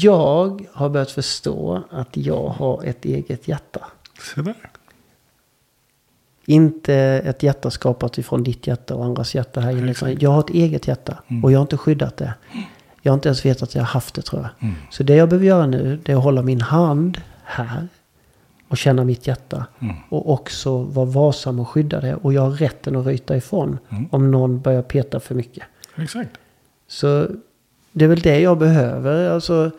Jag 0.00 0.66
har 0.72 0.88
börjat 0.88 1.10
förstå 1.10 1.82
att 1.90 2.16
jag 2.16 2.48
har 2.48 2.84
ett 2.84 3.04
eget 3.04 3.48
hjärta. 3.48 3.80
Se 4.34 4.42
där. 4.42 4.70
Inte 6.44 6.94
ett 6.94 7.42
hjärta 7.42 7.70
skapat 7.70 8.18
ifrån 8.18 8.42
ditt 8.42 8.66
hjärta 8.66 8.94
och 8.94 9.04
andras 9.04 9.34
hjärta 9.34 9.60
här 9.60 9.70
inne. 9.70 9.90
utan 9.90 10.18
Jag 10.20 10.30
har 10.30 10.40
ett 10.40 10.50
eget 10.50 10.88
hjärta. 10.88 11.18
Och 11.42 11.52
jag 11.52 11.58
har 11.58 11.62
inte 11.62 11.76
skyddat 11.76 12.16
det. 12.16 12.34
Jag 13.02 13.12
har 13.12 13.14
inte 13.14 13.28
ens 13.28 13.44
vetat 13.44 13.62
att 13.62 13.74
jag 13.74 13.82
har 13.82 13.86
haft 13.86 14.14
det 14.14 14.22
tror 14.22 14.42
jag. 14.42 14.50
Mm. 14.68 14.74
Så 14.90 15.02
det 15.02 15.14
jag 15.14 15.28
behöver 15.28 15.46
göra 15.46 15.66
nu 15.66 16.00
det 16.02 16.12
är 16.12 16.16
att 16.16 16.22
hålla 16.22 16.42
min 16.42 16.60
hand 16.60 17.20
här. 17.44 17.88
Och 18.68 18.76
känna 18.76 19.04
mitt 19.04 19.26
hjärta. 19.26 19.66
Mm. 19.78 19.96
Och 20.08 20.30
också 20.30 20.82
vara 20.82 21.06
varsam 21.06 21.60
och 21.60 21.68
skydda 21.68 22.00
det. 22.00 22.14
Och 22.14 22.32
jag 22.32 22.42
har 22.42 22.50
rätten 22.50 22.96
att 22.96 23.06
ryta 23.06 23.36
ifrån. 23.36 23.78
Mm. 23.88 24.08
Om 24.10 24.30
någon 24.30 24.60
börjar 24.60 24.82
peta 24.82 25.20
för 25.20 25.34
mycket. 25.34 25.64
Exakt. 25.96 26.30
Så 26.88 27.28
det 27.92 28.04
är 28.04 28.08
väl 28.08 28.20
det 28.20 28.40
jag 28.40 28.58
behöver. 28.58 29.30
Alltså, 29.30 29.70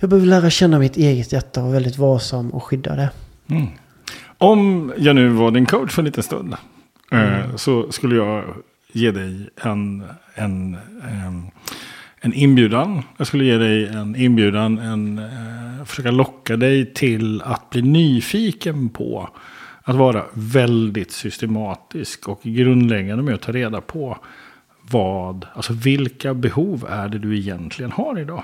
jag 0.00 0.10
behöver 0.10 0.26
lära 0.28 0.50
känna 0.50 0.78
mitt 0.78 0.96
eget 0.96 1.32
hjärta 1.32 1.62
och 1.62 1.74
väldigt 1.74 1.98
varsam 1.98 2.50
och 2.50 2.62
skydda 2.64 2.96
det. 2.96 3.10
Mm. 3.50 3.66
Om 4.38 4.92
jag 4.98 5.16
nu 5.16 5.28
var 5.28 5.50
din 5.50 5.66
coach 5.66 5.92
för 5.92 6.02
en 6.02 6.06
liten 6.06 6.22
stund. 6.22 6.54
eh, 7.12 7.56
Så 7.56 7.92
skulle 7.92 8.16
jag 8.16 8.44
ge 8.92 9.10
dig 9.10 9.48
en, 9.62 10.04
en, 10.34 10.76
en, 11.08 11.46
en 12.20 12.32
inbjudan. 12.32 13.02
Jag 13.16 13.26
skulle 13.26 13.44
ge 13.44 13.56
dig 13.58 13.86
en 13.86 14.16
inbjudan. 14.16 14.78
En, 14.78 15.18
eh, 15.18 15.84
försöka 15.84 16.10
locka 16.10 16.56
dig 16.56 16.94
till 16.94 17.42
att 17.42 17.70
bli 17.70 17.82
nyfiken 17.82 18.88
på. 18.88 19.28
Att 19.84 19.96
vara 19.96 20.22
väldigt 20.32 21.12
systematisk 21.12 22.28
och 22.28 22.40
grundläggande 22.42 23.22
med 23.22 23.34
att 23.34 23.40
ta 23.42 23.52
reda 23.52 23.80
på. 23.80 24.18
Vad, 24.92 25.46
alltså 25.54 25.72
vilka 25.72 26.34
behov 26.34 26.86
är 26.90 27.08
det 27.08 27.18
du 27.18 27.38
egentligen 27.38 27.92
har 27.92 28.18
idag? 28.18 28.42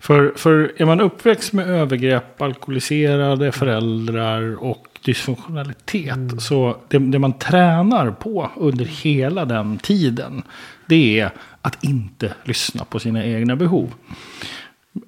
För, 0.00 0.32
för 0.36 0.72
är 0.76 0.84
man 0.84 1.00
uppväxt 1.00 1.52
med 1.52 1.70
övergrepp, 1.70 2.42
alkoholiserade 2.42 3.52
föräldrar 3.52 4.64
och 4.64 4.86
dysfunktionalitet. 5.04 6.42
Så 6.42 6.76
det, 6.88 6.98
det 6.98 7.18
man 7.18 7.32
tränar 7.32 8.10
på 8.10 8.50
under 8.56 8.84
hela 8.84 9.44
den 9.44 9.78
tiden. 9.78 10.42
Det 10.86 11.20
är 11.20 11.30
att 11.62 11.84
inte 11.84 12.34
lyssna 12.44 12.84
på 12.84 12.98
sina 12.98 13.24
egna 13.24 13.56
behov. 13.56 13.94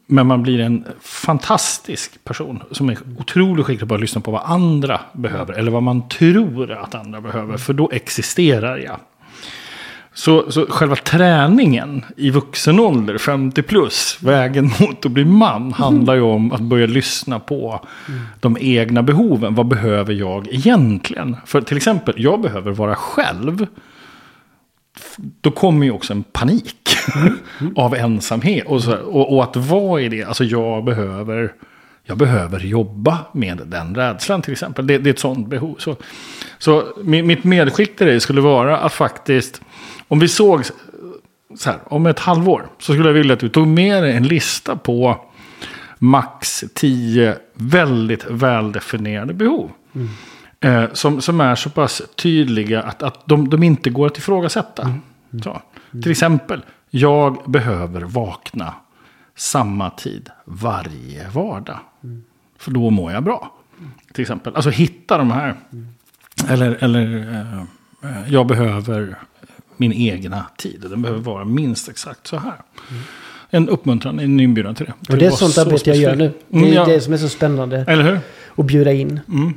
Men 0.07 0.27
man 0.27 0.43
blir 0.43 0.61
en 0.61 0.85
fantastisk 1.01 2.25
person 2.25 2.63
som 2.71 2.89
är 2.89 2.99
otroligt 3.19 3.67
skicklig 3.67 3.89
på 3.89 3.95
att 3.95 4.01
lyssna 4.01 4.21
på 4.21 4.31
vad 4.31 4.43
andra 4.45 5.01
behöver. 5.13 5.55
Eller 5.55 5.71
vad 5.71 5.83
man 5.83 6.09
tror 6.09 6.73
att 6.73 6.95
andra 6.95 7.21
behöver. 7.21 7.57
För 7.57 7.73
då 7.73 7.91
existerar 7.93 8.79
jag. 8.79 9.01
Så, 10.19 10.53
så 10.53 10.67
själva 10.69 10.97
träningen 10.97 12.05
i 12.17 12.31
vuxen 12.31 12.81
ålder, 12.81 13.19
50 13.19 13.63
plus, 13.63 14.19
vägen 14.21 14.65
mot 14.81 15.07
att 15.07 15.13
bli 15.13 15.25
man, 15.25 15.73
handlar 15.73 16.15
ju 16.15 16.21
om 16.21 16.53
att 16.53 16.61
börja 16.61 16.87
lyssna 16.87 17.39
på 17.39 17.87
de 18.41 18.57
egna 18.61 19.03
behoven. 19.03 19.55
Vad 19.55 19.67
behöver 19.67 20.15
jag 20.15 20.49
egentligen? 20.49 21.37
För 21.47 21.61
till 21.61 21.77
exempel, 21.77 22.15
jag 22.17 22.41
behöver 22.41 22.73
vara 22.73 22.95
själv. 22.95 23.67
Då 25.41 25.51
kommer 25.51 25.87
ju 25.87 25.93
också 25.93 26.13
en 26.13 26.23
panik 26.23 26.89
av 27.77 27.95
ensamhet. 27.95 28.67
Och, 28.67 28.83
så, 28.83 28.97
och, 28.97 29.37
och 29.37 29.45
att 29.45 29.57
vara 29.57 30.01
i 30.01 30.09
det, 30.09 30.25
alltså 30.25 30.45
jag 30.45 30.85
behöver 30.85 31.53
jag 32.09 32.19
behöver 32.19 32.61
jobba 32.61 33.19
med 33.33 33.63
den 33.67 33.95
rädslan 33.95 34.43
till 34.43 34.53
exempel. 34.53 34.87
Det, 34.87 34.99
det 34.99 35.11
är 35.11 35.15
ett 35.15 35.19
sånt 35.19 35.49
behov. 35.49 35.77
Så, 35.79 35.97
så 36.59 36.85
mitt 37.03 37.45
medskick 37.45 37.97
till 37.97 38.07
dig 38.07 38.21
skulle 38.21 38.41
vara 38.41 38.79
att 38.79 38.93
faktiskt, 38.93 39.61
om 40.09 40.19
vi 40.19 40.29
såg 40.29 40.65
så 41.57 41.71
här, 41.71 41.79
om 41.85 42.07
ett 42.07 42.19
halvår, 42.19 42.69
så 42.79 42.93
skulle 42.93 43.09
jag 43.09 43.15
vilja 43.15 43.35
att 43.35 43.41
du 43.41 43.49
tog 43.49 43.67
med 43.67 44.03
dig 44.03 44.17
en 44.17 44.29
lista 44.29 44.77
på 44.77 45.21
max 45.99 46.65
tio 46.75 47.39
väldigt 47.55 48.25
väldefinierade 48.25 49.35
behov. 49.35 49.71
Mm. 49.95 50.09
Eh, 50.61 50.93
som, 50.93 51.21
som 51.21 51.41
är 51.41 51.55
så 51.55 51.71
pass 51.71 52.03
tydliga 52.17 52.83
att, 52.83 53.03
att 53.03 53.27
de, 53.27 53.49
de 53.49 53.63
inte 53.63 53.91
går 53.91 54.07
att 54.07 54.19
ifrågasätta. 54.19 54.83
Mm. 54.83 55.01
Mm. 55.93 56.03
Till 56.03 56.11
exempel, 56.11 56.65
jag 56.91 57.51
behöver 57.51 58.01
vakna 58.01 58.75
samma 59.37 59.91
tid 59.91 60.31
varje 60.45 61.29
vardag. 61.29 61.79
Mm. 62.05 62.25
För 62.59 62.71
då 62.71 62.91
mår 62.91 63.13
jag 63.13 63.25
bra. 63.25 63.53
Till 64.13 64.23
exempel. 64.23 64.57
Alltså 64.57 64.71
hitta 64.71 65.19
de 65.19 65.31
här. 65.31 65.57
Mm. 65.73 65.89
Eller, 66.49 66.85
eller 66.85 67.33
eh, 68.03 68.33
jag 68.33 68.47
behöver 68.47 69.19
min 69.79 69.93
egna 69.93 70.47
tid. 70.57 70.85
Den 70.91 71.03
behöver 71.03 71.23
vara 71.23 71.45
minst 71.45 71.89
exakt 71.89 72.27
så 72.27 72.37
här. 72.37 72.55
Mm. 72.91 73.03
En 73.51 73.69
uppmuntran, 73.69 74.19
en 74.19 74.41
inbjudan 74.41 74.75
till 74.75 74.87
det. 74.87 75.13
Och 75.13 75.19
det 75.19 75.27
är 75.27 75.31
sånt 75.31 75.59
arbete 75.59 75.91
jag 75.91 75.99
gör 75.99 76.17
nu. 76.17 76.33
Det 76.49 76.59
är 76.59 76.63
mm, 76.63 76.73
ja. 76.73 76.85
det 76.85 77.01
som 77.01 77.13
är 77.13 77.17
så 77.17 77.29
spännande. 77.29 77.85
Eller 77.89 78.03
hur? 78.03 78.21
Att 78.57 78.67
bjuda 78.67 78.93
in. 78.93 79.21
Mm. 79.29 79.55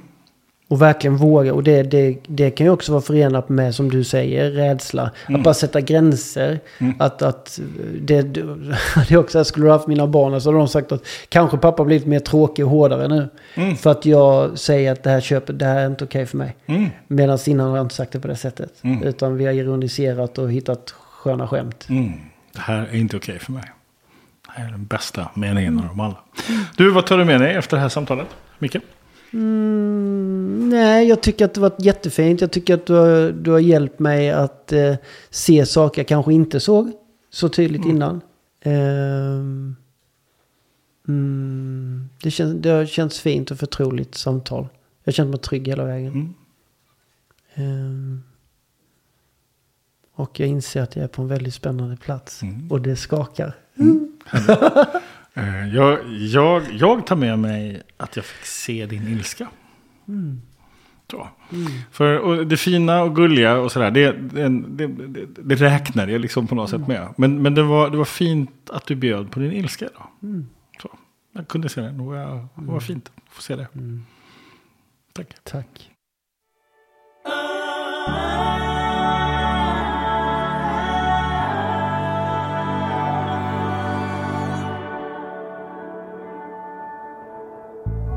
Och 0.71 0.81
verkligen 0.81 1.17
våga. 1.17 1.53
Och 1.53 1.63
det, 1.63 1.83
det, 1.83 2.17
det 2.27 2.51
kan 2.51 2.65
ju 2.65 2.71
också 2.71 2.91
vara 2.91 3.01
förenat 3.01 3.49
med, 3.49 3.75
som 3.75 3.91
du 3.91 4.03
säger, 4.03 4.51
rädsla. 4.51 5.11
Mm. 5.27 5.39
Att 5.39 5.43
bara 5.43 5.53
sätta 5.53 5.81
gränser. 5.81 6.59
Mm. 6.77 6.95
Att, 6.99 7.21
att 7.21 7.59
det, 8.01 8.21
det 9.09 9.17
också, 9.17 9.37
jag 9.37 9.45
skulle 9.45 9.65
ha 9.65 9.73
haft 9.73 9.87
mina 9.87 10.07
barn 10.07 10.41
så 10.41 10.49
hade 10.49 10.57
de 10.57 10.67
sagt 10.67 10.91
att 10.91 11.05
kanske 11.29 11.57
pappa 11.57 11.83
blivit 11.83 12.07
mer 12.07 12.19
tråkig 12.19 12.65
och 12.65 12.71
hårdare 12.71 13.07
nu. 13.07 13.29
Mm. 13.55 13.75
För 13.75 13.89
att 13.89 14.05
jag 14.05 14.59
säger 14.59 14.91
att 14.91 15.03
det 15.03 15.09
här 15.09 15.21
köpet, 15.21 15.59
det 15.59 15.65
här 15.65 15.79
är 15.79 15.87
inte 15.87 16.03
okej 16.03 16.19
okay 16.19 16.25
för 16.25 16.37
mig. 16.37 16.55
Mm. 16.65 16.89
Medan 17.07 17.39
innan 17.45 17.69
har 17.69 17.77
jag 17.77 17.85
inte 17.85 17.95
sagt 17.95 18.11
det 18.11 18.19
på 18.19 18.27
det 18.27 18.35
sättet. 18.35 18.73
Mm. 18.81 19.03
Utan 19.03 19.37
vi 19.37 19.45
har 19.45 19.53
ironiserat 19.53 20.37
och 20.37 20.51
hittat 20.51 20.91
sköna 20.91 21.47
skämt. 21.47 21.85
Mm. 21.89 22.13
Det 22.53 22.59
här 22.59 22.87
är 22.91 22.95
inte 22.95 23.17
okej 23.17 23.35
okay 23.35 23.45
för 23.45 23.51
mig. 23.51 23.63
Det 24.45 24.61
här 24.61 24.67
är 24.67 24.71
den 24.71 24.85
bästa 24.85 25.29
meningen 25.33 25.79
av 25.79 25.87
dem 25.87 25.99
alla. 25.99 26.17
Du, 26.77 26.91
vad 26.91 27.05
tar 27.05 27.17
du 27.17 27.25
med 27.25 27.41
dig 27.41 27.55
efter 27.55 27.77
det 27.77 27.81
här 27.81 27.89
samtalet? 27.89 28.27
Micke? 28.59 28.75
Mm, 29.33 30.69
nej, 30.69 31.07
jag 31.07 31.21
tycker 31.21 31.45
att 31.45 31.53
det 31.53 31.61
var 31.61 31.73
jättefint. 31.79 32.41
Jag 32.41 32.51
tycker 32.51 32.73
att 32.73 32.85
du 32.85 32.93
har, 32.93 33.31
du 33.31 33.51
har 33.51 33.59
hjälpt 33.59 33.99
mig 33.99 34.31
att 34.31 34.73
eh, 34.73 34.95
se 35.29 35.65
saker 35.65 36.01
jag 36.01 36.07
kanske 36.07 36.33
inte 36.33 36.59
såg 36.59 36.91
så 37.29 37.49
tydligt 37.49 37.83
mm. 37.83 37.95
innan. 37.95 38.21
Eh, 38.61 39.41
mm, 41.07 42.09
det, 42.23 42.31
känns, 42.31 42.61
det 42.61 42.69
har 42.69 42.85
känts 42.85 43.19
fint 43.19 43.51
och 43.51 43.57
förtroligt 43.57 44.15
samtal. 44.15 44.67
Jag 45.03 45.13
känt 45.13 45.29
mig 45.29 45.39
trygg 45.39 45.67
hela 45.67 45.85
vägen. 45.85 46.33
Eh, 47.53 47.63
och 50.13 50.39
jag 50.39 50.49
inser 50.49 50.81
att 50.81 50.95
jag 50.95 51.03
är 51.03 51.07
på 51.07 51.21
en 51.21 51.27
väldigt 51.27 51.53
spännande 51.53 51.97
plats. 51.97 52.43
Mm. 52.43 52.71
Och 52.71 52.81
det 52.81 52.95
skakar. 52.95 53.55
Mm. 53.79 54.17
Eh, 55.33 55.75
jag, 55.75 55.99
jag, 56.07 56.63
jag 56.71 57.07
tar 57.07 57.15
med 57.15 57.39
mig 57.39 57.81
att 58.01 58.15
jag 58.15 58.25
fick 58.25 58.45
se 58.45 58.85
din 58.85 59.07
ilska. 59.07 59.47
Mm. 60.07 60.41
Så. 61.11 61.27
Mm. 61.51 61.71
För 61.91 62.45
det 62.45 62.57
fina 62.57 63.01
och 63.01 63.15
gulliga 63.15 63.57
och 63.57 63.71
sådär, 63.71 63.91
det, 63.91 64.11
det, 64.11 64.47
det, 64.47 65.25
det, 65.43 65.55
räknar 65.55 66.07
jag 66.07 66.21
liksom 66.21 66.47
på 66.47 66.55
något 66.55 66.69
sätt 66.69 66.87
med. 66.87 67.13
Men, 67.17 67.41
men 67.41 67.55
det, 67.55 67.63
var, 67.63 67.89
det 67.89 67.97
var 67.97 68.05
fint 68.05 68.69
att 68.69 68.85
du 68.85 68.95
bjöd 68.95 69.31
på 69.31 69.39
din 69.39 69.51
ilska 69.51 69.85
idag. 69.85 70.07
Mm. 70.23 70.47
Så. 70.81 70.89
Jag 71.31 71.47
kunde 71.47 71.69
se 71.69 71.81
det, 71.81 71.91
det 71.91 72.03
var, 72.03 72.15
det 72.15 72.47
var 72.55 72.67
mm. 72.67 72.81
fint 72.81 73.11
att 73.15 73.33
få 73.33 73.41
se 73.41 73.55
det. 73.55 73.67
Mm. 73.75 74.05
Tack. 75.13 75.35
Tack. 75.43 75.91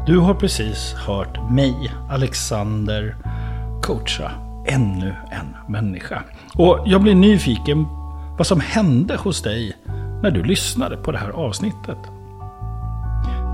Du 0.07 0.18
har 0.18 0.34
precis 0.34 0.94
hört 0.94 1.50
mig, 1.50 1.92
Alexander, 2.11 3.16
coacha 3.82 4.30
ännu 4.66 5.14
en 5.30 5.72
människa. 5.72 6.22
Och 6.55 6.82
jag 6.86 7.02
blir 7.02 7.14
nyfiken 7.14 7.86
vad 8.38 8.46
som 8.46 8.61
hände 8.61 9.16
hos 9.16 9.42
dig 9.42 9.76
när 10.22 10.30
du 10.30 10.42
lyssnade 10.42 10.96
på 10.96 11.12
det 11.12 11.18
här 11.18 11.30
avsnittet. 11.30 11.98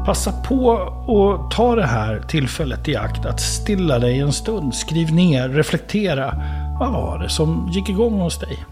Passa 0.07 0.32
på 0.32 0.72
att 1.07 1.51
ta 1.51 1.74
det 1.74 1.86
här 1.86 2.20
tillfället 2.28 2.88
i 2.88 2.96
akt 2.96 3.26
att 3.26 3.40
stilla 3.40 3.98
dig 3.98 4.20
en 4.20 4.32
stund. 4.32 4.74
Skriv 4.74 5.14
ner, 5.14 5.48
reflektera. 5.48 6.34
Vad 6.80 6.92
var 6.92 7.18
det 7.18 7.28
som 7.28 7.68
gick 7.72 7.88
igång 7.88 8.20
hos 8.20 8.38
dig? 8.38 8.64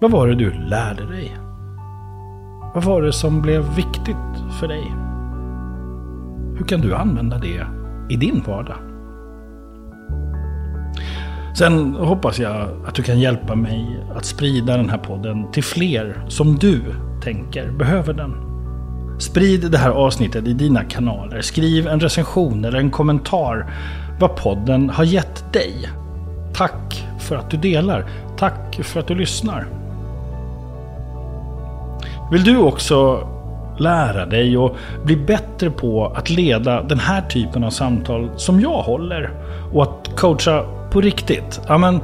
Vad 0.00 0.10
var 0.10 0.28
det 0.28 0.34
du 0.34 0.52
lärde 0.52 1.06
dig? 1.06 1.36
Vad 2.74 2.84
var 2.84 3.02
det 3.02 3.12
som 3.12 3.42
blev 3.42 3.74
viktigt 3.74 4.16
för 4.60 4.68
dig? 4.68 5.13
Hur 6.56 6.64
kan 6.64 6.80
du 6.80 6.94
använda 6.94 7.38
det 7.38 7.66
i 8.10 8.16
din 8.16 8.42
vardag? 8.46 8.76
Sen 11.58 11.94
hoppas 11.94 12.38
jag 12.38 12.68
att 12.86 12.94
du 12.94 13.02
kan 13.02 13.20
hjälpa 13.20 13.54
mig 13.54 14.04
att 14.16 14.24
sprida 14.24 14.76
den 14.76 14.90
här 14.90 14.98
podden 14.98 15.52
till 15.52 15.64
fler 15.64 16.24
som 16.28 16.56
du 16.56 16.82
tänker 17.22 17.70
behöver 17.70 18.12
den. 18.12 18.34
Sprid 19.18 19.70
det 19.70 19.78
här 19.78 19.90
avsnittet 19.90 20.46
i 20.46 20.52
dina 20.52 20.84
kanaler. 20.84 21.40
Skriv 21.40 21.88
en 21.88 22.00
recension 22.00 22.64
eller 22.64 22.78
en 22.78 22.90
kommentar 22.90 23.72
vad 24.20 24.36
podden 24.36 24.90
har 24.90 25.04
gett 25.04 25.52
dig. 25.52 25.88
Tack 26.54 27.06
för 27.20 27.36
att 27.36 27.50
du 27.50 27.56
delar. 27.56 28.06
Tack 28.36 28.80
för 28.82 29.00
att 29.00 29.06
du 29.06 29.14
lyssnar. 29.14 29.66
Vill 32.32 32.44
du 32.44 32.58
också 32.58 33.28
lära 33.78 34.26
dig 34.26 34.58
och 34.58 34.76
bli 35.04 35.16
bättre 35.16 35.70
på 35.70 36.06
att 36.06 36.30
leda 36.30 36.82
den 36.82 36.98
här 36.98 37.22
typen 37.22 37.64
av 37.64 37.70
samtal 37.70 38.30
som 38.36 38.60
jag 38.60 38.82
håller. 38.82 39.30
Och 39.72 39.82
att 39.82 40.16
coacha 40.16 40.64
på 40.90 41.00
riktigt. 41.00 41.60
Ja, 41.68 41.78
men, 41.78 42.00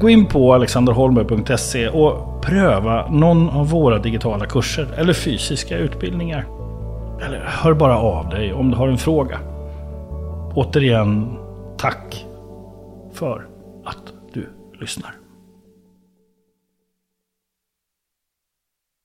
gå 0.00 0.08
in 0.08 0.26
på 0.26 0.54
alexanderholmberg.se 0.54 1.88
och 1.88 2.42
pröva 2.42 3.08
någon 3.10 3.50
av 3.50 3.70
våra 3.70 3.98
digitala 3.98 4.46
kurser 4.46 4.88
eller 4.96 5.12
fysiska 5.12 5.78
utbildningar. 5.78 6.46
Eller 7.26 7.44
hör 7.46 7.74
bara 7.74 7.98
av 7.98 8.28
dig 8.28 8.52
om 8.52 8.70
du 8.70 8.76
har 8.76 8.88
en 8.88 8.98
fråga. 8.98 9.38
Återigen, 10.54 11.36
tack 11.78 12.26
för 13.12 13.46
att 13.84 14.12
du 14.32 14.48
lyssnar. 14.80 15.23